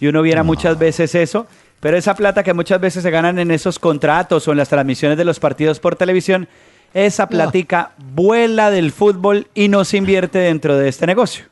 y 0.00 0.06
uno 0.06 0.22
viera 0.22 0.42
muchas 0.42 0.78
veces 0.78 1.14
eso, 1.14 1.46
pero 1.80 1.96
esa 1.96 2.14
plata 2.14 2.42
que 2.42 2.54
muchas 2.54 2.80
veces 2.80 3.02
se 3.02 3.10
ganan 3.10 3.38
en 3.38 3.50
esos 3.50 3.78
contratos 3.78 4.46
o 4.46 4.52
en 4.52 4.58
las 4.58 4.68
transmisiones 4.68 5.18
de 5.18 5.24
los 5.24 5.40
partidos 5.40 5.80
por 5.80 5.96
televisión, 5.96 6.48
esa 6.92 7.28
platica 7.28 7.92
vuela 7.98 8.70
del 8.70 8.92
fútbol 8.92 9.48
y 9.54 9.68
no 9.68 9.84
se 9.84 9.96
invierte 9.96 10.38
dentro 10.38 10.76
de 10.76 10.88
este 10.88 11.06
negocio. 11.06 11.46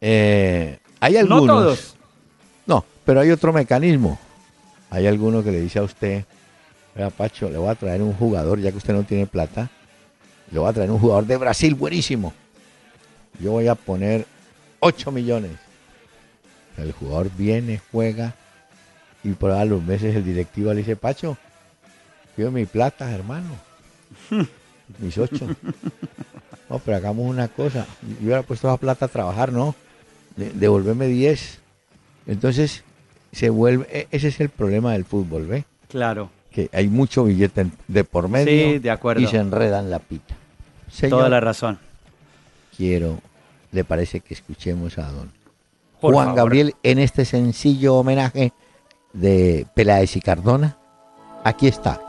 Eh, 0.00 0.78
hay 1.00 1.16
algunos. 1.16 1.46
No 1.46 1.52
todos. 1.52 1.96
No, 2.66 2.84
pero 3.04 3.20
hay 3.20 3.30
otro 3.30 3.52
mecanismo. 3.52 4.18
Hay 4.90 5.06
alguno 5.06 5.42
que 5.42 5.50
le 5.50 5.60
dice 5.60 5.78
a 5.78 5.82
usted, 5.82 6.24
Pacho, 7.16 7.48
le 7.48 7.58
voy 7.58 7.68
a 7.68 7.74
traer 7.74 8.02
un 8.02 8.12
jugador, 8.12 8.58
ya 8.58 8.70
que 8.70 8.78
usted 8.78 8.92
no 8.92 9.04
tiene 9.04 9.26
plata, 9.26 9.70
le 10.50 10.58
voy 10.58 10.68
a 10.68 10.72
traer 10.72 10.90
un 10.90 10.98
jugador 10.98 11.26
de 11.26 11.36
Brasil 11.36 11.74
buenísimo. 11.74 12.32
Yo 13.40 13.52
voy 13.52 13.68
a 13.68 13.74
poner 13.74 14.26
8 14.80 15.12
millones. 15.12 15.52
El 16.76 16.92
jugador 16.92 17.30
viene, 17.36 17.80
juega 17.90 18.34
y 19.24 19.30
por 19.30 19.50
a 19.50 19.64
los 19.64 19.82
meses 19.82 20.14
el 20.14 20.24
directivo 20.24 20.72
le 20.72 20.80
dice, 20.80 20.96
Pacho, 20.96 21.36
quiero 22.36 22.50
mi 22.50 22.66
plata, 22.66 23.10
hermano. 23.12 23.50
Mis 24.98 25.18
ocho. 25.18 25.46
No, 26.70 26.78
pero 26.78 26.96
hagamos 26.96 27.26
una 27.26 27.48
cosa. 27.48 27.86
Yo 28.02 28.26
hubiera 28.26 28.42
puesto 28.42 28.68
esa 28.68 28.76
plata 28.76 29.06
a 29.06 29.08
trabajar, 29.08 29.52
¿no? 29.52 29.74
devolverme 30.36 31.08
10. 31.08 31.58
Entonces, 32.26 32.84
se 33.32 33.50
vuelve, 33.50 33.86
e, 33.90 34.08
ese 34.10 34.28
es 34.28 34.40
el 34.40 34.48
problema 34.48 34.92
del 34.92 35.04
fútbol, 35.04 35.46
¿ve? 35.46 35.64
Claro. 35.88 36.30
Que 36.58 36.68
hay 36.72 36.88
mucho 36.88 37.22
billete 37.22 37.66
de 37.86 38.02
por 38.02 38.28
medio 38.28 38.80
de 38.80 38.90
acuerdo. 38.90 39.22
y 39.22 39.28
se 39.28 39.36
enredan 39.36 39.90
la 39.90 40.00
pita. 40.00 40.34
Toda 41.08 41.28
la 41.28 41.38
razón. 41.38 41.78
Quiero, 42.76 43.20
¿le 43.70 43.84
parece 43.84 44.18
que 44.18 44.34
escuchemos 44.34 44.98
a 44.98 45.08
don 45.12 45.30
Juan 46.00 46.34
Gabriel 46.34 46.74
en 46.82 46.98
este 46.98 47.24
sencillo 47.24 47.94
homenaje 47.94 48.52
de 49.12 49.68
Peláez 49.72 50.16
y 50.16 50.20
Cardona. 50.20 50.76
Aquí 51.44 51.68
está. 51.68 52.00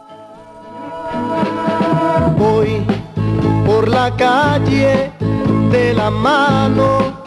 Voy 2.35 2.83
por 3.67 3.87
la 3.87 4.15
calle 4.15 5.11
de 5.69 5.93
la 5.93 6.09
mano 6.09 7.21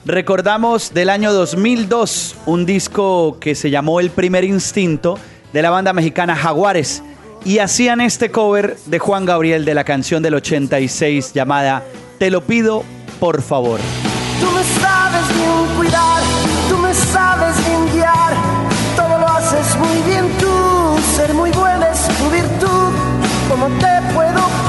recordamos 0.04 0.92
del 0.92 1.08
año 1.08 1.32
2002 1.32 2.36
un 2.44 2.66
disco 2.66 3.38
que 3.40 3.54
se 3.54 3.70
llamó 3.70 4.00
El 4.00 4.10
primer 4.10 4.44
instinto 4.44 5.18
de 5.54 5.62
la 5.62 5.70
banda 5.70 5.94
mexicana 5.94 6.36
Jaguares 6.36 7.02
y 7.46 7.60
hacían 7.60 8.02
este 8.02 8.30
cover 8.30 8.76
de 8.84 8.98
Juan 8.98 9.24
Gabriel 9.24 9.64
de 9.64 9.72
la 9.72 9.84
canción 9.84 10.22
del 10.22 10.34
86 10.34 11.32
llamada 11.32 11.82
Te 12.18 12.30
lo 12.30 12.42
pido 12.42 12.84
por 13.18 13.40
favor. 13.40 13.80
Tú 14.38 14.50
me 14.50 14.62
sabes 14.82 15.26
bien 15.34 15.76
cuidar, 15.78 16.22
tú 16.68 16.76
me 16.76 16.92
sabes 16.92 17.56
bien 17.66 17.94
guiar, 17.94 18.34
todo 18.94 19.18
lo 19.18 19.28
haces 19.28 19.76
muy 19.78 20.02
bien 20.02 20.30
tú, 20.38 21.16
ser 21.16 21.32
muy 21.32 21.50
buena 21.52 21.88
es 21.88 22.06
tu 22.06 22.28
virtud, 22.28 22.92
¿cómo 23.48 23.66
te 23.78 24.12
puedo 24.12 24.59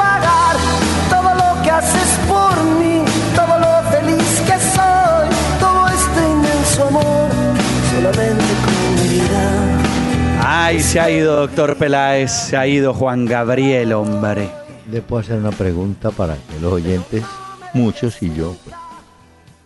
Ay, 10.71 10.79
se 10.79 11.01
ha 11.01 11.11
ido, 11.11 11.35
doctor 11.35 11.75
Peláez, 11.75 12.31
se 12.31 12.55
ha 12.55 12.65
ido 12.65 12.93
Juan 12.93 13.25
Gabriel, 13.25 13.91
hombre. 13.91 14.49
Le 14.89 15.01
puedo 15.01 15.19
hacer 15.19 15.37
una 15.37 15.51
pregunta 15.51 16.11
para 16.11 16.35
que 16.35 16.61
los 16.61 16.71
oyentes, 16.71 17.25
muchos 17.73 18.23
y 18.23 18.33
yo, 18.33 18.55
pues, 18.63 18.77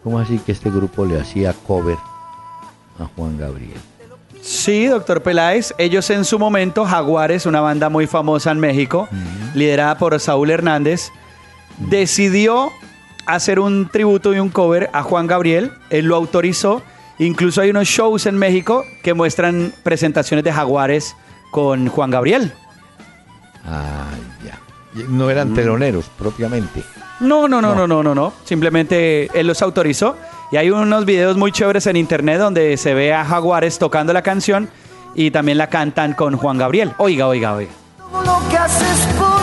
¿cómo 0.03 0.18
así 0.18 0.39
que 0.39 0.51
este 0.51 0.72
grupo 0.72 1.06
le 1.06 1.22
hacía 1.22 1.53
cover 1.53 1.97
a 2.97 3.06
Juan 3.16 3.38
Gabriel? 3.38 3.78
Sí, 4.41 4.88
doctor 4.88 5.22
Peláez. 5.22 5.76
Ellos 5.78 6.10
en 6.10 6.26
su 6.26 6.39
momento, 6.39 6.86
Jaguares, 6.86 7.45
una 7.45 7.62
banda 7.62 7.89
muy 7.89 8.08
famosa 8.08 8.49
en 8.49 8.60
México, 8.60 9.08
liderada 9.53 9.99
por 9.99 10.20
Saúl 10.20 10.49
Hernández, 10.49 11.12
decidió 11.78 12.72
hacer 13.28 13.60
un 13.60 13.89
tributo 13.89 14.34
y 14.34 14.39
un 14.39 14.49
cover 14.49 14.89
a 14.91 15.03
Juan 15.03 15.28
Gabriel. 15.28 15.72
Él 15.91 16.06
lo 16.08 16.16
autorizó. 16.16 16.82
Incluso 17.20 17.61
hay 17.61 17.70
unos 17.70 17.88
shows 17.88 18.26
en 18.26 18.38
México 18.38 18.86
que 19.03 19.13
muestran 19.13 19.74
presentaciones 19.84 20.43
de 20.43 20.51
Jaguares 20.51 21.16
con 21.51 21.88
Juan 21.88 22.11
Gabriel. 22.11 22.51
Ah, 23.66 24.09
ya. 24.43 24.59
No 25.07 25.30
eran 25.30 25.51
mm. 25.51 25.55
teloneros 25.55 26.05
propiamente. 26.18 26.84
No, 27.22 27.47
no, 27.47 27.61
no, 27.61 27.74
no, 27.74 27.88
no, 27.88 28.03
no, 28.03 28.13
no. 28.13 28.34
Simplemente 28.43 29.30
él 29.34 29.47
los 29.47 29.61
autorizó. 29.61 30.18
Y 30.51 30.57
hay 30.57 30.70
unos 30.70 31.05
videos 31.05 31.38
muy 31.38 31.51
chéveres 31.51 31.88
en 31.88 31.95
internet 31.95 32.39
donde 32.39 32.78
se 32.78 32.93
ve 32.93 33.13
a 33.13 33.26
Jaguares 33.26 33.80
tocando 33.80 34.13
la 34.13 34.22
canción 34.22 34.70
y 35.16 35.32
también 35.32 35.57
la 35.57 35.68
cantan 35.68 36.13
con 36.13 36.36
Juan 36.36 36.57
Gabriel. 36.57 36.91
Oiga, 36.97 37.28
oiga, 37.28 37.53
oiga. 37.55 37.72
Todo 38.11 38.24
lo 38.24 38.49
que 38.49 38.57
haces 38.57 39.07
por 39.18 39.35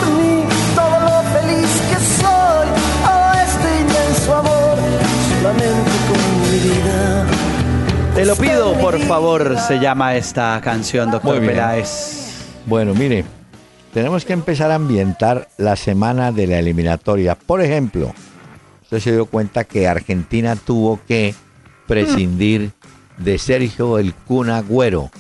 Te 8.15 8.27
lo 8.27 8.37
pido, 8.37 8.75
por 8.75 8.99
favor, 9.01 9.59
se 9.59 9.81
llama 9.81 10.15
esta 10.17 10.61
canción, 10.63 11.11
doctor 11.11 11.41
Peláez. 11.41 12.45
Bueno, 12.67 12.93
mire, 12.95 13.25
tenemos 13.95 14.27
que 14.27 14.35
empezar 14.35 14.71
a 14.71 14.75
ambientar 14.75 15.49
la 15.57 15.77
semana 15.77 16.31
de 16.31 16.47
la 16.47 16.59
eliminatoria. 16.59 17.35
Por 17.35 17.63
ejemplo, 17.63 18.13
usted 18.83 19.01
se 19.01 19.13
dio 19.13 19.25
cuenta 19.25 19.65
que 19.65 19.89
Argentina 19.89 20.57
tuvo 20.57 21.01
que 21.09 21.35
prescindir 21.87 22.73
de 23.17 23.39
Sergio 23.39 23.99
el 23.99 24.13
Cunagüero. 24.13 25.11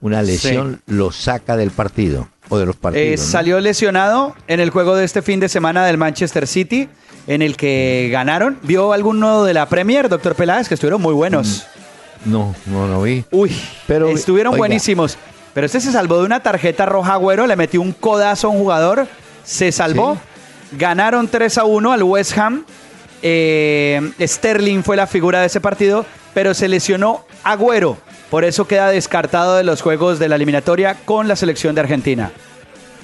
Una 0.00 0.22
lesión 0.22 0.80
lo 0.86 1.12
saca 1.12 1.58
del 1.58 1.70
partido 1.70 2.28
o 2.48 2.58
de 2.58 2.64
los 2.64 2.76
partidos. 2.76 3.06
Eh, 3.06 3.18
salió 3.18 3.60
lesionado 3.60 4.34
en 4.48 4.58
el 4.60 4.70
juego 4.70 4.96
de 4.96 5.04
este 5.04 5.20
fin 5.20 5.38
de 5.38 5.50
semana 5.50 5.84
del 5.84 5.98
Manchester 5.98 6.46
City, 6.46 6.88
en 7.26 7.42
el 7.42 7.58
que 7.58 8.08
ganaron. 8.10 8.58
¿Vio 8.62 8.94
alguno 8.94 9.44
de 9.44 9.52
la 9.52 9.68
Premier, 9.68 10.08
doctor 10.08 10.34
Peláez, 10.34 10.66
que 10.66 10.74
estuvieron 10.74 11.02
muy 11.02 11.12
buenos? 11.12 11.66
Mm. 11.76 11.81
No, 12.24 12.54
no 12.66 12.86
lo 12.86 13.02
vi. 13.02 13.24
Uy, 13.30 13.54
pero 13.86 14.08
estuvieron 14.08 14.56
buenísimos. 14.56 15.18
Pero 15.54 15.66
este 15.66 15.80
se 15.80 15.92
salvó 15.92 16.18
de 16.18 16.24
una 16.24 16.42
tarjeta 16.42 16.86
roja, 16.86 17.16
güero, 17.16 17.46
le 17.46 17.56
metió 17.56 17.80
un 17.82 17.92
codazo 17.92 18.48
a 18.48 18.50
un 18.50 18.58
jugador, 18.58 19.06
se 19.44 19.70
salvó. 19.70 20.16
Ganaron 20.72 21.28
3 21.28 21.58
a 21.58 21.64
1 21.64 21.92
al 21.92 22.02
West 22.02 22.38
Ham. 22.38 22.64
Eh, 23.22 24.12
Sterling 24.20 24.82
fue 24.82 24.96
la 24.96 25.06
figura 25.06 25.40
de 25.40 25.46
ese 25.46 25.60
partido, 25.60 26.06
pero 26.32 26.54
se 26.54 26.68
lesionó 26.68 27.24
Agüero. 27.44 27.98
Por 28.30 28.44
eso 28.44 28.66
queda 28.66 28.88
descartado 28.88 29.56
de 29.56 29.64
los 29.64 29.82
juegos 29.82 30.18
de 30.18 30.28
la 30.28 30.36
eliminatoria 30.36 30.96
con 31.04 31.28
la 31.28 31.36
selección 31.36 31.74
de 31.74 31.82
Argentina. 31.82 32.32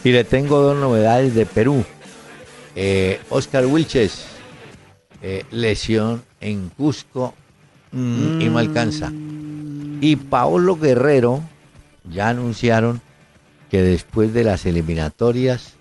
Y 0.03 0.13
le 0.13 0.25
tengo 0.25 0.59
dos 0.61 0.77
novedades 0.77 1.35
de 1.35 1.45
Perú. 1.45 1.85
Eh, 2.75 3.21
Oscar 3.29 3.67
Wilches, 3.67 4.25
eh, 5.21 5.45
lesión 5.51 6.23
en 6.41 6.71
Cusco 6.71 7.35
Mm, 7.93 8.41
y 8.41 8.49
no 8.49 8.59
alcanza. 8.59 9.13
Y 10.01 10.17
Paolo 10.17 10.77
Guerrero 10.77 11.43
ya 12.05 12.29
anunciaron 12.29 13.01
que 13.71 13.83
después 13.83 14.33
de 14.33 14.45
las 14.45 14.67
eliminatorias 14.67 15.75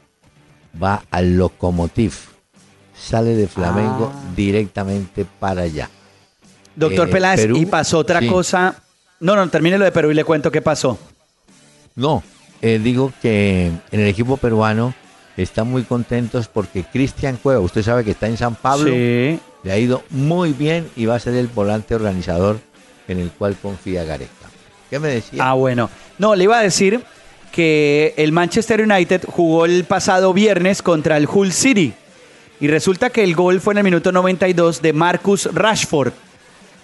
va 0.82 1.04
al 1.12 1.38
Locomotiv. 1.38 2.14
Sale 2.96 3.36
de 3.36 3.48
Flamengo 3.48 4.12
ah. 4.14 4.34
directamente 4.36 5.26
para 5.40 5.64
allá. 5.64 5.90
Doctor 6.76 7.10
eh, 7.10 7.12
Peláez, 7.12 7.48
y 7.54 7.66
pasó 7.66 8.00
otra 8.00 8.26
cosa. 8.28 8.76
No, 9.20 9.36
no, 9.36 9.48
termine 9.50 9.78
lo 9.78 9.86
de 9.86 9.92
Perú 9.92 10.12
y 10.12 10.14
le 10.14 10.24
cuento 10.24 10.52
qué 10.52 10.62
pasó. 10.62 10.98
No, 11.96 12.24
eh, 12.62 12.80
digo 12.84 13.12
que 13.22 13.68
en 13.92 14.00
el 14.00 14.08
equipo 14.08 14.38
peruano 14.38 14.94
están 15.36 15.70
muy 15.70 15.84
contentos 15.84 16.48
porque 16.48 16.84
Cristian 16.84 17.38
Cueva, 17.38 17.60
usted 17.60 17.84
sabe 17.84 18.04
que 18.04 18.12
está 18.12 18.28
en 18.28 18.38
San 18.38 18.56
Pablo, 18.56 18.92
sí. 18.92 19.40
Le 19.68 19.74
ha 19.74 19.78
ido 19.78 20.02
muy 20.12 20.54
bien 20.54 20.90
y 20.96 21.08
va 21.08 21.16
a 21.16 21.20
ser 21.20 21.34
el 21.34 21.48
volante 21.48 21.94
organizador 21.94 22.62
en 23.10 23.20
el 23.20 23.32
cual 23.32 23.58
confía 23.62 24.06
Gareca. 24.06 24.32
¿Qué 24.90 24.98
me 24.98 25.10
decía? 25.10 25.44
Ah, 25.46 25.56
bueno. 25.56 25.90
No, 26.18 26.36
le 26.36 26.46
iba 26.46 26.58
a 26.58 26.62
decir 26.62 27.04
que 27.52 28.14
el 28.16 28.32
Manchester 28.32 28.82
United 28.82 29.24
jugó 29.28 29.66
el 29.66 29.84
pasado 29.84 30.34
viernes 30.34 30.82
contra 30.82 31.18
el 31.18 31.28
Hull 31.30 31.52
City. 31.52 31.94
Y 32.62 32.70
resulta 32.70 33.10
que 33.10 33.26
el 33.26 33.36
gol 33.36 33.60
fue 33.60 33.74
en 33.74 33.80
el 33.80 33.84
minuto 33.84 34.14
92 34.14 34.82
de 34.82 34.94
Marcus 34.94 35.54
Rashford. 35.54 36.14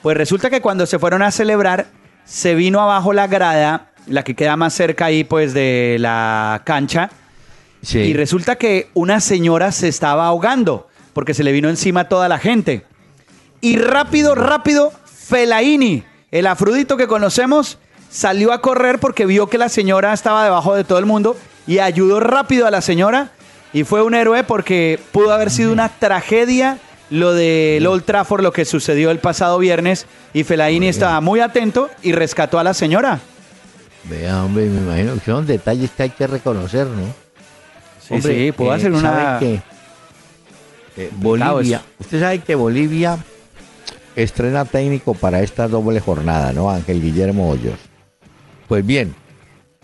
Pues 0.02 0.18
resulta 0.18 0.50
que 0.50 0.60
cuando 0.60 0.86
se 0.86 1.00
fueron 1.00 1.22
a 1.22 1.32
celebrar, 1.32 1.86
se 2.26 2.54
vino 2.54 2.82
abajo 2.82 3.14
la 3.14 3.28
grada, 3.28 3.94
la 4.08 4.26
que 4.26 4.36
queda 4.36 4.58
más 4.58 4.74
cerca 4.74 5.06
ahí 5.06 5.24
pues 5.24 5.54
de 5.54 5.96
la 6.02 6.64
cancha. 6.66 7.12
Y 7.94 8.14
resulta 8.14 8.58
que 8.58 8.90
una 8.94 9.22
señora 9.22 9.72
se 9.72 9.88
estaba 9.88 10.28
ahogando 10.28 10.90
porque 11.14 11.34
se 11.34 11.44
le 11.44 11.52
vino 11.52 11.70
encima 11.70 12.10
toda 12.10 12.28
la 12.28 12.40
gente. 12.40 12.84
Y 13.62 13.78
rápido, 13.78 14.36
rápido, 14.36 14.92
Felaini, 15.06 16.04
el 16.32 16.48
afrudito 16.48 16.98
que 16.98 17.08
conocemos, 17.08 17.78
salió 18.10 18.52
a 18.52 18.62
correr 18.62 19.00
porque 19.00 19.26
vio 19.26 19.48
que 19.48 19.58
la 19.58 19.70
señora 19.70 20.14
estaba 20.14 20.44
debajo 20.44 20.76
de 20.76 20.84
todo 20.84 21.00
el 21.00 21.06
mundo 21.06 21.36
y 21.66 21.80
ayudó 21.80 22.20
rápido 22.20 22.68
a 22.68 22.72
la 22.72 22.82
señora 22.82 23.32
y 23.72 23.86
fue 23.86 24.04
un 24.04 24.14
héroe 24.14 24.44
porque 24.44 25.00
pudo 25.12 25.32
haber 25.32 25.50
sido 25.50 25.72
una 25.72 25.90
tragedia 25.90 26.78
lo 27.10 27.34
de 27.34 27.84
Old 27.88 28.04
Trafford, 28.06 28.42
lo 28.42 28.52
que 28.52 28.66
sucedió 28.66 29.12
el 29.12 29.20
pasado 29.20 29.58
viernes 29.60 30.08
y 30.34 30.44
Felaini 30.44 30.88
estaba 30.88 31.22
muy 31.22 31.40
atento 31.40 31.90
y 32.02 32.12
rescató 32.12 32.60
a 32.60 32.64
la 32.64 32.74
señora. 32.74 33.20
Vea, 34.06 34.44
hombre, 34.44 34.66
me 34.66 34.82
imagino 34.82 35.14
que 35.14 35.26
son 35.26 35.46
detalles 35.46 35.92
que 35.92 36.04
hay 36.04 36.10
que 36.10 36.28
reconocer, 36.28 36.88
¿no? 36.88 37.14
Sí, 38.02 38.22
sí, 38.22 38.52
puedo 38.52 38.72
hacer 38.72 38.92
una... 38.92 39.40
Eh, 40.98 41.12
Bolivia. 41.16 41.82
Usted 42.00 42.20
sabe 42.20 42.40
que 42.40 42.56
Bolivia 42.56 43.18
estrena 44.16 44.66
técnico 44.66 45.14
para 45.14 45.42
esta 45.42 45.68
doble 45.68 46.00
jornada, 46.00 46.54
¿no? 46.54 46.70
Ángel 46.70 47.02
Guillermo 47.02 47.50
Hoyos. 47.50 47.80
Pues 48.68 48.86
bien, 48.86 49.16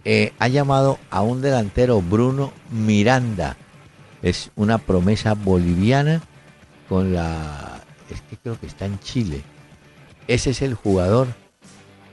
eh, 0.06 0.34
ha 0.40 0.48
llamado 0.48 1.00
a 1.10 1.22
un 1.22 1.42
delantero, 1.42 2.02
Bruno 2.02 2.54
Miranda. 2.72 3.58
Es 4.22 4.52
una 4.56 4.78
promesa 4.78 5.34
boliviana 5.34 6.22
con 6.88 7.14
la... 7.14 7.82
Es 8.10 8.22
que 8.22 8.38
creo 8.38 8.60
que 8.60 8.68
está 8.68 8.86
en 8.86 9.00
Chile. 9.00 9.42
Ese 10.28 10.52
es 10.52 10.62
el 10.62 10.74
jugador 10.74 11.28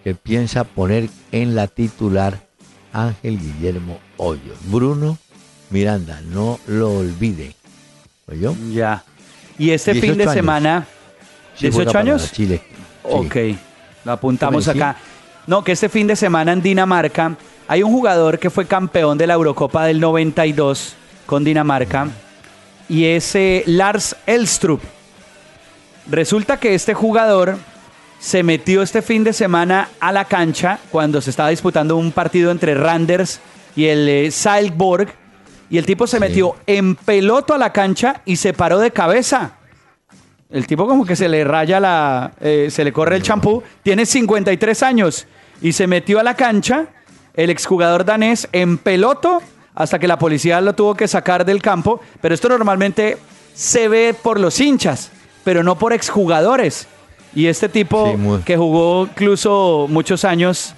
que 0.05 0.15
piensa 0.15 0.65
poner 0.65 1.09
en 1.33 1.55
la 1.55 1.67
titular 1.67 2.47
Ángel 2.93 3.39
Guillermo 3.39 3.99
Hoyos. 4.17 4.59
Bruno 4.71 5.19
Miranda, 5.71 6.21
no 6.31 6.59
lo 6.67 6.99
olvide. 6.99 7.55
¿Yo? 8.35 8.57
Ya. 8.73 9.05
Y 9.57 9.71
este 9.71 9.95
fin 9.95 10.17
de 10.19 10.27
semana. 10.29 10.87
¿18 11.61 11.95
años? 11.95 12.33
Chile. 12.33 12.61
Ok, 13.05 13.37
lo 14.05 14.13
apuntamos 14.13 14.67
acá. 14.67 14.97
No, 15.47 15.63
que 15.63 15.73
este 15.73 15.89
fin 15.89 16.09
de 16.09 16.17
semana 16.17 16.53
en 16.53 16.61
Dinamarca 16.61 17.37
hay 17.69 17.83
un 17.85 17.93
jugador 17.93 18.39
que 18.39 18.51
fue 18.51 18.67
campeón 18.67 19.17
de 19.17 19.29
la 19.29 19.35
Eurocopa 19.35 19.87
del 19.87 20.01
92 20.01 20.95
con 21.25 21.45
Dinamarca 21.45 22.09
y 22.89 23.05
es 23.05 23.35
eh, 23.37 23.63
Lars 23.67 24.17
Elstrup. 24.27 24.83
Resulta 26.11 26.59
que 26.59 26.75
este 26.75 26.95
jugador 26.95 27.59
se 28.19 28.43
metió 28.43 28.83
este 28.83 29.03
fin 29.03 29.23
de 29.23 29.33
semana 29.33 29.89
a 30.01 30.11
la 30.11 30.25
cancha 30.25 30.81
cuando 30.91 31.21
se 31.21 31.31
estaba 31.31 31.51
disputando 31.51 31.97
un 31.97 32.11
partido 32.11 32.51
entre 32.51 32.75
Randers 32.75 33.41
y 33.77 33.87
el 33.87 34.09
eh, 34.09 34.31
Salzburg 34.33 35.13
y 35.69 35.79
el 35.79 35.87
tipo 35.87 36.07
se 36.07 36.21
metió 36.21 36.57
en 36.67 36.95
peloto 36.95 37.55
a 37.55 37.59
la 37.59 37.73
cancha 37.73 38.23
y 38.25 38.37
se 38.37 38.53
paró 38.53 38.79
de 38.79 38.91
cabeza. 38.91 39.53
El 40.51 40.67
tipo 40.67 40.87
como 40.87 41.05
que 41.05 41.17
se 41.17 41.29
le 41.29 41.45
raya 41.45 41.81
la... 41.81 42.33
Eh, 42.41 42.69
se 42.71 42.85
le 42.85 42.93
corre 42.93 43.17
el 43.17 43.23
champú. 43.23 43.63
Tiene 43.83 44.07
53 44.07 44.83
años 44.85 45.27
y 45.61 45.73
se 45.73 45.87
metió 45.87 46.21
a 46.21 46.23
la 46.23 46.35
cancha 46.35 46.87
el 47.35 47.51
exjugador 47.51 48.05
danés 48.05 48.49
en 48.53 48.79
peloto 48.79 49.43
hasta 49.75 49.99
que 49.99 50.07
la 50.07 50.19
policía 50.19 50.61
lo 50.61 50.75
tuvo 50.75 50.95
que 50.95 51.09
sacar 51.09 51.45
del 51.45 51.61
campo. 51.61 52.01
Pero 52.21 52.35
esto 52.35 52.49
normalmente 52.49 53.19
se 53.55 53.89
ve 53.89 54.15
por 54.15 54.39
los 54.39 54.61
hinchas, 54.61 55.11
pero 55.43 55.65
no 55.65 55.77
por 55.77 55.93
exjugadores. 55.93 56.87
Y 57.35 57.47
este 57.49 57.69
tipo 57.69 58.17
que 58.45 58.57
jugó 58.57 59.07
incluso 59.07 59.87
muchos 59.91 60.25
años 60.25 60.75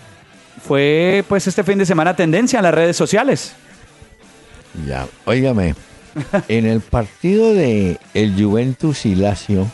fue 0.67 1.25
pues 1.29 1.47
este 1.47 1.63
fin 1.63 1.79
de 1.79 1.87
semana 1.87 2.17
tendencia 2.17 2.59
en 2.59 2.65
las 2.65 2.75
redes 2.75 2.97
sociales. 2.97 3.55
Ya, 4.87 5.09
óigame, 5.25 5.75
en 6.49 6.67
el 6.67 6.81
partido 6.81 7.55
de 7.55 7.99
el 8.15 8.35
Juventus 8.43 9.07
y 9.07 9.15
Lazio, 9.15 9.67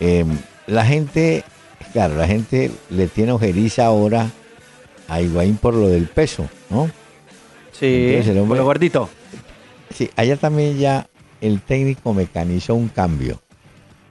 em, 0.00 0.38
la 0.66 0.84
gente, 0.84 1.44
claro, 1.92 2.16
la 2.16 2.26
gente 2.26 2.70
le 2.90 3.06
tiene 3.08 3.32
ojeriza 3.32 3.86
ahora 3.86 4.30
a 5.08 5.20
Higuaín 5.20 5.56
por 5.56 5.74
lo 5.74 5.88
del 5.88 6.06
peso, 6.06 6.48
¿no? 6.70 6.90
Sí, 7.72 7.86
el 7.86 8.38
hombre, 8.38 8.58
lo 8.58 8.64
gordito. 8.64 9.08
Sí, 9.92 10.10
allá 10.16 10.36
también 10.36 10.78
ya 10.78 11.08
el 11.40 11.60
técnico 11.60 12.14
mecanizó 12.14 12.74
un 12.74 12.88
cambio. 12.88 13.40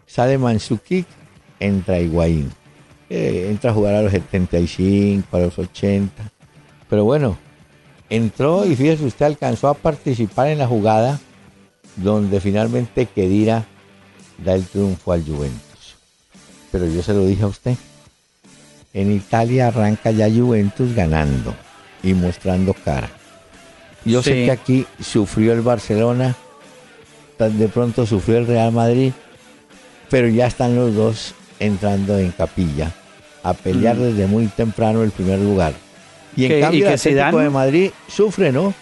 Sale 0.06 0.38
Mansuki, 0.38 1.06
entra 1.60 2.00
Higuaín. 2.00 2.52
Eh, 3.10 3.48
entra 3.50 3.72
a 3.72 3.74
jugar 3.74 3.96
a 3.96 4.02
los 4.02 4.12
75, 4.12 5.36
a 5.36 5.40
los 5.40 5.58
80. 5.58 6.32
Pero 6.90 7.06
bueno, 7.06 7.38
entró 8.12 8.66
y 8.66 8.76
fíjese 8.76 9.06
usted 9.06 9.26
alcanzó 9.26 9.70
a 9.70 9.74
participar 9.74 10.48
en 10.48 10.60
la 10.60 10.68
jugada 10.68 11.20
donde 11.96 12.40
finalmente 12.40 13.08
Kedira 13.08 13.66
da 14.38 14.54
el 14.54 14.66
triunfo 14.66 15.14
al 15.14 15.26
Juventus. 15.26 15.96
Pero 16.72 16.86
yo 16.88 17.02
se 17.02 17.14
lo 17.14 17.26
dije 17.26 17.44
a 17.44 17.48
usted. 17.48 17.76
En 18.94 19.12
Italia 19.14 19.68
arranca 19.68 20.12
ya 20.12 20.30
Juventus 20.30 20.94
ganando 20.94 21.56
y 22.04 22.14
mostrando 22.14 22.74
cara. 22.74 23.10
Yo 24.04 24.22
sé 24.22 24.46
que 24.46 24.52
aquí 24.52 24.86
sufrió 25.02 25.54
el 25.54 25.62
Barcelona, 25.62 26.36
de 27.40 27.68
pronto 27.70 28.06
sufrió 28.06 28.40
el 28.40 28.48
Real 28.48 28.74
Madrid, 28.74 29.14
pero 30.10 30.28
ya 30.28 30.48
están 30.48 30.76
los 30.76 30.94
dos 30.94 31.34
entrando 31.60 32.18
en 32.18 32.32
capilla 32.32 32.92
a 33.44 33.54
pelear 33.54 33.96
mm. 33.96 34.02
desde 34.02 34.28
muy 34.28 34.48
temprano 34.48 35.04
el 35.04 35.12
primer 35.12 35.40
lugar. 35.40 35.74
Y 36.36 36.46
en 36.46 36.62
cambio, 36.62 36.88
el 36.88 36.94
Atlético 36.94 37.40
de 37.40 37.50
Madrid 37.50 37.92
sufre, 38.08 38.52
¿no? 38.52 38.74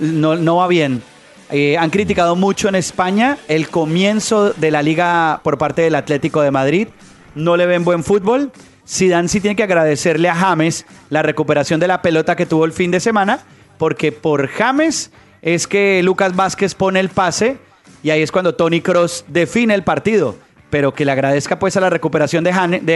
No, 0.00 0.36
no 0.36 0.56
va 0.56 0.68
bien. 0.68 1.02
Eh, 1.50 1.78
han 1.78 1.90
criticado 1.90 2.36
mucho 2.36 2.68
en 2.68 2.74
España 2.74 3.38
el 3.48 3.68
comienzo 3.68 4.52
de 4.52 4.70
la 4.70 4.82
liga 4.82 5.40
por 5.42 5.56
parte 5.56 5.82
del 5.82 5.94
Atlético 5.94 6.42
de 6.42 6.50
Madrid. 6.50 6.88
No 7.34 7.56
le 7.56 7.66
ven 7.66 7.84
buen 7.84 8.04
fútbol. 8.04 8.52
Zidane 8.86 9.28
sí 9.28 9.40
tiene 9.40 9.56
que 9.56 9.62
agradecerle 9.62 10.28
a 10.28 10.34
James 10.34 10.86
la 11.10 11.22
recuperación 11.22 11.80
de 11.80 11.88
la 11.88 12.02
pelota 12.02 12.36
que 12.36 12.46
tuvo 12.46 12.64
el 12.64 12.72
fin 12.72 12.90
de 12.90 13.00
semana, 13.00 13.40
porque 13.78 14.12
por 14.12 14.48
James 14.48 15.10
es 15.42 15.66
que 15.66 16.02
Lucas 16.02 16.34
Vázquez 16.34 16.74
pone 16.74 17.00
el 17.00 17.08
pase 17.08 17.58
y 18.02 18.10
ahí 18.10 18.22
es 18.22 18.32
cuando 18.32 18.54
Tony 18.54 18.80
Cross 18.80 19.24
define 19.28 19.74
el 19.74 19.84
partido. 19.84 20.36
Pero 20.70 20.92
que 20.92 21.06
le 21.06 21.12
agradezca 21.12 21.58
pues 21.58 21.78
a 21.78 21.80
la 21.80 21.88
recuperación 21.88 22.44
de 22.44 22.52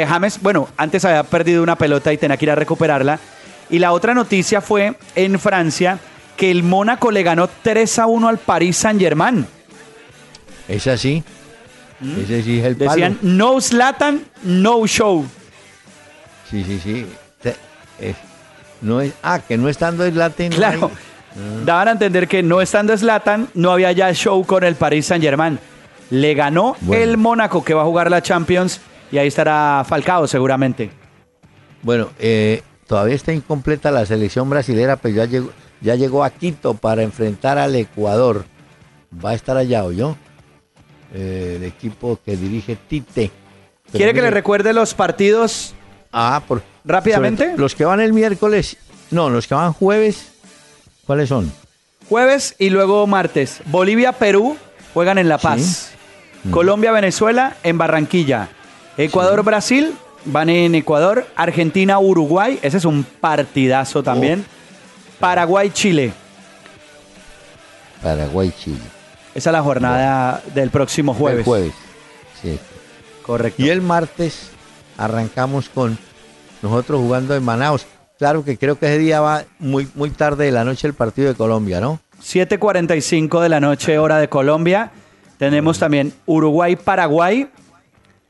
James. 0.06 0.42
Bueno, 0.42 0.68
antes 0.76 1.06
había 1.06 1.22
perdido 1.22 1.62
una 1.62 1.76
pelota 1.76 2.12
y 2.12 2.18
tenía 2.18 2.36
que 2.36 2.44
ir 2.44 2.50
a 2.50 2.54
recuperarla. 2.54 3.18
Y 3.72 3.78
la 3.78 3.92
otra 3.92 4.12
noticia 4.12 4.60
fue 4.60 4.96
en 5.14 5.40
Francia 5.40 5.98
que 6.36 6.50
el 6.50 6.62
Mónaco 6.62 7.10
le 7.10 7.22
ganó 7.22 7.48
3 7.48 8.00
a 8.00 8.06
1 8.06 8.28
al 8.28 8.36
Paris 8.36 8.76
Saint 8.76 9.00
Germain. 9.00 9.46
Es 10.68 10.86
así. 10.86 11.24
¿Mm? 11.98 12.20
Ese 12.20 12.42
sí 12.42 12.58
es 12.58 12.64
el 12.66 12.76
Decían, 12.76 13.18
no 13.22 13.58
Slatan, 13.62 14.26
no 14.42 14.86
show. 14.86 15.24
Sí, 16.50 16.62
sí, 16.64 16.78
sí. 16.84 17.06
no 18.82 19.00
es, 19.00 19.14
ah, 19.22 19.40
que 19.40 19.56
no 19.56 19.70
estando 19.70 20.06
Slatan. 20.06 20.50
Claro. 20.50 20.90
Ah. 21.34 21.62
Daban 21.64 21.88
a 21.88 21.92
entender 21.92 22.28
que 22.28 22.42
no 22.42 22.60
estando 22.60 22.94
Slatan, 22.94 23.48
no 23.54 23.72
había 23.72 23.90
ya 23.92 24.12
show 24.12 24.44
con 24.44 24.64
el 24.64 24.74
Paris 24.74 25.06
Saint 25.06 25.24
Germain. 25.24 25.58
Le 26.10 26.34
ganó 26.34 26.76
el 26.90 27.16
Mónaco 27.16 27.64
que 27.64 27.72
va 27.72 27.80
a 27.80 27.86
jugar 27.86 28.10
la 28.10 28.20
Champions 28.20 28.82
y 29.10 29.16
ahí 29.16 29.28
estará 29.28 29.82
Falcao 29.88 30.26
seguramente. 30.26 30.90
Bueno, 31.82 32.10
eh, 32.18 32.62
todavía 32.92 33.14
está 33.14 33.32
incompleta 33.32 33.90
la 33.90 34.04
selección 34.04 34.50
brasilera, 34.50 34.96
pero 34.96 35.14
ya 35.14 35.24
llegó, 35.24 35.50
ya 35.80 35.94
llegó 35.94 36.24
a 36.24 36.28
Quito 36.28 36.74
para 36.74 37.02
enfrentar 37.02 37.56
al 37.56 37.74
Ecuador. 37.74 38.44
Va 39.24 39.30
a 39.30 39.34
estar 39.34 39.56
allá, 39.56 39.82
¿o 39.86 39.92
yo? 39.92 40.14
Eh, 41.14 41.54
el 41.56 41.64
equipo 41.64 42.18
que 42.22 42.36
dirige 42.36 42.76
Tite. 42.76 43.30
¿Quiere 43.92 44.12
que 44.12 44.20
le 44.20 44.30
recuerde 44.30 44.74
los 44.74 44.92
partidos 44.92 45.72
ah, 46.12 46.42
por, 46.46 46.62
rápidamente? 46.84 47.54
Los 47.56 47.74
que 47.74 47.86
van 47.86 47.98
el 48.02 48.12
miércoles, 48.12 48.76
no, 49.10 49.30
los 49.30 49.46
que 49.46 49.54
van 49.54 49.72
jueves, 49.72 50.30
¿cuáles 51.06 51.30
son? 51.30 51.50
Jueves 52.10 52.54
y 52.58 52.68
luego 52.68 53.06
martes. 53.06 53.62
Bolivia-Perú 53.64 54.58
juegan 54.92 55.16
en 55.16 55.30
La 55.30 55.38
Paz. 55.38 55.92
Mm. 56.44 56.50
Colombia-Venezuela 56.50 57.56
en 57.62 57.78
Barranquilla. 57.78 58.50
Ecuador-Brasil 58.98 59.94
van 60.24 60.48
en 60.48 60.74
Ecuador. 60.74 61.26
Argentina-Uruguay, 61.36 62.58
ese 62.62 62.76
es 62.76 62.84
un 62.84 63.04
partidazo 63.04 64.02
también. 64.02 64.44
Oh. 64.46 65.20
Paraguay-Chile. 65.20 66.12
Paraguay-Chile. 68.02 68.80
Esa 69.34 69.50
es 69.50 69.52
la 69.52 69.62
jornada 69.62 70.42
del 70.54 70.70
próximo 70.70 71.14
jueves. 71.14 71.38
El 71.40 71.44
jueves, 71.44 71.72
sí. 72.42 72.58
Correcto. 73.22 73.62
Y 73.62 73.70
el 73.70 73.80
martes 73.80 74.50
arrancamos 74.98 75.68
con 75.68 75.96
nosotros 76.60 77.00
jugando 77.00 77.34
en 77.34 77.42
Manaus. 77.42 77.86
Claro 78.18 78.44
que 78.44 78.58
creo 78.58 78.78
que 78.78 78.86
ese 78.86 78.98
día 78.98 79.20
va 79.20 79.44
muy, 79.58 79.88
muy 79.94 80.10
tarde 80.10 80.44
de 80.44 80.52
la 80.52 80.64
noche 80.64 80.86
el 80.86 80.94
partido 80.94 81.28
de 81.28 81.34
Colombia, 81.34 81.80
¿no? 81.80 82.00
7.45 82.22 83.40
de 83.40 83.48
la 83.48 83.60
noche, 83.60 83.98
hora 83.98 84.18
de 84.18 84.28
Colombia. 84.28 84.92
Tenemos 85.38 85.78
también 85.78 86.12
Uruguay-Paraguay, 86.26 87.48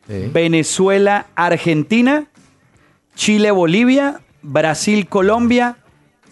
Venezuela-Argentina, 0.09 2.27
Chile-Bolivia, 3.15 4.21
Brasil-Colombia, 4.43 5.77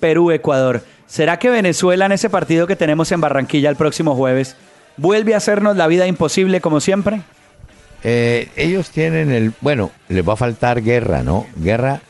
Perú-Ecuador. 0.01 0.83
¿Será 1.07 1.39
que 1.39 1.51
Venezuela 1.51 2.07
en 2.07 2.13
ese 2.13 2.31
partido 2.31 2.67
que 2.67 2.77
tenemos 2.77 3.13
en 3.13 3.21
Barranquilla 3.21 3.71
el 3.71 3.77
próximo 3.77 4.15
jueves 4.15 4.57
vuelve 4.97 5.35
a 5.35 5.39
hacernos 5.39 5.77
la 5.77 5.87
vida 5.87 6.07
imposible 6.07 6.61
como 6.61 6.81
siempre? 6.81 7.23
Eh, 8.03 8.49
ellos 8.57 8.91
tienen 8.91 9.31
el, 9.31 9.53
bueno, 9.61 9.91
les 10.09 10.27
va 10.27 10.35
a 10.35 10.37
faltar 10.37 10.83
guerra, 10.83 11.23
¿no? 11.23 11.47
Guerra, 11.57 12.01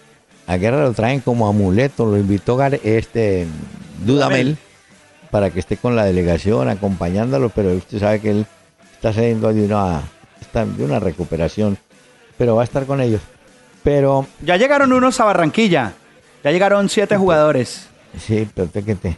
a 0.46 0.56
guerra 0.56 0.82
lo 0.82 0.92
traen 0.92 1.20
como 1.20 1.48
amuleto, 1.48 2.06
lo 2.06 2.16
invitó 2.16 2.62
este 2.62 3.46
Dudamel 4.04 4.56
para 5.30 5.50
que 5.50 5.60
esté 5.60 5.76
con 5.76 5.96
la 5.96 6.04
delegación 6.04 6.68
acompañándolo, 6.68 7.50
pero 7.50 7.72
usted 7.72 7.98
sabe 7.98 8.20
que 8.20 8.30
él 8.30 8.46
está 8.94 9.12
saliendo 9.12 9.52
de 9.52 9.64
una, 9.64 10.02
de 10.52 10.84
una 10.84 11.00
recuperación, 11.00 11.78
pero 12.36 12.56
va 12.56 12.62
a 12.62 12.64
estar 12.64 12.86
con 12.86 13.00
ellos. 13.00 13.20
Pero 13.82 14.26
ya 14.42 14.56
llegaron 14.56 14.92
unos 14.92 15.20
a 15.20 15.24
Barranquilla, 15.24 15.94
ya 16.44 16.50
llegaron 16.50 16.88
siete 16.88 17.16
jugadores. 17.16 17.88
Sí, 18.18 18.48
pero 18.54 18.68
te, 18.68 19.16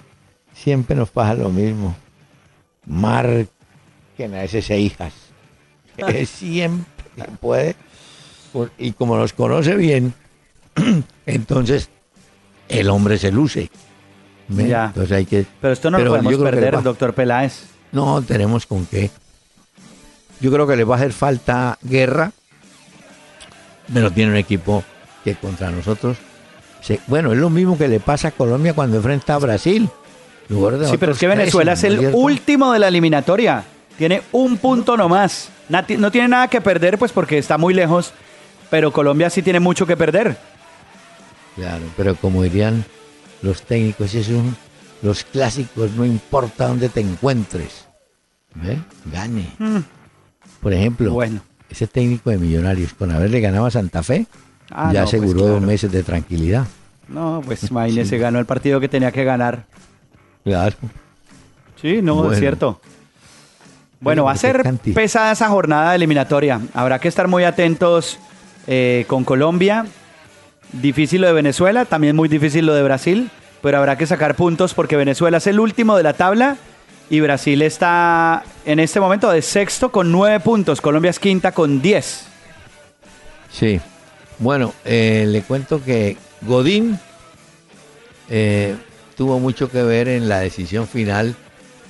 siempre 0.54 0.94
nos 0.94 1.10
pasa 1.10 1.34
lo 1.34 1.48
mismo. 1.48 1.96
Marquen 2.86 3.48
a 4.34 4.44
esas 4.44 4.70
hijas. 4.70 5.12
siempre 6.26 7.24
puede. 7.40 7.76
Y 8.78 8.92
como 8.92 9.16
nos 9.16 9.32
conoce 9.32 9.74
bien, 9.74 10.14
entonces 11.26 11.88
el 12.68 12.90
hombre 12.90 13.18
se 13.18 13.32
luce. 13.32 13.70
Ya. 14.48 14.86
Entonces 14.86 15.12
hay 15.12 15.24
que, 15.24 15.46
pero 15.60 15.72
esto 15.72 15.90
no 15.90 15.98
lo 15.98 16.10
podemos 16.10 16.36
perder, 16.36 16.82
doctor 16.82 17.14
Peláez. 17.14 17.64
No, 17.92 18.22
tenemos 18.22 18.66
con 18.66 18.86
qué. 18.86 19.10
Yo 20.42 20.52
creo 20.52 20.66
que 20.66 20.76
le 20.76 20.84
va 20.84 20.96
a 20.96 20.98
hacer 20.98 21.14
falta 21.14 21.78
guerra, 21.80 22.32
pero 23.92 24.10
tiene 24.10 24.32
un 24.32 24.36
equipo 24.36 24.84
que 25.24 25.34
contra 25.36 25.70
nosotros 25.70 26.18
bueno, 27.06 27.32
es 27.32 27.38
lo 27.38 27.50
mismo 27.50 27.78
que 27.78 27.88
le 27.88 28.00
pasa 28.00 28.28
a 28.28 28.30
Colombia 28.32 28.74
cuando 28.74 28.96
enfrenta 28.96 29.34
a 29.34 29.38
Brasil. 29.38 29.88
Sí, 30.48 30.96
pero 30.98 31.12
es 31.12 31.18
que 31.18 31.28
Venezuela 31.28 31.72
es 31.72 31.84
el 31.84 32.10
último 32.12 32.72
de 32.72 32.78
la 32.78 32.88
eliminatoria. 32.88 33.64
Tiene 33.96 34.22
un 34.32 34.58
punto 34.58 34.96
nomás. 34.96 35.48
No 35.68 36.10
tiene 36.10 36.28
nada 36.28 36.48
que 36.48 36.60
perder, 36.60 36.98
pues 36.98 37.12
porque 37.12 37.38
está 37.38 37.56
muy 37.56 37.72
lejos. 37.72 38.12
Pero 38.68 38.92
Colombia 38.92 39.30
sí 39.30 39.42
tiene 39.42 39.60
mucho 39.60 39.86
que 39.86 39.96
perder. 39.96 40.36
Claro, 41.56 41.84
pero 41.96 42.16
como 42.16 42.42
dirían 42.42 42.84
los 43.42 43.62
técnicos, 43.62 44.14
es 44.14 44.28
un, 44.28 44.56
los 45.02 45.24
clásicos, 45.24 45.92
no 45.92 46.04
importa 46.04 46.68
dónde 46.68 46.88
te 46.88 47.00
encuentres. 47.00 47.86
¿Ve? 48.54 48.78
Gane. 49.06 49.46
Mm. 49.58 49.78
Por 50.62 50.72
ejemplo, 50.72 51.12
bueno. 51.12 51.40
ese 51.68 51.86
técnico 51.86 52.30
de 52.30 52.38
Millonarios, 52.38 52.94
con 52.94 53.10
haberle 53.10 53.40
ganado 53.40 53.66
a 53.66 53.70
Santa 53.70 54.02
Fe, 54.02 54.26
Ah, 54.74 54.90
ya 54.92 55.02
pues 55.02 55.14
aseguró 55.14 55.46
dos 55.46 55.62
meses 55.62 55.92
de 55.92 56.02
tranquilidad. 56.02 56.66
No, 57.08 57.42
pues 57.44 57.62
imagínese, 57.70 58.18
ganó 58.18 58.38
el 58.38 58.46
partido 58.46 58.80
que 58.80 58.88
tenía 58.88 59.12
que 59.12 59.24
ganar. 59.24 59.64
Claro. 60.44 60.76
Sí, 61.80 62.00
no, 62.02 62.32
es 62.32 62.38
cierto. 62.38 62.80
Bueno, 64.00 64.24
va 64.24 64.32
a 64.32 64.36
ser 64.36 64.62
pesada 64.94 65.32
esa 65.32 65.48
jornada 65.48 65.94
eliminatoria. 65.94 66.60
Habrá 66.74 66.98
que 66.98 67.08
estar 67.08 67.28
muy 67.28 67.44
atentos 67.44 68.18
eh, 68.66 69.04
con 69.06 69.24
Colombia. 69.24 69.86
Difícil 70.72 71.20
lo 71.20 71.26
de 71.28 71.34
Venezuela, 71.34 71.84
también 71.84 72.16
muy 72.16 72.28
difícil 72.28 72.66
lo 72.66 72.74
de 72.74 72.82
Brasil, 72.82 73.30
pero 73.60 73.78
habrá 73.78 73.96
que 73.96 74.06
sacar 74.06 74.34
puntos 74.34 74.74
porque 74.74 74.96
Venezuela 74.96 75.36
es 75.36 75.46
el 75.46 75.60
último 75.60 75.96
de 75.96 76.02
la 76.02 76.14
tabla 76.14 76.56
y 77.12 77.20
Brasil 77.20 77.60
está 77.60 78.42
en 78.64 78.80
este 78.80 78.98
momento 78.98 79.30
de 79.30 79.42
sexto 79.42 79.92
con 79.92 80.10
nueve 80.10 80.40
puntos. 80.40 80.80
Colombia 80.80 81.10
es 81.10 81.18
quinta 81.18 81.52
con 81.52 81.82
diez. 81.82 82.24
Sí, 83.50 83.82
bueno, 84.38 84.72
eh, 84.86 85.26
le 85.28 85.42
cuento 85.42 85.84
que 85.84 86.16
Godín 86.40 86.98
eh, 88.30 88.74
tuvo 89.14 89.38
mucho 89.40 89.70
que 89.70 89.82
ver 89.82 90.08
en 90.08 90.26
la 90.26 90.40
decisión 90.40 90.88
final 90.88 91.36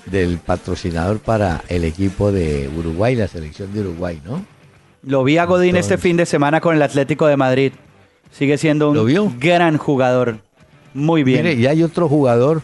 del 0.07 0.39
patrocinador 0.39 1.21
para 1.21 1.63
el 1.69 1.85
equipo 1.85 2.33
de 2.33 2.69
Uruguay, 2.77 3.15
la 3.15 3.29
selección 3.29 3.73
de 3.73 3.83
Uruguay, 3.83 4.21
¿no? 4.25 4.45
Lo 5.05 5.23
vi 5.23 5.39
a 5.39 5.45
Godín 5.45 5.77
este 5.77 5.99
fin 5.99 6.17
de 6.17 6.27
semana 6.27 6.61
con 6.61 6.75
el 6.75 6.83
Atlético 6.83 7.29
de 7.29 7.37
Madrid. 7.37 7.73
Sigue 8.33 8.59
siendo 8.59 8.91
un 8.91 9.39
gran 9.39 9.79
jugador. 9.79 10.39
Muy 10.95 11.23
bien. 11.23 11.45
Mire, 11.45 11.61
y 11.61 11.69
hay 11.69 11.85
otro 11.85 12.09
jugador 12.09 12.63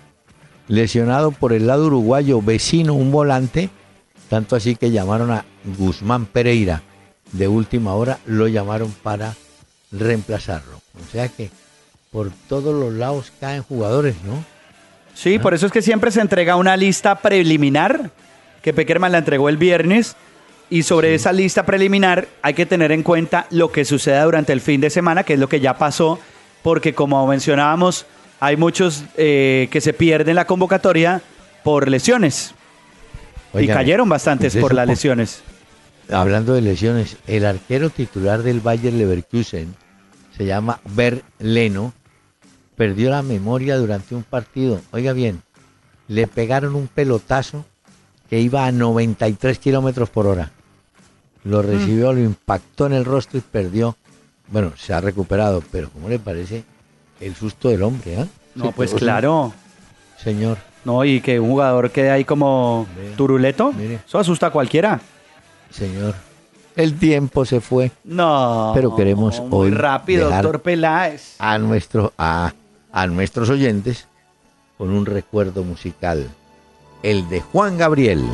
lesionado 0.68 1.32
por 1.32 1.52
el 1.52 1.66
lado 1.66 1.86
uruguayo, 1.86 2.40
vecino, 2.40 2.94
un 2.94 3.10
volante, 3.10 3.70
tanto 4.28 4.54
así 4.54 4.76
que 4.76 4.90
llamaron 4.90 5.30
a 5.30 5.44
Guzmán 5.78 6.26
Pereira 6.26 6.82
de 7.32 7.48
última 7.48 7.94
hora, 7.94 8.18
lo 8.26 8.48
llamaron 8.48 8.94
para 9.02 9.34
reemplazarlo. 9.90 10.76
O 10.76 11.12
sea 11.12 11.28
que 11.28 11.50
por 12.10 12.30
todos 12.48 12.74
los 12.74 12.94
lados 12.94 13.32
caen 13.40 13.62
jugadores, 13.62 14.14
¿no? 14.24 14.44
Sí, 15.14 15.36
¿Ah? 15.38 15.42
por 15.42 15.54
eso 15.54 15.66
es 15.66 15.72
que 15.72 15.82
siempre 15.82 16.10
se 16.10 16.20
entrega 16.20 16.56
una 16.56 16.76
lista 16.76 17.16
preliminar, 17.16 18.10
que 18.62 18.72
Peckerman 18.72 19.12
la 19.12 19.18
entregó 19.18 19.48
el 19.48 19.56
viernes, 19.56 20.16
y 20.70 20.82
sobre 20.82 21.14
esa 21.14 21.32
lista 21.32 21.64
preliminar 21.64 22.28
hay 22.42 22.54
que 22.54 22.66
tener 22.66 22.92
en 22.92 23.02
cuenta 23.02 23.46
lo 23.50 23.72
que 23.72 23.84
suceda 23.84 24.24
durante 24.24 24.52
el 24.52 24.60
fin 24.60 24.80
de 24.80 24.90
semana, 24.90 25.24
que 25.24 25.34
es 25.34 25.40
lo 25.40 25.48
que 25.48 25.60
ya 25.60 25.78
pasó, 25.78 26.18
porque 26.62 26.94
como 26.94 27.26
mencionábamos, 27.26 28.06
hay 28.40 28.56
muchos 28.56 29.04
eh, 29.16 29.68
que 29.70 29.80
se 29.80 29.92
pierden 29.92 30.36
la 30.36 30.46
convocatoria 30.46 31.22
por 31.64 31.88
lesiones. 31.88 32.54
y 33.54 33.66
cayeron 33.66 34.08
bastantes 34.08 34.56
por 34.56 34.74
las 34.74 34.86
lesiones 34.86 35.42
hablando 36.10 36.54
de 36.54 36.62
lesiones, 36.62 37.16
el 37.26 37.44
arquero 37.44 37.90
titular 37.90 38.42
del 38.42 38.60
Bayer 38.60 38.92
Leverkusen 38.92 39.74
se 40.36 40.46
llama 40.46 40.80
Ber 40.94 41.22
Leno, 41.38 41.92
perdió 42.76 43.10
la 43.10 43.22
memoria 43.22 43.76
durante 43.76 44.14
un 44.14 44.22
partido. 44.22 44.80
Oiga 44.92 45.12
bien, 45.12 45.42
le 46.06 46.26
pegaron 46.26 46.76
un 46.76 46.86
pelotazo 46.86 47.64
que 48.30 48.40
iba 48.40 48.66
a 48.66 48.72
93 48.72 49.58
kilómetros 49.58 50.10
por 50.10 50.26
hora. 50.26 50.52
Lo 51.44 51.62
mm. 51.62 51.66
recibió, 51.66 52.12
lo 52.12 52.20
impactó 52.20 52.86
en 52.86 52.92
el 52.92 53.04
rostro 53.04 53.38
y 53.38 53.42
perdió 53.42 53.96
bueno, 54.50 54.72
se 54.78 54.94
ha 54.94 55.00
recuperado, 55.02 55.62
pero 55.70 55.90
¿cómo 55.90 56.08
le 56.08 56.18
parece 56.18 56.64
el 57.20 57.34
susto 57.34 57.68
del 57.68 57.82
hombre? 57.82 58.16
ah? 58.20 58.26
No, 58.54 58.66
Sí, 58.66 58.72
pues 58.76 58.94
claro. 58.94 59.52
Señor, 60.22 60.58
No, 60.84 61.04
y 61.04 61.20
que 61.20 61.38
un 61.38 61.50
jugador 61.50 61.90
quede 61.90 62.10
ahí 62.10 62.24
como 62.24 62.86
Mire. 62.96 63.14
turuleto, 63.14 63.72
Mire. 63.72 64.00
eso 64.06 64.18
asusta 64.18 64.46
a 64.46 64.50
cualquiera. 64.50 65.00
señor. 65.70 66.14
El 66.76 66.96
tiempo 66.98 67.44
se 67.44 67.60
fue 67.60 67.90
No. 68.04 68.70
Pero 68.74 68.94
queremos 68.94 69.40
muy 69.40 69.48
hoy 69.66 69.70
rápido, 69.72 70.26
dejar- 70.28 70.42
doctor 70.44 70.62
Peláez. 70.62 71.34
a, 71.40 71.58
nuestro, 71.58 72.12
a, 72.16 72.52
a 72.92 73.06
nuestros 73.08 73.50
oyentes 73.50 74.06
con 74.78 74.90
un 74.90 75.04
recuerdo 75.06 75.64
musical. 75.64 76.28
El 77.02 77.28
de 77.28 77.40
Juan 77.40 77.76
Gabriel. 77.78 78.24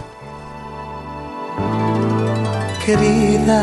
querida. 2.85 3.59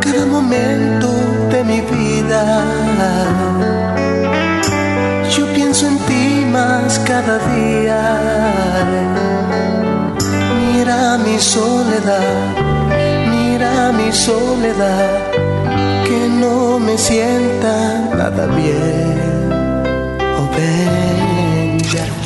Cada 0.00 0.26
momento 0.26 1.05
yo 5.36 5.46
pienso 5.54 5.86
en 5.86 5.98
ti 5.98 6.44
más 6.50 6.98
cada 7.00 7.38
día. 7.54 8.00
Mira 10.72 11.18
mi 11.18 11.38
soledad, 11.38 12.54
mira 13.30 13.92
mi 13.92 14.12
soledad, 14.12 15.32
que 16.06 16.28
no 16.28 16.78
me 16.78 16.96
sienta 16.98 17.74
nada 18.16 18.46
bien. 18.46 19.16
Oh. 20.38 22.25